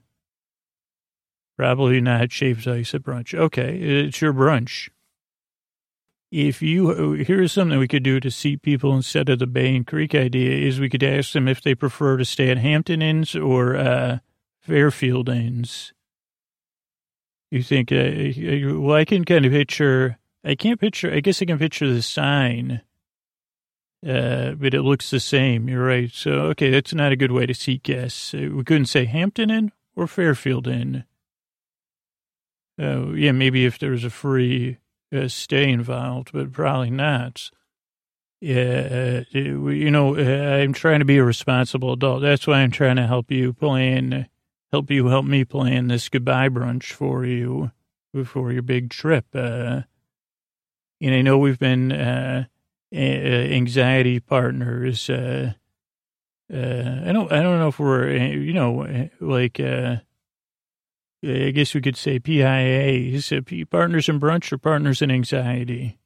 probably 1.57 2.01
not 2.01 2.33
shaved 2.33 2.69
ice 2.69 2.95
at 2.95 3.03
brunch. 3.03 3.35
Okay, 3.35 3.79
it's 3.79 4.21
your 4.21 4.33
brunch. 4.33 4.89
If 6.31 6.61
you, 6.61 7.13
here's 7.13 7.53
something 7.53 7.79
we 7.79 7.89
could 7.89 8.03
do 8.03 8.21
to 8.21 8.31
seat 8.31 8.61
people 8.63 8.95
instead 8.95 9.29
of 9.29 9.39
the 9.39 9.47
Bay 9.47 9.75
and 9.75 9.87
Creek 9.87 10.15
idea 10.15 10.67
is 10.67 10.81
we 10.81 10.89
could 10.89 11.05
ask 11.05 11.33
them 11.33 11.49
if 11.49 11.63
they 11.63 11.75
prefer 11.75 12.17
to 12.17 12.25
stay 12.25 12.51
at 12.51 12.59
Hampton 12.59 13.01
Inns 13.01 13.37
or 13.37 13.77
uh, 13.77 14.19
Fairfield 14.61 15.29
Inns. 15.29 15.93
You 17.51 17.63
think, 17.63 17.93
uh, 17.93 18.77
well, 18.81 18.97
I 18.97 19.05
can 19.05 19.25
kind 19.25 19.47
of 19.47 19.53
picture 19.53 20.19
I 20.47 20.55
can't 20.55 20.79
picture, 20.79 21.13
I 21.13 21.19
guess 21.19 21.43
I 21.43 21.45
can 21.45 21.59
picture 21.59 21.93
the 21.93 22.03
sign, 22.03 22.81
uh, 24.07 24.53
but 24.53 24.75
it 24.75 24.83
looks 24.83 25.11
the 25.11 25.21
same. 25.21 25.69
You're 25.69 25.85
right. 25.85 26.11
So, 26.13 26.33
okay, 26.51 26.71
that's 26.71 26.95
not 26.95 27.13
a 27.13 27.17
good 27.17 27.33
way 27.33 27.47
to 27.47 27.55
seek 27.55 27.83
guests. 27.83 28.33
Uh, 28.35 28.51
we 28.53 28.63
couldn't 28.63 28.87
say 28.87 29.05
Hampton 29.05 29.51
Inn 29.51 29.73
or 29.97 30.07
Fairfield 30.07 30.69
Inn. 30.69 31.05
Uh, 32.81 33.13
yeah, 33.13 33.33
maybe 33.33 33.65
if 33.65 33.79
there 33.79 33.91
was 33.91 34.05
a 34.05 34.11
free 34.11 34.79
uh, 35.15 35.29
stay 35.29 35.71
involved, 35.71 36.31
but 36.33 36.53
probably 36.53 36.91
not. 36.91 37.51
Yeah, 38.41 39.25
uh, 39.33 39.39
you 39.39 39.91
know, 39.91 40.17
uh, 40.17 40.63
I'm 40.63 40.75
trying 40.75 40.99
to 40.99 41.07
be 41.07 41.17
a 41.17 41.25
responsible 41.25 41.95
adult. 41.95 42.23
That's 42.23 42.47
why 42.47 42.59
I'm 42.59 42.71
trying 42.71 42.97
to 42.97 43.07
help 43.07 43.31
you 43.31 43.55
plan, 43.55 44.29
help 44.71 44.91
you 44.91 45.07
help 45.07 45.25
me 45.25 45.45
plan 45.45 45.89
this 45.89 46.09
goodbye 46.11 46.51
brunch 46.51 46.93
for 46.93 47.25
you 47.25 47.73
before 48.13 48.53
your 48.53 48.63
big 48.63 48.91
trip. 48.91 49.25
Uh, 49.35 49.83
and 51.01 51.15
I 51.15 51.23
know 51.23 51.39
we've 51.39 51.59
been 51.59 52.47
anxiety 52.97 54.21
partners. 54.21 55.09
Uh, 55.11 55.53
uh, 56.53 57.01
I 57.05 57.13
don't. 57.13 57.33
I 57.33 57.43
don't 57.43 57.59
know 57.59 57.69
if 57.69 57.79
we're. 57.79 58.11
You 58.13 58.53
know, 58.53 59.09
like. 59.21 59.61
Uh, 59.61 59.97
I 61.25 61.51
guess 61.51 61.75
we 61.75 61.81
could 61.81 61.97
say 61.97 62.19
PIA. 62.19 63.21
partners 63.71 64.09
in 64.09 64.21
brunch 64.21 64.53
or 64.53 64.59
partners 64.59 65.03
in 65.03 65.11
anxiety. 65.11 65.99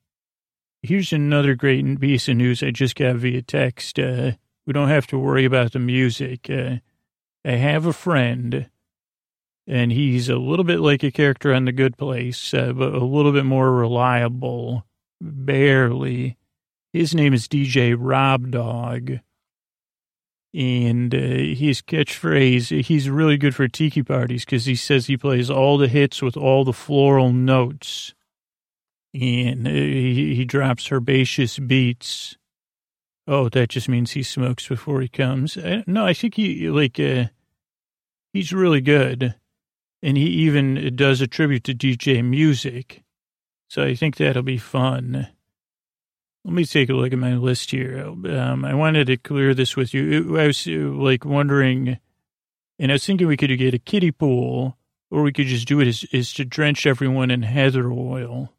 Here's 0.82 1.12
another 1.12 1.54
great 1.54 2.00
piece 2.00 2.28
of 2.28 2.36
news 2.36 2.62
I 2.62 2.70
just 2.70 2.96
got 2.96 3.16
via 3.16 3.42
text. 3.42 3.98
Uh, 3.98 4.32
we 4.66 4.72
don't 4.72 4.88
have 4.88 5.06
to 5.08 5.18
worry 5.18 5.44
about 5.44 5.72
the 5.72 5.78
music. 5.78 6.48
Uh, 6.48 6.76
I 7.44 7.52
have 7.52 7.84
a 7.84 7.92
friend 7.92 8.70
and 9.70 9.92
he's 9.92 10.28
a 10.28 10.36
little 10.36 10.64
bit 10.64 10.80
like 10.80 11.04
a 11.04 11.12
character 11.12 11.54
on 11.54 11.64
The 11.64 11.72
Good 11.72 11.96
Place, 11.96 12.52
uh, 12.52 12.72
but 12.72 12.92
a 12.92 13.04
little 13.04 13.32
bit 13.32 13.44
more 13.44 13.70
reliable, 13.70 14.84
barely. 15.20 16.36
His 16.92 17.14
name 17.14 17.32
is 17.32 17.46
DJ 17.46 17.94
Rob 17.98 18.50
Dog, 18.50 19.20
and 20.52 21.14
uh, 21.14 21.18
his 21.18 21.82
catchphrase, 21.82 22.84
he's 22.84 23.08
really 23.08 23.36
good 23.36 23.54
for 23.54 23.68
tiki 23.68 24.02
parties 24.02 24.44
because 24.44 24.64
he 24.64 24.74
says 24.74 25.06
he 25.06 25.16
plays 25.16 25.50
all 25.50 25.78
the 25.78 25.88
hits 25.88 26.20
with 26.20 26.36
all 26.36 26.64
the 26.64 26.72
floral 26.72 27.32
notes, 27.32 28.14
and 29.14 29.66
uh, 29.66 29.70
he, 29.70 30.34
he 30.34 30.44
drops 30.44 30.90
herbaceous 30.90 31.58
beats. 31.58 32.36
Oh, 33.26 33.48
that 33.50 33.68
just 33.68 33.88
means 33.88 34.12
he 34.12 34.24
smokes 34.24 34.66
before 34.66 35.00
he 35.00 35.08
comes. 35.08 35.56
I, 35.56 35.84
no, 35.86 36.04
I 36.04 36.14
think 36.14 36.34
he, 36.34 36.68
like, 36.68 36.98
uh, 36.98 37.26
he's 38.32 38.52
really 38.52 38.80
good 38.80 39.36
and 40.02 40.16
he 40.16 40.24
even 40.24 40.94
does 40.96 41.20
a 41.20 41.26
tribute 41.26 41.64
to 41.64 41.74
DJ 41.74 42.24
Music. 42.24 43.02
So 43.68 43.84
I 43.84 43.94
think 43.94 44.16
that'll 44.16 44.42
be 44.42 44.58
fun. 44.58 45.28
Let 46.44 46.54
me 46.54 46.64
take 46.64 46.88
a 46.88 46.94
look 46.94 47.12
at 47.12 47.18
my 47.18 47.34
list 47.34 47.70
here. 47.70 47.98
Um, 48.00 48.64
I 48.64 48.72
wanted 48.74 49.08
to 49.08 49.16
clear 49.18 49.52
this 49.54 49.76
with 49.76 49.92
you. 49.92 50.38
I 50.38 50.46
was 50.46 50.66
uh, 50.66 50.70
like 50.70 51.24
wondering, 51.24 51.98
and 52.78 52.90
I 52.90 52.94
was 52.94 53.04
thinking 53.04 53.26
we 53.26 53.36
could 53.36 53.56
get 53.58 53.74
a 53.74 53.78
kiddie 53.78 54.10
pool, 54.10 54.78
or 55.10 55.22
we 55.22 55.32
could 55.32 55.46
just 55.46 55.68
do 55.68 55.80
it 55.80 55.88
is, 55.88 56.04
is 56.12 56.32
to 56.34 56.46
drench 56.46 56.86
everyone 56.86 57.30
in 57.30 57.42
heather 57.42 57.92
oil. 57.92 58.54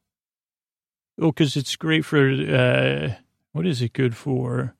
Oh, 1.20 1.32
because 1.32 1.56
it's 1.56 1.76
great 1.76 2.06
for, 2.06 2.30
uh, 2.30 3.16
what 3.52 3.66
is 3.66 3.82
it 3.82 3.94
good 3.94 4.16
for? 4.16 4.76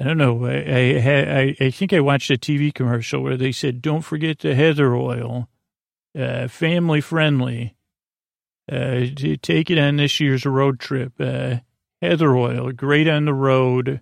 I 0.00 0.04
don't 0.04 0.18
know. 0.18 0.46
I, 0.46 1.56
I, 1.60 1.66
I 1.66 1.70
think 1.70 1.92
I 1.92 2.00
watched 2.00 2.30
a 2.30 2.38
TV 2.38 2.72
commercial 2.72 3.22
where 3.22 3.36
they 3.36 3.52
said, 3.52 3.82
don't 3.82 4.00
forget 4.00 4.38
the 4.38 4.54
heather 4.54 4.94
oil, 4.94 5.48
uh, 6.18 6.48
family 6.48 7.02
friendly. 7.02 7.76
Uh, 8.70 9.06
take 9.42 9.70
it 9.70 9.78
on 9.78 9.96
this 9.96 10.18
year's 10.20 10.46
road 10.46 10.80
trip. 10.80 11.12
Uh, 12.02 12.06
heather 12.06 12.36
oil, 12.36 12.72
great 12.72 13.08
on 13.08 13.24
the 13.24 13.34
road. 13.34 14.00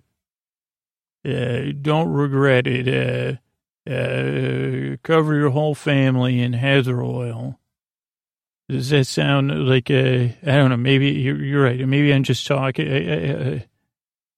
Uh, 1.25 1.73
don't 1.81 2.09
regret 2.09 2.67
it. 2.67 2.87
Uh, 2.87 3.37
uh, 3.89 4.95
cover 5.03 5.35
your 5.35 5.49
whole 5.49 5.75
family 5.75 6.41
in 6.41 6.53
heather 6.53 7.01
oil. 7.01 7.59
Does 8.69 8.89
that 8.91 9.07
sound 9.07 9.67
like 9.67 9.89
a, 9.89 10.37
I 10.45 10.51
don't 10.57 10.69
know, 10.69 10.77
maybe 10.77 11.09
you're, 11.09 11.43
you're 11.43 11.63
right. 11.63 11.87
Maybe 11.87 12.13
I'm 12.13 12.23
just 12.23 12.45
talking. 12.45 12.87
I, 12.87 13.65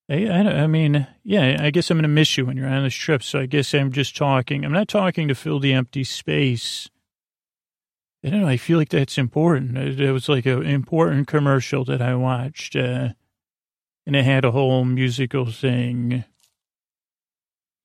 I, 0.09 0.16
I, 0.16 0.64
I, 0.64 0.68
mean, 0.68 1.05
yeah, 1.24 1.57
I 1.59 1.70
guess 1.70 1.91
I'm 1.91 1.97
going 1.97 2.03
to 2.03 2.07
miss 2.07 2.38
you 2.38 2.45
when 2.45 2.55
you're 2.55 2.68
on 2.68 2.84
this 2.84 2.93
trip. 2.93 3.24
So 3.24 3.39
I 3.39 3.45
guess 3.45 3.74
I'm 3.74 3.91
just 3.91 4.16
talking. 4.16 4.64
I'm 4.64 4.72
not 4.72 4.88
talking 4.88 5.28
to 5.28 5.36
fill 5.36 5.59
the 5.59 5.74
empty 5.74 6.05
space. 6.05 6.89
I 8.24 8.30
don't 8.30 8.41
know. 8.41 8.47
I 8.47 8.57
feel 8.57 8.78
like 8.78 8.89
that's 8.89 9.18
important. 9.18 9.78
It 9.78 10.12
was 10.12 10.30
like 10.30 10.45
an 10.45 10.64
important 10.64 11.28
commercial 11.28 11.84
that 11.86 12.01
I 12.01 12.16
watched, 12.16 12.76
uh, 12.76 13.09
and 14.12 14.18
it 14.18 14.26
had 14.26 14.43
a 14.43 14.51
whole 14.51 14.84
musical 14.84 15.45
thing. 15.45 16.26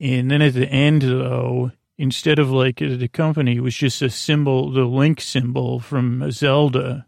And 0.01 0.29
then 0.29 0.43
at 0.43 0.55
the 0.55 0.69
end, 0.69 1.03
though, 1.03 1.71
instead 1.97 2.41
of 2.41 2.51
like 2.51 2.79
the 2.79 3.07
company, 3.07 3.55
it 3.55 3.61
was 3.61 3.77
just 3.77 4.03
a 4.03 4.11
symbol, 4.11 4.73
the 4.73 4.87
link 4.87 5.21
symbol 5.21 5.79
from 5.79 6.29
Zelda, 6.33 7.07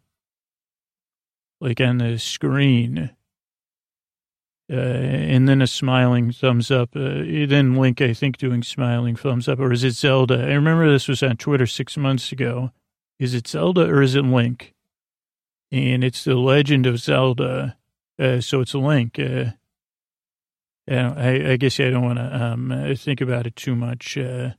like 1.60 1.80
on 1.80 1.98
the 1.98 2.16
screen. 2.16 3.10
Uh, 4.70 4.76
and 4.76 5.48
then 5.48 5.62
a 5.62 5.66
smiling 5.66 6.30
thumbs 6.30 6.70
up. 6.70 6.90
Uh, 6.94 7.24
then 7.48 7.74
Link, 7.74 8.00
I 8.00 8.12
think, 8.12 8.36
doing 8.36 8.62
smiling 8.62 9.16
thumbs 9.16 9.48
up, 9.48 9.58
or 9.58 9.72
is 9.72 9.82
it 9.82 9.94
Zelda? 9.94 10.44
I 10.44 10.52
remember 10.52 10.88
this 10.88 11.08
was 11.08 11.24
on 11.24 11.38
Twitter 11.38 11.66
six 11.66 11.96
months 11.96 12.30
ago. 12.30 12.70
Is 13.18 13.34
it 13.34 13.48
Zelda 13.48 13.80
or 13.80 14.00
is 14.00 14.14
it 14.14 14.24
Link? 14.24 14.74
And 15.72 16.04
it's 16.04 16.22
the 16.22 16.36
Legend 16.36 16.86
of 16.86 17.00
Zelda. 17.00 17.78
Uh, 18.18 18.40
so 18.40 18.60
it's 18.60 18.74
a 18.74 18.78
Link. 18.78 19.18
Uh, 19.18 19.52
I, 20.90 21.52
I, 21.52 21.56
guess 21.56 21.78
I 21.78 21.90
don't 21.90 22.02
want 22.02 22.18
to 22.18 22.44
um, 22.44 22.94
think 22.96 23.20
about 23.20 23.46
it 23.46 23.56
too 23.56 23.76
much. 23.76 24.16
Uh, 24.16 24.50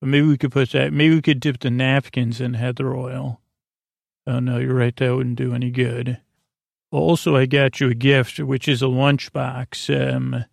but 0.00 0.08
maybe 0.08 0.26
we 0.26 0.38
could 0.38 0.52
put 0.52 0.70
that, 0.70 0.92
maybe 0.92 1.16
we 1.16 1.22
could 1.22 1.40
dip 1.40 1.58
the 1.58 1.70
napkins 1.70 2.40
in 2.40 2.54
heather 2.54 2.94
oil. 2.94 3.40
Oh, 4.26 4.38
no, 4.38 4.58
you're 4.58 4.74
right. 4.74 4.94
That 4.96 5.16
wouldn't 5.16 5.36
do 5.36 5.54
any 5.54 5.70
good. 5.70 6.20
Also, 6.90 7.36
I 7.36 7.46
got 7.46 7.80
you 7.80 7.90
a 7.90 7.94
gift, 7.94 8.38
which 8.38 8.68
is 8.68 8.82
a 8.82 8.86
lunchbox. 8.86 10.12
Um, 10.12 10.44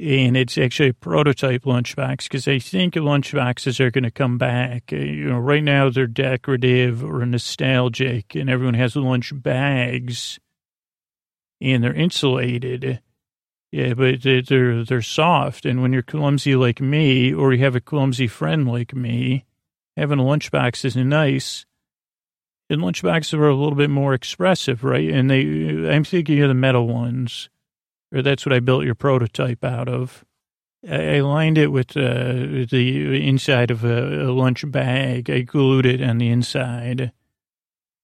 and 0.00 0.36
it's 0.36 0.56
actually 0.56 0.90
a 0.90 0.94
prototype 0.94 1.64
lunchbox 1.64 2.24
because 2.24 2.46
I 2.46 2.60
think 2.60 2.94
lunchboxes 2.94 3.80
are 3.80 3.90
going 3.90 4.04
to 4.04 4.10
come 4.10 4.38
back. 4.38 4.90
Uh, 4.92 4.96
you 4.96 5.28
know, 5.28 5.38
right 5.38 5.62
now 5.62 5.90
they're 5.90 6.06
decorative 6.06 7.02
or 7.02 7.26
nostalgic, 7.26 8.34
and 8.34 8.48
everyone 8.48 8.74
has 8.74 8.94
lunch 8.94 9.32
bags, 9.34 10.38
and 11.60 11.82
they're 11.82 11.94
insulated. 11.94 13.00
Yeah, 13.70 13.94
but 13.94 14.22
they're 14.22 14.84
they're 14.84 15.02
soft, 15.02 15.66
and 15.66 15.82
when 15.82 15.92
you're 15.92 16.02
clumsy 16.02 16.56
like 16.56 16.80
me, 16.80 17.34
or 17.34 17.52
you 17.52 17.58
have 17.64 17.76
a 17.76 17.80
clumsy 17.80 18.26
friend 18.26 18.66
like 18.66 18.94
me, 18.94 19.44
having 19.96 20.18
a 20.18 20.22
lunchbox 20.22 20.84
is 20.84 20.96
nice. 20.96 21.66
And 22.70 22.82
lunchboxes 22.82 23.38
are 23.38 23.48
a 23.48 23.54
little 23.54 23.74
bit 23.74 23.90
more 23.90 24.14
expressive, 24.14 24.84
right? 24.84 25.08
And 25.08 25.30
they, 25.30 25.42
I'm 25.90 26.04
thinking 26.04 26.42
of 26.42 26.48
the 26.48 26.54
metal 26.54 26.86
ones 26.86 27.48
or 28.12 28.22
that's 28.22 28.46
what 28.46 28.52
I 28.52 28.60
built 28.60 28.84
your 28.84 28.94
prototype 28.94 29.64
out 29.64 29.88
of. 29.88 30.24
I, 30.88 31.20
lined 31.20 31.58
it 31.58 31.72
with 31.72 31.96
uh, 31.96 32.66
the 32.70 33.28
inside 33.28 33.70
of 33.70 33.84
a, 33.84 34.28
a, 34.28 34.30
lunch 34.30 34.70
bag. 34.70 35.28
I 35.28 35.40
glued 35.40 35.84
it 35.84 36.00
on 36.00 36.18
the 36.18 36.28
inside. 36.28 37.12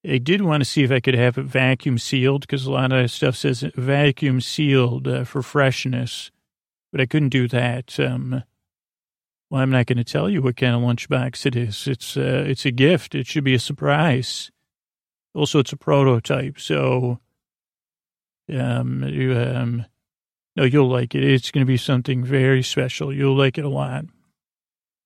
I 0.07 0.19
did 0.19 0.43
want 0.43 0.61
to 0.61 0.69
see 0.69 0.83
if 0.83 0.91
I 0.91 1.01
could 1.01 1.15
have 1.15 1.39
it 1.39 1.45
vacuum 1.45 1.99
sealed 1.99 2.43
because 2.43 2.67
a 2.67 2.73
lot 2.73 2.93
of 2.93 3.11
stuff 3.11 3.37
says 3.37 3.65
vacuum 3.75 4.41
sealed 4.41 5.09
uh, 5.09 5.25
for 5.25 5.43
freshness, 5.43 6.31
but 6.93 7.01
I 7.01 7.07
couldn't 7.07 7.31
do 7.31 7.49
that. 7.49 7.99
Um, 7.99 8.43
well, 9.51 9.63
I'm 9.63 9.71
not 9.71 9.87
going 9.87 9.99
to 9.99 10.05
tell 10.05 10.29
you 10.29 10.43
what 10.43 10.57
kind 10.57 10.75
of 10.75 10.83
lunchbox 10.83 11.47
it 11.47 11.57
is. 11.57 11.87
It's 11.87 12.17
uh, 12.17 12.45
it's 12.47 12.67
a 12.67 12.71
gift. 12.71 13.15
It 13.15 13.27
should 13.27 13.45
be 13.45 13.55
a 13.55 13.59
surprise. 13.59 14.51
Also, 15.35 15.59
it's 15.59 15.73
a 15.73 15.77
prototype, 15.77 16.61
so 16.61 17.19
um, 18.53 19.05
you 19.05 19.37
um, 19.39 19.87
no, 20.57 20.65
you'll 20.65 20.89
like 20.89 21.15
it. 21.15 21.25
It's 21.25 21.51
going 21.51 21.65
to 21.65 21.71
be 21.71 21.77
something 21.77 22.23
very 22.25 22.63
special. 22.63 23.13
You'll 23.13 23.37
like 23.37 23.59
it 23.59 23.65
a 23.65 23.69
lot. 23.69 24.05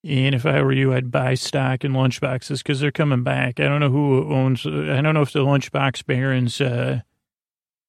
And 0.04 0.34
if 0.34 0.46
I 0.46 0.62
were 0.62 0.72
you, 0.72 0.94
I'd 0.94 1.10
buy 1.10 1.34
stock 1.34 1.84
in 1.84 1.92
lunchboxes 1.92 2.58
because 2.58 2.80
they're 2.80 2.92
coming 2.92 3.24
back. 3.24 3.58
I 3.58 3.64
don't 3.64 3.80
know 3.80 3.90
who 3.90 4.32
owns. 4.32 4.64
I 4.64 5.00
don't 5.00 5.14
know 5.14 5.22
if 5.22 5.32
the 5.32 5.40
lunchbox 5.40 6.06
barons 6.06 6.60
uh, 6.60 7.00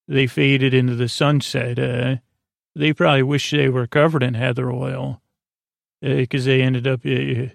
they 0.07 0.26
faded 0.26 0.74
into 0.74 0.95
the 0.95 1.07
sunset. 1.07 1.78
Uh, 1.78 2.18
they 2.76 2.93
probably 2.93 3.24
wish 3.24 3.51
they 3.51 3.70
were 3.70 3.88
covered 3.88 4.24
in 4.24 4.34
heather 4.34 4.72
oil 4.72 5.22
because 6.01 6.47
uh, 6.47 6.49
they 6.49 6.62
ended 6.62 6.88
up. 6.88 7.01
Uh, 7.05 7.53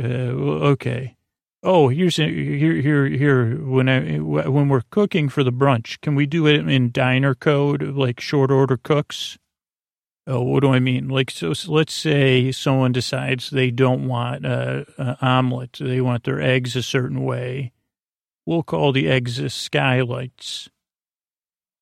uh 0.00 0.32
okay. 0.72 1.16
Oh, 1.62 1.88
here's 1.88 2.16
here 2.16 2.30
here 2.30 3.06
here 3.06 3.56
when 3.56 3.86
I 3.86 4.18
when 4.18 4.70
we're 4.70 4.82
cooking 4.88 5.28
for 5.28 5.44
the 5.44 5.52
brunch, 5.52 6.00
can 6.00 6.14
we 6.14 6.24
do 6.24 6.46
it 6.46 6.66
in 6.66 6.90
diner 6.90 7.34
code 7.34 7.82
like 7.82 8.18
short 8.18 8.50
order 8.50 8.78
cooks? 8.78 9.36
Oh, 10.26 10.42
what 10.42 10.60
do 10.60 10.72
I 10.72 10.78
mean? 10.78 11.08
Like 11.08 11.30
so, 11.30 11.52
so 11.54 11.72
let's 11.72 11.92
say 11.92 12.52
someone 12.52 12.92
decides 12.92 13.50
they 13.50 13.70
don't 13.70 14.06
want 14.06 14.44
a, 14.44 14.86
a 14.98 15.16
omelet, 15.24 15.78
they 15.80 16.00
want 16.00 16.24
their 16.24 16.40
eggs 16.40 16.76
a 16.76 16.82
certain 16.82 17.24
way. 17.24 17.72
We'll 18.46 18.62
call 18.62 18.92
the 18.92 19.08
eggs 19.08 19.52
skylights. 19.52 20.68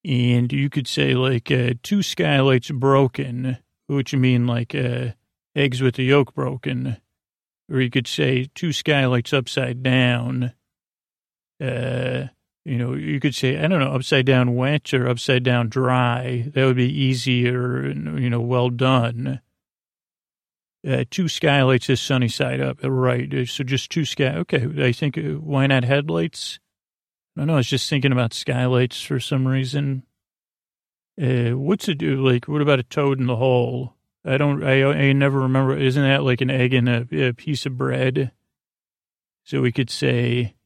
And 0.04 0.52
you 0.52 0.70
could 0.70 0.86
say 0.86 1.14
like 1.14 1.50
uh, 1.50 1.74
two 1.82 2.02
skylights 2.02 2.70
broken, 2.70 3.58
which 3.86 4.12
you 4.12 4.18
mean 4.18 4.46
like 4.46 4.74
uh, 4.74 5.08
eggs 5.54 5.82
with 5.82 5.96
the 5.96 6.04
yolk 6.04 6.34
broken 6.34 6.98
or 7.70 7.80
you 7.80 7.90
could 7.90 8.06
say 8.06 8.48
two 8.54 8.72
skylights 8.72 9.32
upside 9.32 9.82
down. 9.82 10.52
Uh, 11.62 12.26
you 12.68 12.76
know, 12.76 12.94
you 12.94 13.18
could 13.18 13.34
say, 13.34 13.56
I 13.56 13.66
don't 13.66 13.80
know, 13.80 13.92
upside 13.92 14.26
down 14.26 14.54
wet 14.54 14.92
or 14.92 15.08
upside 15.08 15.42
down 15.42 15.68
dry. 15.68 16.50
That 16.54 16.64
would 16.66 16.76
be 16.76 16.92
easier, 16.92 17.78
and, 17.78 18.22
you 18.22 18.28
know, 18.28 18.40
well 18.40 18.68
done. 18.70 19.40
Uh, 20.86 21.04
two 21.10 21.28
skylights 21.28 21.90
is 21.90 22.00
sunny 22.00 22.28
side 22.28 22.60
up, 22.60 22.78
right? 22.82 23.32
Uh, 23.32 23.44
so 23.46 23.64
just 23.64 23.90
two 23.90 24.04
sky. 24.04 24.34
Okay, 24.36 24.68
I 24.86 24.92
think 24.92 25.18
uh, 25.18 25.40
why 25.40 25.66
not 25.66 25.84
headlights? 25.84 26.60
I 27.36 27.40
don't 27.40 27.48
know. 27.48 27.54
I 27.54 27.56
was 27.56 27.66
just 27.66 27.88
thinking 27.88 28.12
about 28.12 28.32
skylights 28.34 29.02
for 29.02 29.18
some 29.18 29.48
reason. 29.48 30.04
Uh, 31.20 31.50
what's 31.50 31.88
it 31.88 31.98
do? 31.98 32.16
Like, 32.16 32.46
what 32.46 32.62
about 32.62 32.78
a 32.78 32.84
toad 32.84 33.18
in 33.18 33.26
the 33.26 33.36
hole? 33.36 33.94
I 34.24 34.36
don't, 34.36 34.62
I, 34.62 34.84
I 34.84 35.12
never 35.12 35.40
remember. 35.40 35.76
Isn't 35.76 36.02
that 36.02 36.22
like 36.22 36.40
an 36.40 36.50
egg 36.50 36.74
and 36.74 36.88
a, 36.88 37.28
a 37.28 37.32
piece 37.32 37.66
of 37.66 37.76
bread? 37.78 38.32
So 39.44 39.60
we 39.62 39.72
could 39.72 39.90
say, 39.90 40.42
uh, 40.44 40.57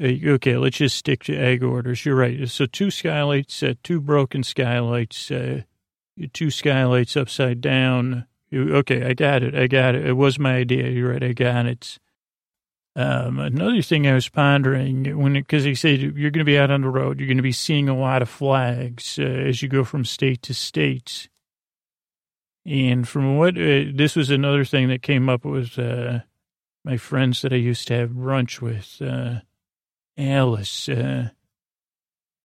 okay, 0.00 0.56
let's 0.56 0.78
just 0.78 0.96
stick 0.96 1.24
to 1.24 1.36
egg 1.36 1.62
orders. 1.62 2.04
You're 2.04 2.16
right. 2.16 2.48
So 2.48 2.66
two 2.66 2.90
skylights, 2.90 3.62
uh, 3.62 3.74
two 3.82 4.00
broken 4.00 4.42
skylights, 4.42 5.30
uh, 5.30 5.62
two 6.32 6.50
skylights 6.50 7.16
upside 7.16 7.60
down. 7.60 8.26
Okay, 8.52 9.04
I 9.04 9.14
got 9.14 9.42
it. 9.42 9.54
I 9.54 9.66
got 9.66 9.94
it. 9.94 10.06
It 10.06 10.12
was 10.12 10.38
my 10.38 10.56
idea. 10.56 10.88
You're 10.88 11.12
right. 11.12 11.22
I 11.22 11.32
got 11.32 11.66
it. 11.66 11.98
Um, 12.96 13.40
another 13.40 13.82
thing 13.82 14.06
I 14.06 14.14
was 14.14 14.28
pondering 14.28 15.18
when, 15.18 15.32
because 15.32 15.64
he 15.64 15.74
said 15.74 16.00
you're 16.00 16.30
going 16.30 16.32
to 16.34 16.44
be 16.44 16.58
out 16.58 16.70
on 16.70 16.82
the 16.82 16.88
road, 16.88 17.18
you're 17.18 17.26
going 17.26 17.38
to 17.38 17.42
be 17.42 17.50
seeing 17.50 17.88
a 17.88 17.98
lot 17.98 18.22
of 18.22 18.28
flags 18.28 19.18
uh, 19.18 19.22
as 19.22 19.62
you 19.62 19.68
go 19.68 19.82
from 19.82 20.04
state 20.04 20.42
to 20.42 20.54
state. 20.54 21.28
And 22.64 23.06
from 23.06 23.36
what 23.36 23.58
uh, 23.58 23.90
this 23.92 24.14
was 24.14 24.30
another 24.30 24.64
thing 24.64 24.88
that 24.88 25.02
came 25.02 25.28
up 25.28 25.44
was 25.44 25.76
uh, 25.76 26.20
my 26.84 26.96
friends 26.96 27.42
that 27.42 27.52
I 27.52 27.56
used 27.56 27.88
to 27.88 27.94
have 27.94 28.10
brunch 28.10 28.60
with, 28.60 29.02
uh, 29.02 29.40
Alice. 30.16 30.88
Uh, 30.88 31.28